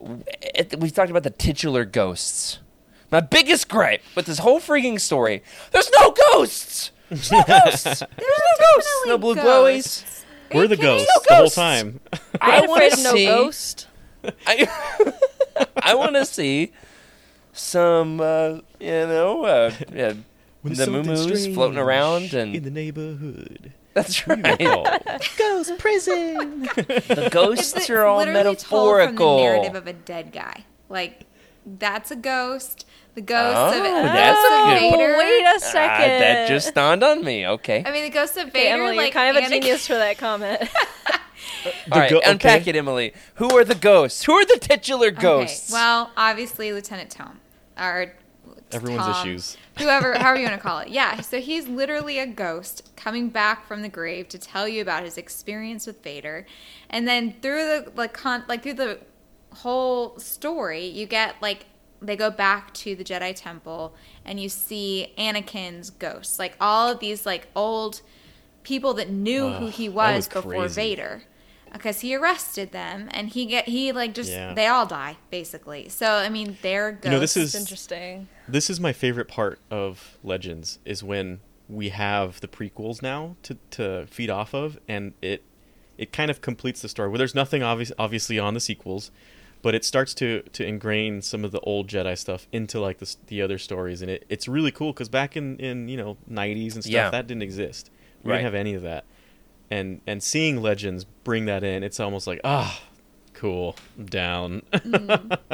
[0.00, 2.58] we've talked about the titular ghosts.
[3.10, 5.42] My biggest gripe with this whole freaking story:
[5.72, 6.92] there's no ghosts.
[7.08, 7.84] There's no ghosts.
[8.16, 10.04] There's No blue glowies.
[10.54, 10.98] We're the kidding?
[10.98, 11.98] ghosts the whole time.
[12.40, 13.24] I want to of no see.
[13.26, 13.88] ghost.
[14.46, 14.68] I,
[15.82, 16.70] I want to see
[17.52, 20.12] some, uh, you know, uh, yeah,
[20.62, 23.72] When the something moo-moos floating around and in the neighborhood.
[23.94, 24.58] that's right.
[24.60, 25.18] will call.
[25.38, 26.68] Ghost prison.
[26.76, 29.38] The ghosts It's are all literally told from the metaphorical.
[29.38, 30.64] narrative of a dead guy.
[30.88, 31.26] Like
[31.64, 32.86] that's a ghost.
[33.14, 35.18] The ghost of Oh, the that's ghost a good- Vader.
[35.18, 36.20] Wait a second.
[36.20, 37.46] that just dawned on me.
[37.46, 37.82] Okay.
[37.84, 38.74] I mean, the ghost of Okay, Vader.
[38.82, 40.62] Emily, like you're kind of a genius for that comment.
[41.92, 43.12] All right, go- unpack it, Emily.
[43.34, 44.24] Who are the ghosts?
[44.24, 45.70] Who are the titular ghosts?
[45.72, 45.78] Okay.
[45.80, 47.40] Well, obviously Lieutenant Tom,
[47.78, 48.12] or
[48.72, 49.56] Everyone's Tom, issues.
[49.78, 50.88] Whoever, however you want to call it.
[50.88, 51.20] Yeah.
[51.20, 55.18] So he's literally a ghost coming back from the grave to tell you about his
[55.18, 56.46] experience with Vader,
[56.88, 59.00] and then through the like con like through the
[59.52, 61.66] whole story, you get like
[62.02, 63.94] they go back to the Jedi Temple
[64.24, 68.00] and you see Anakin's ghosts, like all of these like old
[68.62, 70.74] people that knew Ugh, who he was, was before crazy.
[70.74, 71.22] Vader.
[71.72, 74.54] Because he arrested them, and he get he like just Yeah.
[74.54, 75.88] they all die basically.
[75.88, 77.04] So I mean, they're ghosts.
[77.04, 78.28] You know, this is interesting.
[78.48, 83.56] this is my favorite part of Legends is when we have the prequels now to,
[83.70, 85.44] to feed off of, and it
[85.96, 87.08] it kind of completes the story.
[87.08, 89.10] Well, there's nothing obvious obviously on the sequels,
[89.62, 93.14] but it starts to to ingrain some of the old Jedi stuff into like the
[93.28, 96.74] the other stories, and it, it's really cool because back in in you know 90s
[96.74, 97.10] and stuff Yeah.
[97.10, 97.90] that didn't exist.
[98.24, 98.38] We Right.
[98.38, 99.04] didn't have any of that,
[99.70, 102.82] and and seeing Legends bring that in, it's almost like ah,
[103.34, 104.62] cool, I'm down.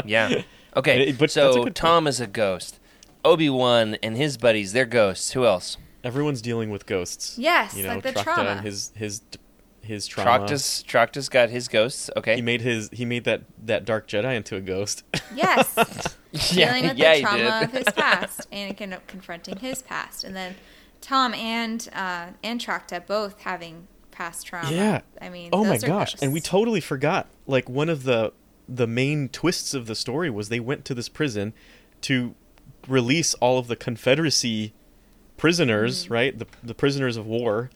[0.05, 0.43] Yeah.
[0.77, 1.09] Okay.
[1.09, 2.79] It- but so good Tom is a ghost.
[3.25, 5.33] Obi Wan and his buddies, they're ghosts.
[5.33, 5.79] Who else?
[6.05, 7.39] Everyone's dealing with ghosts.
[7.39, 8.51] Yes, you know, like the Trachta trauma.
[8.51, 9.23] and his his
[9.81, 10.45] his trauma.
[10.47, 10.85] Troctus.
[10.85, 12.11] Troctus got his ghosts.
[12.15, 12.37] Okay.
[12.37, 15.03] He made his he made that that dark Jedi into a ghost.
[15.35, 15.75] Yes.
[16.53, 17.63] yeah, dealing with yeah, the he trauma did.
[17.65, 20.57] of his past, Anakin confronting his past, and then
[21.01, 24.71] Tom and uh, and Trachta both having past trauma.
[24.73, 25.01] yeah.
[25.21, 26.15] I mean, oh my gosh!
[26.23, 27.29] And we totally forgot.
[27.47, 28.33] Like one of the
[28.69, 31.53] the main twists of the story was they went to this prison
[32.03, 32.35] to
[32.89, 34.73] release all of the Confederacy
[35.37, 36.11] prisoners, Mm.
[36.11, 36.39] right?
[36.39, 37.71] The the prisoners of war,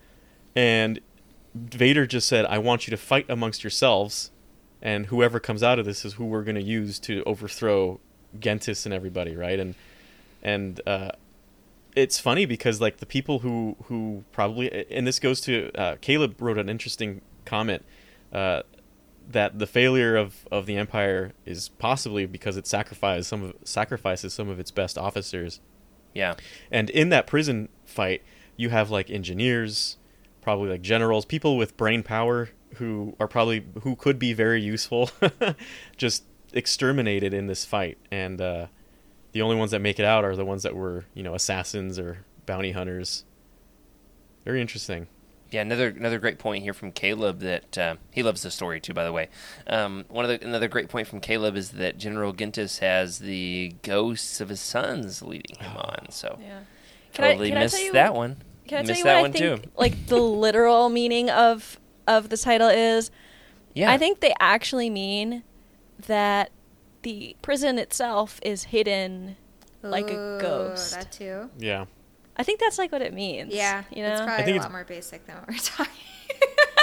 [0.57, 1.01] and
[1.55, 4.31] Vader just said, "I want you to fight amongst yourselves,
[4.81, 8.01] and whoever comes out of this is who we're going to use to overthrow
[8.39, 9.75] Gentis and everybody, right?" And
[10.43, 11.11] and uh,
[11.97, 16.41] it's funny because like the people who who probably and this goes to uh, Caleb
[16.41, 17.85] wrote an interesting comment
[18.33, 18.63] uh,
[19.29, 24.33] that the failure of, of the empire is possibly because it sacrifices some of sacrifices
[24.35, 25.61] some of its best officers
[26.15, 26.35] Yeah.
[26.71, 28.23] and in that prison fight
[28.57, 29.97] you have like engineers
[30.41, 35.11] probably like generals people with brain power who are probably who could be very useful
[35.97, 38.67] just exterminated in this fight and uh,
[39.33, 41.99] the only ones that make it out are the ones that were you know assassins
[41.99, 43.25] or bounty hunters
[44.45, 45.07] very interesting
[45.51, 48.95] Yeah, another another great point here from Caleb that uh, he loves the story too.
[48.95, 49.29] By the way,
[49.67, 53.75] um, one of the another great point from Caleb is that General Gintis has the
[53.83, 56.07] ghosts of his sons leading him on.
[56.11, 56.61] So Yeah.
[57.13, 58.37] totally can I missed tell you- that one.
[58.69, 59.63] Can I tell missed you that what one I think?
[59.65, 59.71] too.
[59.77, 60.17] Like the
[60.47, 63.11] literal meaning of of the title is.
[63.75, 65.43] Yeah, I think they actually mean
[66.07, 66.51] that
[67.03, 69.37] the prison itself is hidden
[69.83, 70.93] like a Ooh, ghost.
[70.95, 71.51] That too.
[71.59, 71.87] yeah
[72.37, 73.53] I think that's like what it means.
[73.53, 74.13] Yeah, you know.
[74.13, 75.93] it's probably think a it's- lot more basic than what we're talking.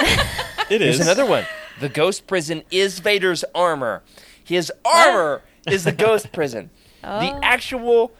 [0.70, 1.44] it There's another one.
[1.80, 4.02] The ghost prison is Vader's armor.
[4.44, 6.70] His armor is the ghost prison.
[7.04, 7.20] Oh.
[7.20, 8.12] The actual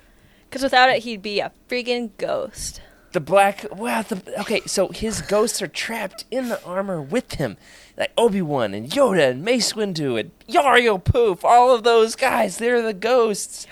[0.49, 2.81] Because without it, he'd be a freaking ghost.
[3.13, 7.57] the black wow the okay so his ghosts are trapped in the armor with him
[7.99, 12.81] like obi-wan and yoda and mace windu and Yarael Poof all of those guys they're
[12.81, 13.67] the ghosts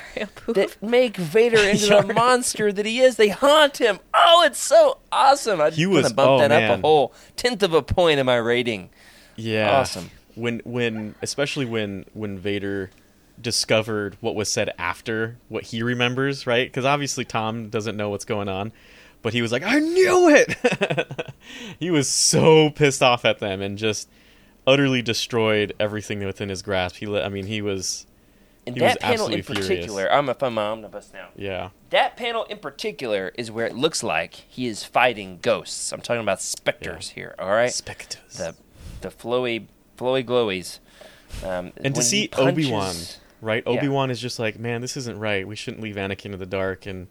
[0.48, 3.16] that make vader into the monster that he is.
[3.16, 4.00] They haunt him.
[4.12, 5.60] Oh it's so awesome.
[5.60, 8.18] I He want was- to bump oh, that up a whole tenth of a point
[8.18, 8.90] in my rating.
[9.36, 9.78] Yeah.
[9.80, 10.10] Awesome.
[10.34, 12.90] When when especially when when Vader
[13.40, 16.72] discovered what was said after what he remembers, right?
[16.72, 18.72] Cuz obviously Tom doesn't know what's going on,
[19.22, 21.32] but he was like, "I knew it."
[21.78, 24.08] he was so pissed off at them and just
[24.66, 26.96] utterly destroyed everything within his grasp.
[26.96, 28.06] He I mean, he was
[28.66, 29.68] and He was that panel in absolutely furious.
[29.68, 31.70] particular i'm a i'm omnibus now yeah.
[31.90, 36.20] that panel in particular is where it looks like he is fighting ghosts i'm talking
[36.20, 38.38] about specters here all right Spectres.
[38.38, 38.56] the
[39.02, 40.78] the flowy flowy glowies.
[41.44, 42.94] Um, and to see punches- Obi-Wan,
[43.40, 43.62] right?
[43.66, 43.72] Yeah.
[43.72, 45.46] Obi-Wan is just like, "Man, this isn't right.
[45.46, 47.08] We shouldn't leave Anakin in the dark." And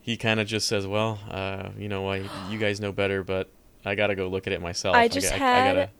[0.00, 3.48] he kind of just says, "Well, uh, you know, I, you guys know better, but
[3.84, 5.90] I got to go look at it myself." I just ga- had gotta-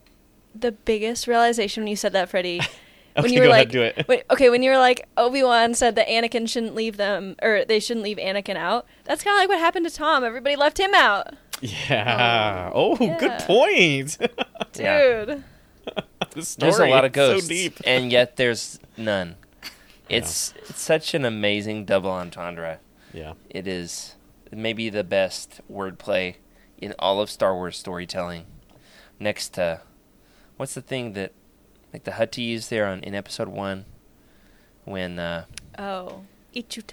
[0.54, 2.58] the biggest realization when you said that, Freddie.
[3.14, 4.08] when Okay, you were go like, ahead, do it.
[4.08, 7.64] Wait, okay, when you were like Obi Wan said that Anakin shouldn't leave them, or
[7.66, 8.86] they shouldn't leave Anakin out.
[9.04, 10.24] That's kind of like what happened to Tom.
[10.24, 12.70] Everybody left him out, Yeah.
[12.74, 13.46] Oh, good Yeah.
[13.46, 14.16] point.
[14.78, 15.24] Yeah.
[15.24, 15.44] dude.
[16.30, 17.80] the story, There's a lot of it's so ghosts, deep.
[17.84, 19.34] and yet there's none.
[20.08, 22.78] It's it's such an amazing double entendre.
[23.12, 23.34] Yeah.
[23.48, 24.14] It is
[24.52, 26.36] maybe the best wordplay
[26.78, 28.44] in all of Star Wars storytelling.
[29.18, 29.80] Next to
[30.56, 31.32] what's the thing that
[31.92, 33.84] like the Hutties there on in episode one
[34.84, 35.44] when uh
[35.78, 36.22] Oh,
[36.54, 36.92] Ichuta.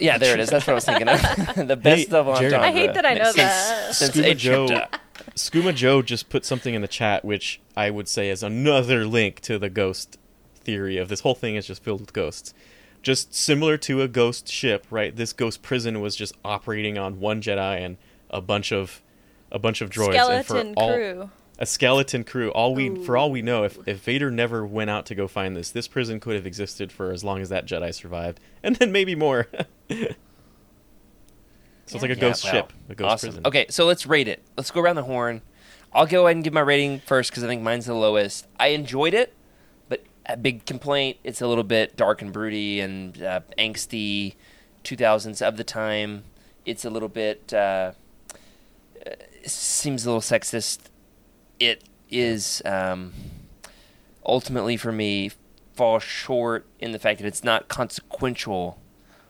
[0.00, 1.20] yeah there it is that's what I was thinking of
[1.68, 2.54] the best Hey, double Jared.
[2.54, 3.94] entendre I hate that I know since, that.
[3.94, 4.88] since Scuba Age Joe, Tripta.
[5.34, 9.40] Skooma Joe just put something in the chat, which I would say is another link
[9.42, 10.18] to the ghost
[10.54, 12.52] theory of this whole thing is just filled with ghosts.
[13.06, 15.14] Just similar to a ghost ship, right?
[15.14, 17.98] This ghost prison was just operating on one Jedi and
[18.30, 19.00] a bunch of
[19.52, 20.16] a bunch of droids.
[20.28, 21.30] and for Skeleton all, crew.
[21.60, 22.50] A skeleton crew.
[22.50, 25.54] All we, for all we know, if if Vader never went out to go find
[25.54, 28.90] this, this prison could have existed for as long as that Jedi survived, and then
[28.90, 29.46] maybe more.
[29.88, 30.08] so
[31.84, 32.50] it's like a Yeah, ghost wow.
[32.50, 33.28] ship, a ghost awesome.
[33.28, 33.46] prison.
[33.46, 34.42] Okay, so let's rate it.
[34.56, 35.42] Let's go around the horn.
[35.92, 38.48] I'll go ahead and give my rating first because I think mine's the lowest.
[38.58, 39.35] I enjoyed it, but
[40.28, 41.18] a big complaint.
[41.24, 44.34] It's a little bit dark and broody and uh, angsty.
[44.86, 46.24] 2000s of the time.
[46.64, 47.92] It's a little bit uh,
[49.04, 49.10] uh,
[49.44, 50.78] seems a little sexist.
[51.58, 53.12] It is um,
[54.24, 55.32] ultimately for me
[55.74, 58.78] falls short in the fact that it's not consequential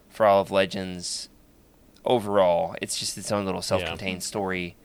[0.09, 1.29] for all of Legends
[2.05, 2.75] overall.
[2.81, 4.75] It's just its own little self-contained story,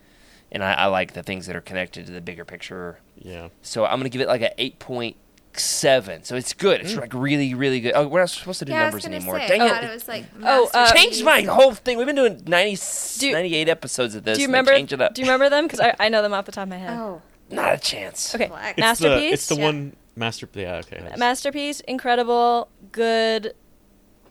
[0.51, 2.99] and I, I like the things that are connected to the bigger picture.
[3.17, 3.49] Yeah.
[3.61, 5.15] So I'm gonna give it like an eight point
[5.59, 6.23] seven.
[6.23, 6.81] So it's good.
[6.81, 7.93] It's like really, really good.
[7.95, 9.39] Oh, we're not supposed to do Yeah, I was numbers anymore.
[9.39, 9.47] say.
[9.47, 9.69] Dang I it!
[9.69, 11.03] thought it was like Oh, uh, masterpiece.
[11.03, 11.97] Changed my whole thing.
[11.97, 14.37] We've been doing 90, Do you- 98 episodes of this.
[14.37, 14.71] Do you remember?
[14.71, 15.13] changed it up.
[15.13, 15.65] Do you remember them?
[15.65, 16.97] Because I, I know them off the top of my head.
[16.97, 18.33] Oh, Not a chance.
[18.33, 18.69] Okay, Flex.
[18.71, 19.19] It's masterpiece.
[19.19, 19.63] The, it's the Yeah.
[19.65, 20.47] one master.
[20.53, 20.75] Yeah.
[20.85, 21.15] Okay.
[21.17, 23.53] masterpiece, incredible, good.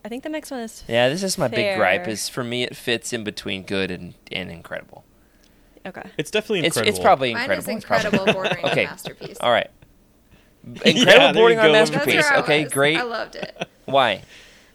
[0.05, 2.09] I think the next one is Yeah, this is my big gripe.
[2.09, 5.05] Is for me, it fits in between good and, and incredible.
[5.87, 6.03] okay.
[6.19, 6.89] It's definitely incredible.
[6.89, 7.71] it's probably mine incredible.
[7.71, 8.87] is incredible, bordering Okay.
[8.87, 9.37] on masterpiece.
[9.41, 9.71] All right.
[10.85, 12.31] Yeah, Incredible there boarding you on masterpiece.
[12.33, 12.73] Okay, was.
[12.73, 12.97] great.
[12.97, 13.69] I loved it.
[13.85, 14.23] Why?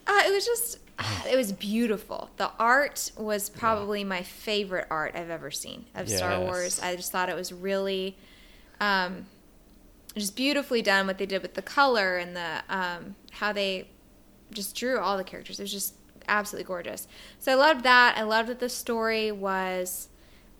[0.05, 0.79] Uh, it was just,
[1.31, 2.29] it was beautiful.
[2.37, 6.81] The art was probably my favorite art I've ever seen of Star Wars.
[6.81, 8.17] I just thought it was really,
[8.81, 9.27] um,
[10.15, 11.07] just beautifully done.
[11.07, 13.87] What they did with the color and the um, how they
[14.51, 15.59] just drew all the characters.
[15.59, 15.93] It was just
[16.27, 17.07] absolutely gorgeous.
[17.39, 18.15] So I loved that.
[18.17, 20.09] I loved that the story was.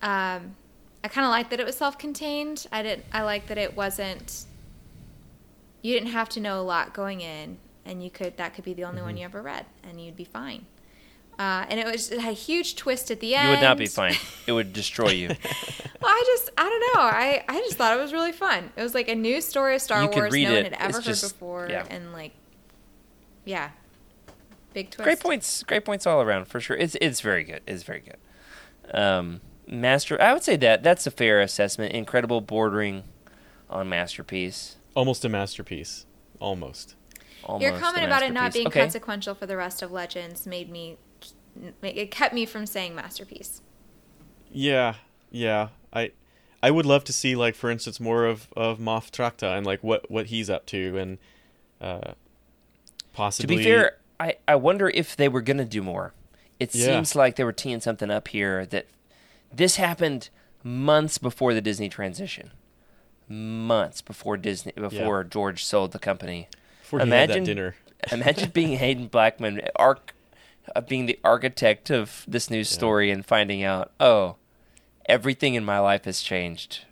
[0.00, 0.56] Um,
[1.02, 2.66] I kind of liked that it was self-contained.
[2.72, 3.04] I didn't.
[3.12, 4.44] I liked that it wasn't.
[5.82, 8.36] You didn't have to know a lot going in, and you could.
[8.36, 9.06] That could be the only Mm-hmm.
[9.06, 10.66] one you ever read, and you'd be fine.
[11.38, 13.44] Uh, and it was a huge twist at the end.
[13.48, 14.14] You would not be fine.
[14.48, 15.28] It would destroy you.
[16.00, 17.02] Well, I just I don't know.
[17.02, 18.70] I I just thought it was really fun.
[18.76, 20.96] It was like a new story of Star You Wars no one had ever It's
[20.98, 21.84] heard just- before, yeah.
[21.90, 22.34] and like,
[23.44, 23.70] yeah,
[24.74, 25.04] big twist.
[25.04, 25.64] great points.
[25.64, 26.76] Great points all around for sure.
[26.76, 27.62] It's it's very good.
[27.66, 28.16] It's very good.
[28.96, 30.20] Um, master.
[30.22, 31.92] I would say that that's a fair assessment.
[31.94, 33.02] Incredible bordering
[33.68, 34.76] on masterpiece.
[34.98, 36.06] Almost a masterpiece.
[36.40, 36.96] Almost.
[37.44, 38.80] Almost Your comment about it not being okay.
[38.80, 40.96] consequential for the rest of Legends made me.
[41.82, 43.62] It kept me from saying masterpiece.
[44.50, 44.94] Yeah.
[45.30, 45.68] Yeah.
[45.92, 46.10] I.
[46.60, 49.84] I would love to see, like, for instance, more of of Moff Trachta and like
[49.84, 51.18] what what he's up to, and
[51.80, 52.14] uh,
[53.12, 53.54] possibly.
[53.54, 56.12] To be fair, I, I wonder if they were going to do more.
[56.58, 56.86] It Yeah.
[56.86, 58.86] seems like they were teeing something up here that
[59.52, 60.28] this happened
[60.64, 62.50] months before the Disney transition.
[63.28, 66.48] Months before Disney before George sold the company.
[66.82, 67.76] before he had that imagine- dinner.
[68.12, 70.14] Imagine being Haden Blackman, arc,
[70.76, 74.36] uh, being the architect of this new story and finding out, oh,
[75.06, 76.84] everything in my life has changed.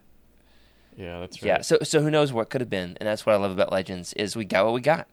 [0.96, 1.48] Yeah, that's right.
[1.48, 1.60] Yeah.
[1.60, 4.14] So so who knows what could have been, and that's what I love about Legends
[4.14, 5.06] is we got what we got,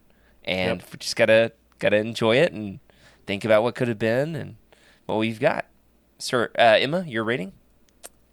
[0.43, 0.91] and Yep.
[0.93, 2.79] we just gotta gotta enjoy it and
[3.27, 4.55] think about what could have been and
[5.05, 5.65] what we've got.
[6.17, 7.51] Sir uh, Emma, your rating?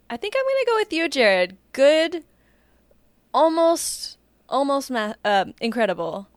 [0.09, 1.57] I think I'm gonna go with you, Jared.
[1.73, 2.23] Good,
[3.33, 4.17] almost,
[4.49, 6.27] almost ma- uh, incredible.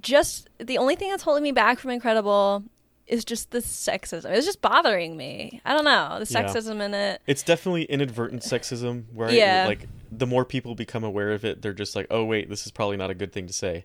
[0.00, 2.64] Just the only thing that's holding me back from incredible
[3.06, 4.26] is just the sexism.
[4.30, 5.60] It's just bothering me.
[5.64, 6.44] I don't know the Yeah.
[6.44, 7.22] sexism in it.
[7.26, 9.64] It's definitely inadvertent sexism where Yeah.
[9.68, 12.72] like the more people become aware of it, they're just like, "Oh wait, this is
[12.72, 13.84] probably not a good thing to say."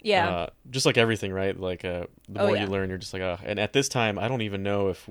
[0.00, 1.58] Yeah, Uh, just like everything, right?
[1.58, 2.62] Like uh, the Oh, more yeah.
[2.64, 5.08] you learn, you're just like, "Oh." And at this time, I don't even know if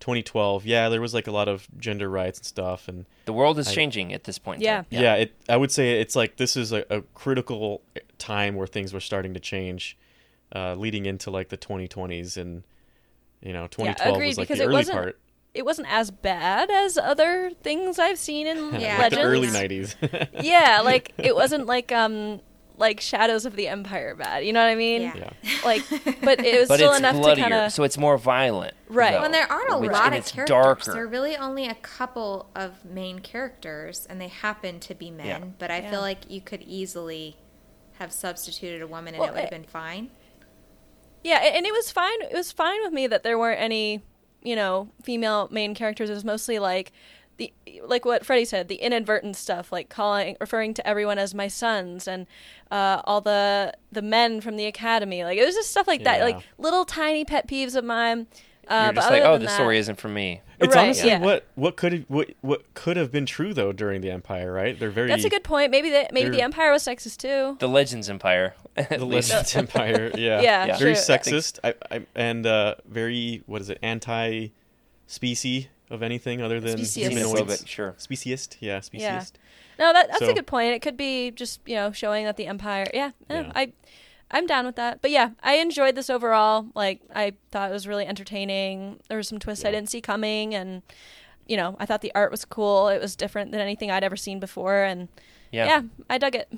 [0.00, 0.66] 2012.
[0.66, 3.68] Yeah, there was like a lot of gender rights and stuff, and The world is
[3.68, 4.58] I- changing at this point.
[4.60, 4.76] in Yeah.
[4.78, 4.86] time.
[4.90, 5.32] yeah, it.
[5.48, 7.82] I would say it's like this is a, a critical
[8.18, 9.96] time where things were starting to change,
[10.54, 12.62] uh, leading into like the 2020s, and
[13.42, 15.18] you know, 2012 agreed, was like because the it early wasn't- part,
[15.52, 18.98] it wasn't as bad as other things I've seen in Yeah.
[18.98, 19.14] like Legends.
[19.16, 20.28] the early 90s.
[20.44, 22.40] yeah, like it wasn't like um
[22.80, 24.44] like Shadows of the Empire bad.
[24.44, 25.02] You know what I mean?
[25.02, 25.30] Yeah.
[25.42, 25.50] Yeah.
[25.64, 25.82] Like,
[26.22, 27.72] but it was but still enough bloodier, to kind of.
[27.72, 28.74] so it's more violent.
[28.88, 29.12] Right.
[29.12, 30.92] though, When there aren't a which- lot of it's characters, darker.
[30.94, 35.26] there are really only a couple of main characters, and they happen to be men.
[35.26, 35.38] Yeah.
[35.60, 35.90] But I Yeah.
[35.90, 37.36] feel like you could easily
[37.98, 40.10] have substituted a woman, and Well, it would have been fine.
[41.22, 42.22] Yeah, and it was fine.
[42.22, 44.02] It was fine with me that there weren't any,
[44.42, 46.08] you know, female main characters.
[46.08, 46.92] It was mostly like
[47.40, 47.52] the
[47.84, 52.06] like what Freddie said, the inadvertent stuff, like calling, referring to everyone as my sons,
[52.06, 52.26] and
[52.70, 55.24] uh, all the the men from the academy.
[55.24, 58.26] Like it was just stuff like that, like little tiny pet peeves of mine.
[58.68, 60.42] Uh, You're but just like, oh, than the story isn't for me.
[60.60, 61.20] It's Right, honestly yeah.
[61.20, 64.78] what what could have what what could have been true though during the Empire, right?
[64.78, 65.70] They're very That's a good point.
[65.70, 67.56] Maybe the maybe the Empire was sexist too.
[67.58, 68.54] The Legends Empire.
[68.76, 69.04] the.
[69.06, 70.12] Legends Empire.
[70.14, 70.78] Yeah, Yeah, Yeah.
[70.78, 71.02] very true.
[71.02, 71.58] sexist.
[71.64, 73.78] I, I, and uh, very what is it?
[73.82, 76.96] Anti-species of anything other than Speciest.
[77.12, 77.40] humanoids.
[77.62, 77.94] Xenophobic, sure.
[77.98, 79.38] Speciest, yeah, speciest.
[79.78, 79.86] Yeah.
[79.86, 80.72] No, that that's a good point.
[80.74, 82.86] It could be just you know showing that the Empire.
[82.94, 83.50] Yeah, Yeah.
[83.54, 83.72] I,
[84.30, 85.02] I'm down with that.
[85.02, 86.66] But yeah, I enjoyed this overall.
[86.74, 89.00] Like I thought it was really entertaining.
[89.08, 90.82] There were some twists I didn't see coming, and
[91.46, 92.88] you know I thought the art was cool.
[92.88, 95.08] It was different than anything I'd ever seen before, and
[95.50, 95.66] Yeah.
[95.66, 96.52] yeah, I dug it.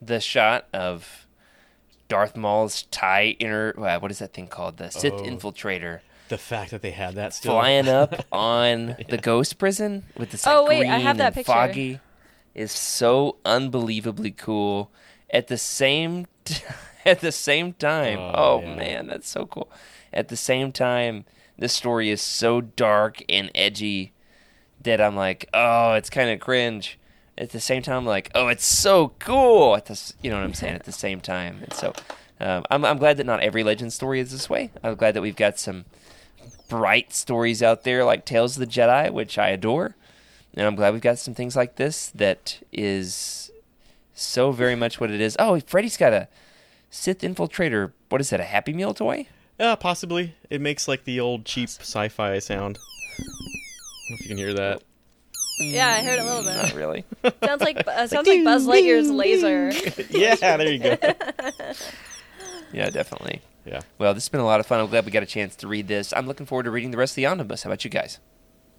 [0.00, 1.26] The shot of
[2.08, 3.74] Darth Maul's tie inner.
[3.78, 4.76] Uh, what is that thing called?
[4.76, 5.22] The Sith Oh.
[5.22, 6.00] infiltrator.
[6.32, 10.46] The fact that they had that still flying up on the ghost prison with this
[10.46, 11.52] like, Oh, wait, green I have that and picture.
[11.52, 12.00] foggy
[12.54, 14.90] is so unbelievably cool.
[15.28, 16.64] At the same t-
[17.04, 18.76] at the same time, Oh, oh, yeah.
[18.76, 19.70] man, that's so cool.
[20.10, 21.26] At the same time,
[21.58, 24.14] this story is so dark and edgy
[24.82, 26.98] that I'm like, oh, it's kind of cringe.
[27.36, 29.76] At the same time, I'm like, oh, it's so cool.
[29.76, 30.76] At this, you know what I'm saying?
[30.76, 31.92] At the same time, and so
[32.40, 34.70] um, I'm I'm glad that not every legend story is this way.
[34.82, 35.84] I'm glad that we've got some
[36.72, 39.94] bright stories out there like Tales of the Jedi, which I adore.
[40.54, 43.50] And I'm glad we've got some things like this that is
[44.14, 45.36] so very much what it is.
[45.38, 46.28] Oh, Freddie's got a
[46.88, 47.92] Sith infiltrator.
[48.08, 48.40] What is that?
[48.40, 49.26] A Happy Meal toy?
[49.60, 50.34] Yeah, possibly.
[50.48, 52.78] It makes like the old cheap sci-fi sound.
[52.78, 53.28] I don't
[54.10, 54.82] know if you can hear that.
[55.60, 56.74] Yeah, I heard a little Not bit.
[56.74, 57.04] really.
[57.44, 59.70] sounds like uh, sounds like Buzz Lightyear's laser.
[60.10, 60.96] yeah, there you go.
[62.72, 63.42] yeah, definitely.
[63.64, 63.80] Yeah.
[63.98, 64.80] Well, this has been a lot of fun.
[64.80, 66.12] I'm glad we got a chance to read this.
[66.12, 67.62] I'm looking forward to reading the rest of the omnibus.
[67.62, 68.18] How about you guys?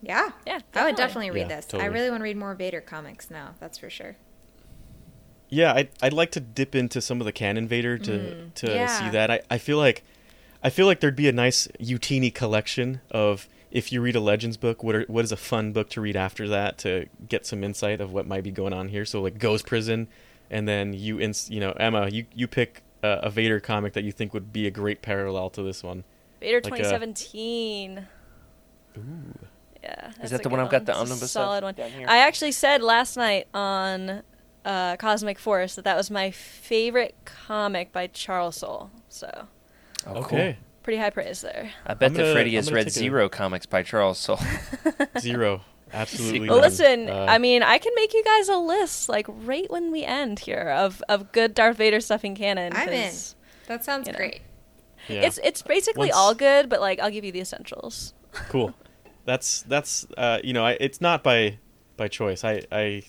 [0.02, 0.32] Yeah.
[0.46, 0.96] Yeah, I would definitely.
[0.96, 1.74] definitely read Yeah, this.
[1.74, 3.56] I really want to read more Vader comics now.
[3.60, 4.18] That's for sure.
[5.50, 8.54] Yeah, I'd, I'd like to dip into some of the Canon Vader to mm.
[8.56, 9.00] to yeah.
[9.00, 9.30] see that.
[9.30, 10.04] I, I feel like
[10.64, 14.58] I feel like there'd be a nice Utini collection of if you read a Legends
[14.58, 17.64] book, what are, what is a fun book to read after that to get some
[17.64, 19.06] insight of what might be going on here.
[19.06, 20.08] So like Ghost Prison,
[20.50, 24.04] and then you ins, you know Emma, you you pick a, a Vader comic that
[24.04, 26.04] you think would be a great parallel to this one.
[26.40, 28.08] Vader Like, uh, 2017.
[29.84, 30.12] Yeah.
[30.24, 31.74] Is that the one I've got the That's a omnibus of solid one.
[31.74, 32.06] down here?
[32.08, 34.24] I actually said last night on
[34.64, 38.92] uh, Cosmic Force that that was my favorite comic by Charles Soule.
[39.10, 39.48] So
[40.08, 41.72] Oh, Okay, pretty high praise there.
[41.86, 44.40] I bet I'm that gonna- Freddie has read take a- Zero comics by Charles Soule.
[45.20, 45.62] zero,
[45.94, 46.50] absolutely.
[46.50, 49.92] Well, listen, Uh, I mean, I can make you guys a list like right when
[49.92, 52.74] we end here of, of good Darth Vader stuff in canon.
[52.76, 53.04] I'm in.
[53.10, 53.36] 'cause
[53.68, 54.18] That sounds You know.
[54.18, 54.42] great.
[55.08, 55.22] yeah.
[55.22, 58.14] It's it's basically Once- all good, but like I'll give you the essentials.
[58.50, 58.74] cool
[59.26, 61.60] that's that's uh you know I, it's not by
[61.96, 63.04] by choice i i and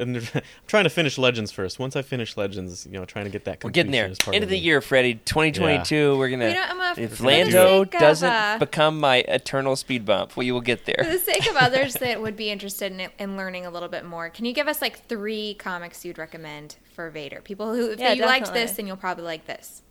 [0.34, 3.44] i'm trying to finish legends first once i finish legends you know trying to get
[3.44, 4.08] that We're getting there.
[4.18, 4.62] part End of the me.
[4.62, 5.14] year, Freddie.
[5.14, 6.16] 2022.
[6.16, 6.48] We're gonna.
[6.48, 10.50] You know, Emma, if for the Lando doesn't uh, become my eternal speed bump, we
[10.52, 10.96] will get there.
[11.04, 14.04] For the sake of others that would be interested in, in learning a little bit
[14.04, 17.40] more, can you give us like three comics you'd recommend for Vader?
[17.40, 19.82] People who, if Yeah, you liked this, then you'll probably like this.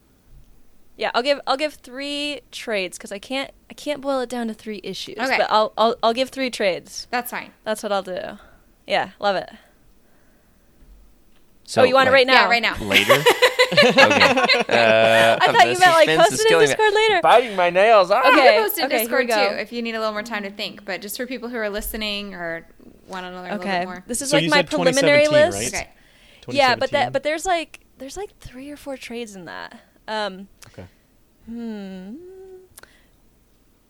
[0.97, 4.47] Yeah, I'll give I'll give three trades because I can't I can't boil it down
[4.49, 5.17] to three issues.
[5.17, 5.37] Okay.
[5.37, 7.07] But I'll I'll I'll give three trades.
[7.09, 7.51] That's fine.
[7.63, 8.37] That's what I'll do.
[8.85, 9.49] Yeah, love it.
[11.69, 12.33] So, oh, you want it right now?
[12.33, 12.75] Yeah, right now.
[12.83, 13.13] Later.
[13.13, 13.25] okay.
[14.69, 17.19] Uh, I thought you meant like post it in Discord later.
[17.21, 18.09] Biting my nails.
[18.09, 18.23] Ah!
[18.25, 20.23] You Okay, can post it in okay, Discord too if you need a little more
[20.23, 20.83] time to think.
[20.83, 22.65] But just for people who are listening or
[23.07, 24.03] want to learn a little bit more.
[24.07, 25.73] this is So like you my said preliminary list.
[25.73, 25.87] right?
[26.47, 26.57] Okay.
[26.57, 29.79] Yeah, but that but there's like there's like three or four trades in that.
[30.07, 30.85] Um, okay
[31.45, 32.15] hmm.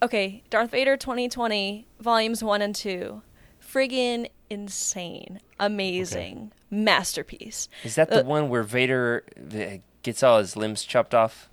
[0.01, 3.21] Okay, Darth Vader 2020 volumes one and two,
[3.61, 7.67] friggin' insane, amazing, masterpiece.
[7.83, 9.23] Is that the Uh, one where Vader
[9.53, 11.49] uh, gets all his limbs chopped off?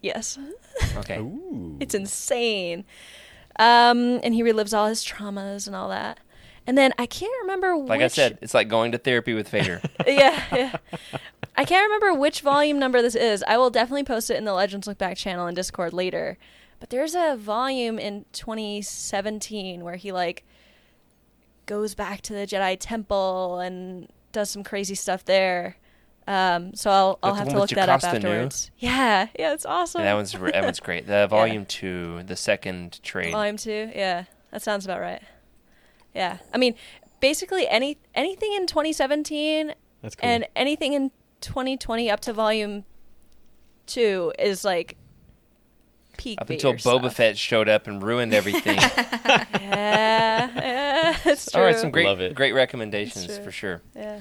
[0.00, 0.38] Yes.
[0.96, 1.18] Okay.
[1.18, 1.76] Ooh.
[1.78, 2.84] It's insane.
[3.60, 6.18] Um, and he relives all his traumas and all that.
[6.66, 9.48] And then I can't remember Like which, I said, it's like going to therapy with
[9.50, 9.80] Vader.
[10.06, 10.76] yeah, yeah.
[11.56, 13.44] I can't remember which volume number this is.
[13.46, 16.38] I will definitely post it in the Legends Look Back channel and Discord later.
[16.80, 20.44] But there's a volume in 2017 where he like
[21.66, 25.76] goes back to the Jedi Temple and does some crazy stuff there.
[26.26, 28.28] Um, so I'll I'll have to look that up Jocasta Nu?
[28.28, 28.70] afterwards.
[28.78, 30.00] Yeah, yeah, it's awesome.
[30.00, 31.06] Yeah, that one's that one's great.
[31.06, 33.32] The volume two, the second trade.
[33.32, 35.22] Volume two, yeah, that sounds about right.
[36.14, 36.74] Yeah, I mean,
[37.20, 40.28] basically any anything in 2017 That's cool.
[40.28, 42.84] and anything in 2020 up to volume
[43.86, 44.96] two is like
[46.16, 46.40] peak.
[46.40, 47.14] Up until Vader Boba stuff.
[47.16, 48.78] Fett showed up and ruined everything.
[49.60, 51.60] Yeah, yeah, it's true.
[51.60, 52.34] All right, some great Love it.
[52.34, 53.80] great recommendations for sure.
[53.94, 54.20] Yeah.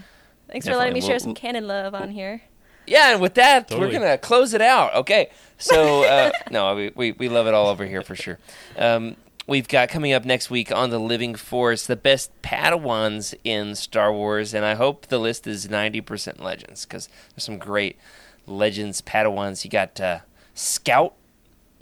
[0.49, 2.41] Thanks for letting me share We'll- some canon love on here.
[2.85, 3.87] Yeah, and with that, Totally.
[3.87, 4.93] we're gonna close it out.
[4.95, 8.39] Okay, so uh, no, we, we we love it all over here for sure.
[8.77, 9.15] Um,
[9.47, 14.11] we've got coming up next week on the Living Force the best Padawans in Star
[14.11, 17.97] Wars, and I hope the list is ninety percent Legends because there's some great
[18.45, 19.63] Legends Padawans.
[19.63, 20.19] You got uh,
[20.53, 21.13] Scout,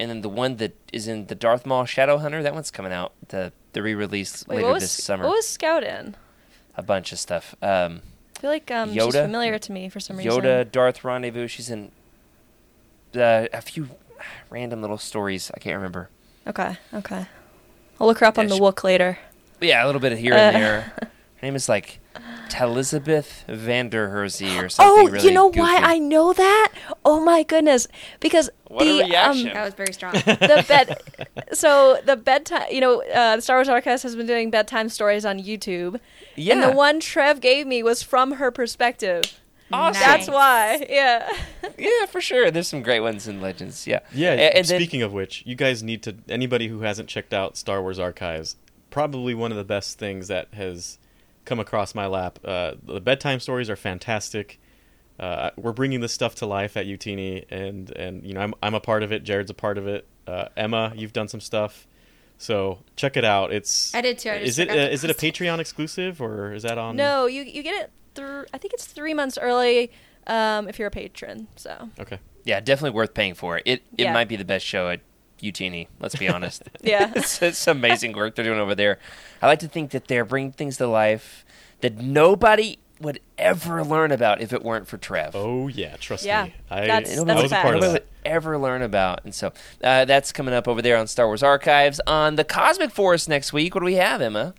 [0.02, 2.42] and then the one that is in the Darth Maul Shadow Hunter.
[2.44, 5.24] That one's coming out the the re-release later what was this summer.
[5.26, 6.16] what was Scout in?
[6.76, 7.56] A bunch of stuff.
[7.62, 8.02] Um,
[8.36, 10.32] I feel like um, she's familiar to me for some reason.
[10.32, 11.48] Yoda, Dark Rendezvous.
[11.48, 11.92] She's in
[13.16, 13.90] uh, a few
[14.50, 15.52] random little stories.
[15.56, 16.10] I can't remember.
[16.48, 17.28] Okay, okay.
[18.00, 19.20] I'll look her up on the she- Wook later.
[19.62, 20.60] Yeah, a little bit of here and Uh.
[20.60, 20.94] there.
[21.42, 22.00] Her name is like
[22.60, 25.08] Elizabeth Vanderhersey or something.
[25.08, 25.78] Oh, really you know why.
[25.78, 26.72] I know that?
[27.06, 27.88] Oh my goodness!
[28.20, 29.48] Because What a the reaction.
[29.50, 30.14] um, That was very strong.
[30.14, 30.98] the bed,
[31.54, 32.66] so the bedtime.
[32.72, 36.00] You know, uh, the Star Wars Archives has been doing bedtime stories on YouTube,
[36.36, 39.40] Yeah, and the one Trev gave me was from her perspective.
[39.74, 40.02] awesome.
[40.02, 40.86] That's why.
[40.90, 41.30] Yeah.
[41.78, 42.52] Yeah, for sure.
[42.52, 43.88] There's some great ones in Legends.
[43.88, 44.34] Yeah, Yeah.
[44.34, 46.16] A- and then- speaking of which, you guys need to.
[46.30, 48.56] Anybody who hasn't checked out Star Wars Archives,
[48.92, 51.00] probably one of the best things that has
[51.46, 52.40] come across my lap.
[52.44, 54.60] Uh, the bedtime stories are fantastic.
[55.20, 58.74] Uh, we're bringing this stuff to life at Utini, and and you know I'm I'm
[58.74, 59.24] a part of it.
[59.24, 60.08] Jared's a part of it.
[60.28, 61.86] Uh, Emma, you've done some stuff,
[62.38, 63.52] so check it out.
[63.54, 65.14] It's I did too, I is it forgot uh, is it a.
[65.14, 66.96] Patreon exclusive or is that on?
[66.96, 68.46] No, you you get it through.
[68.54, 69.92] I think it's three months early
[70.28, 71.48] um, if you're a patron.
[71.56, 72.20] So Okay.
[72.44, 73.58] yeah, definitely worth paying for.
[73.60, 74.14] It it Yeah.
[74.14, 75.02] might be the best show at
[75.42, 75.88] Utini.
[76.00, 76.64] Let's be honest.
[76.82, 77.12] yeah.
[77.16, 79.00] it's, it's amazing work they're doing over there.
[79.42, 81.46] I like to think that they're bringing things to life
[81.82, 85.36] that nobody would ever learn about if it weren't for Trev.
[85.36, 86.54] Oh yeah, trust Yeah, me.
[86.70, 88.04] I, that's- I that's was a a part of nobody that.
[88.04, 89.22] would ever learn about.
[89.24, 89.52] And so
[89.84, 92.00] uh, that's coming up over there on Star Wars Archives.
[92.06, 94.54] On the Cosmic Force next week, what do we have, Emma?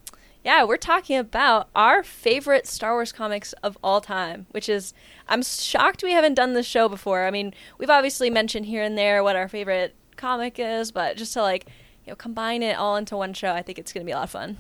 [0.45, 4.93] Yeah, we're talking about our favorite Star Wars comics of all time, which is
[5.29, 7.27] I'm shocked we haven't done this show before.
[7.27, 11.35] I mean, we've obviously mentioned here and there what our favorite comic is, but just
[11.35, 11.66] to like,
[12.07, 14.16] you know, combine it all into one show, I think it's going to be a
[14.16, 14.57] lot of fun.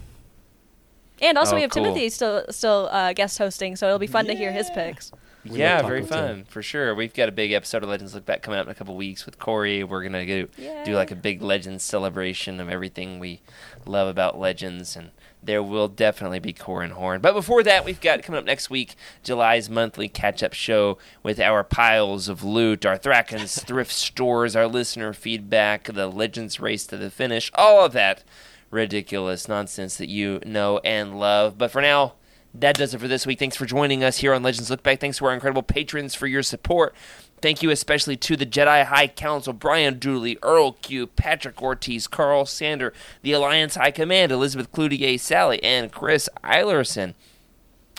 [1.20, 1.84] And also Oh, we have cool.
[1.84, 5.12] Timothy still still uh, guest hosting, so it'll be fun to hear his picks.
[5.44, 6.94] We yeah, very talking to fun for sure.
[6.94, 9.24] We've got a big episode of Legends Look Back coming up in a couple weeks
[9.26, 9.84] with Corey.
[9.84, 10.48] We're gonna do
[10.84, 13.40] do like a big Legends celebration of everything we
[13.86, 15.10] love about Legends, and
[15.42, 17.20] there will definitely be Corran Horn.
[17.20, 21.64] But before that, we've got coming up next week July's monthly catch-up show with our
[21.64, 27.10] piles of loot, our Thraken's thrift stores, our listener feedback, the Legends race to the
[27.10, 28.22] finish, all of that
[28.70, 31.58] ridiculous nonsense that you know and love.
[31.58, 32.14] But for now,
[32.54, 33.38] that does it for this week.
[33.38, 35.00] Thanks for joining us here on Legends Look Back.
[35.00, 36.94] Thanks to our incredible patrons for your support.
[37.42, 42.46] Thank you especially to the Jedi High Council, Brian Dooley, Earl Q, Patrick Ortiz, Carl
[42.46, 42.92] Sander,
[43.22, 47.14] the Alliance High Command, Elizabeth Cloutier, Sally, and Chris Eilerson.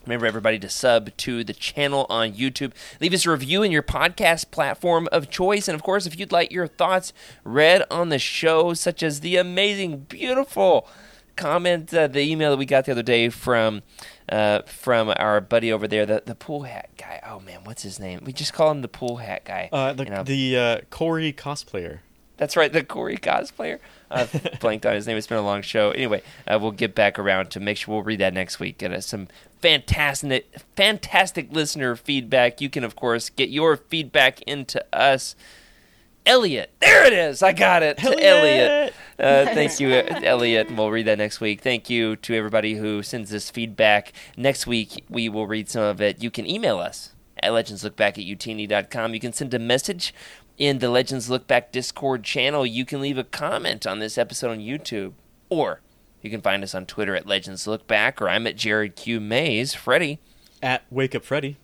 [0.06, 2.72] Remember, everybody, to sub to the channel on YouTube.
[3.02, 5.68] Leave us a review in your podcast platform of choice.
[5.68, 7.12] And of course, if you'd like your thoughts
[7.44, 10.88] read on the show, such as the amazing, beautiful
[11.36, 13.82] comment, uh, the email that we got the other day from
[14.30, 17.22] uh, from our buddy over there, the, the pool hat guy.
[17.26, 18.22] Oh, man, what's his name?
[18.24, 19.70] We just call him the pool hat guy.
[19.72, 22.00] Uh, the the uh, Corey cosplayer.
[22.38, 23.80] that's right, the Corey cosplayer.
[24.10, 24.28] Uh,
[24.60, 25.18] blanked on his name.
[25.18, 25.92] It's been a long show.
[25.92, 28.78] Anyway, uh, we'll get back around to make sure we'll read that next week.
[28.78, 29.28] Get us some
[29.60, 32.62] fantastic, fantastic listener feedback.
[32.62, 35.36] You can, of course, get your feedback into us.
[36.26, 37.44] Elliot, there it is.
[37.44, 37.98] I got it.
[37.98, 38.94] To Elliot.
[39.20, 40.72] Uh, thank you, uh, Elliot.
[40.76, 41.62] We'll read that next week.
[41.62, 44.12] Thank you to everybody who sends us feedback.
[44.38, 46.22] Next week, we will read some of it.
[46.24, 49.14] You can email us at legendslookback at utini.com.
[49.14, 50.14] You can send a message
[50.58, 52.66] in the Legends Look Back Discord channel.
[52.66, 55.14] You can leave a comment on this episode on YouTube.
[55.50, 55.82] Or
[56.22, 59.20] you can find us on Twitter at Legends Look Back, or I'm at Jared Q.
[59.20, 59.74] Mays.
[59.74, 60.20] Freddie,
[60.62, 61.58] At Wake Up Freddy.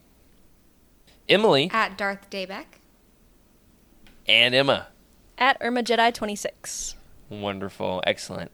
[1.27, 2.65] Emily, At Darth Daybeck.
[4.27, 4.88] and Emma.
[5.38, 6.95] At Irma Jedi 26.
[7.30, 8.51] Wonderful, excellent.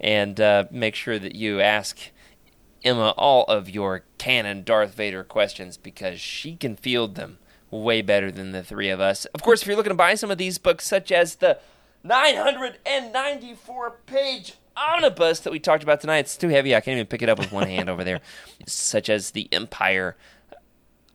[0.00, 1.98] And uh, make sure that you ask
[2.84, 7.38] Emma all of your canon Darth Vader questions because she can field them
[7.70, 9.24] way better than the three of us.
[9.26, 11.58] Of course, if you're looking to buy some of these books, such as the
[12.04, 16.74] 994 page omnibus that we talked about tonight, it's too heavy.
[16.74, 18.20] I can't even pick it up with one hand over there,
[18.66, 20.16] such as the Empire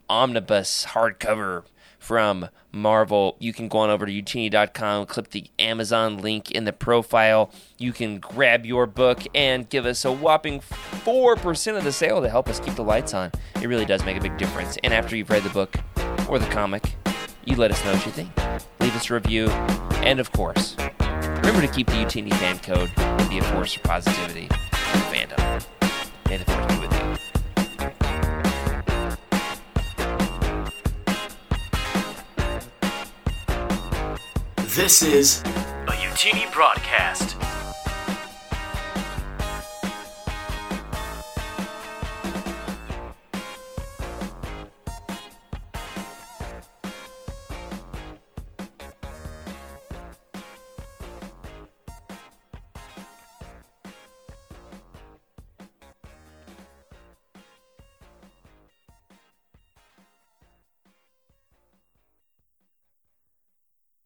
[0.10, 1.64] omnibus hardcover
[2.02, 3.38] from Marvel.
[3.40, 7.52] You can go on over to utini.com, click the Amazon link in the profile.
[7.78, 12.28] You can grab your book and give us a whopping 4% of the sale to
[12.28, 13.32] help us keep the lights on.
[13.62, 14.78] It really does make a big difference.
[14.84, 15.78] And after you've read the book
[16.28, 16.96] or the comic,
[17.46, 18.36] you let us know what you think.
[18.80, 19.48] Leave us a review.
[20.02, 23.82] And of course, remember to keep the Utini fan code and be a force for
[23.82, 25.64] positivity and fandom.
[26.28, 27.11] May the force be with you.
[34.76, 37.36] This is a Utini broadcast.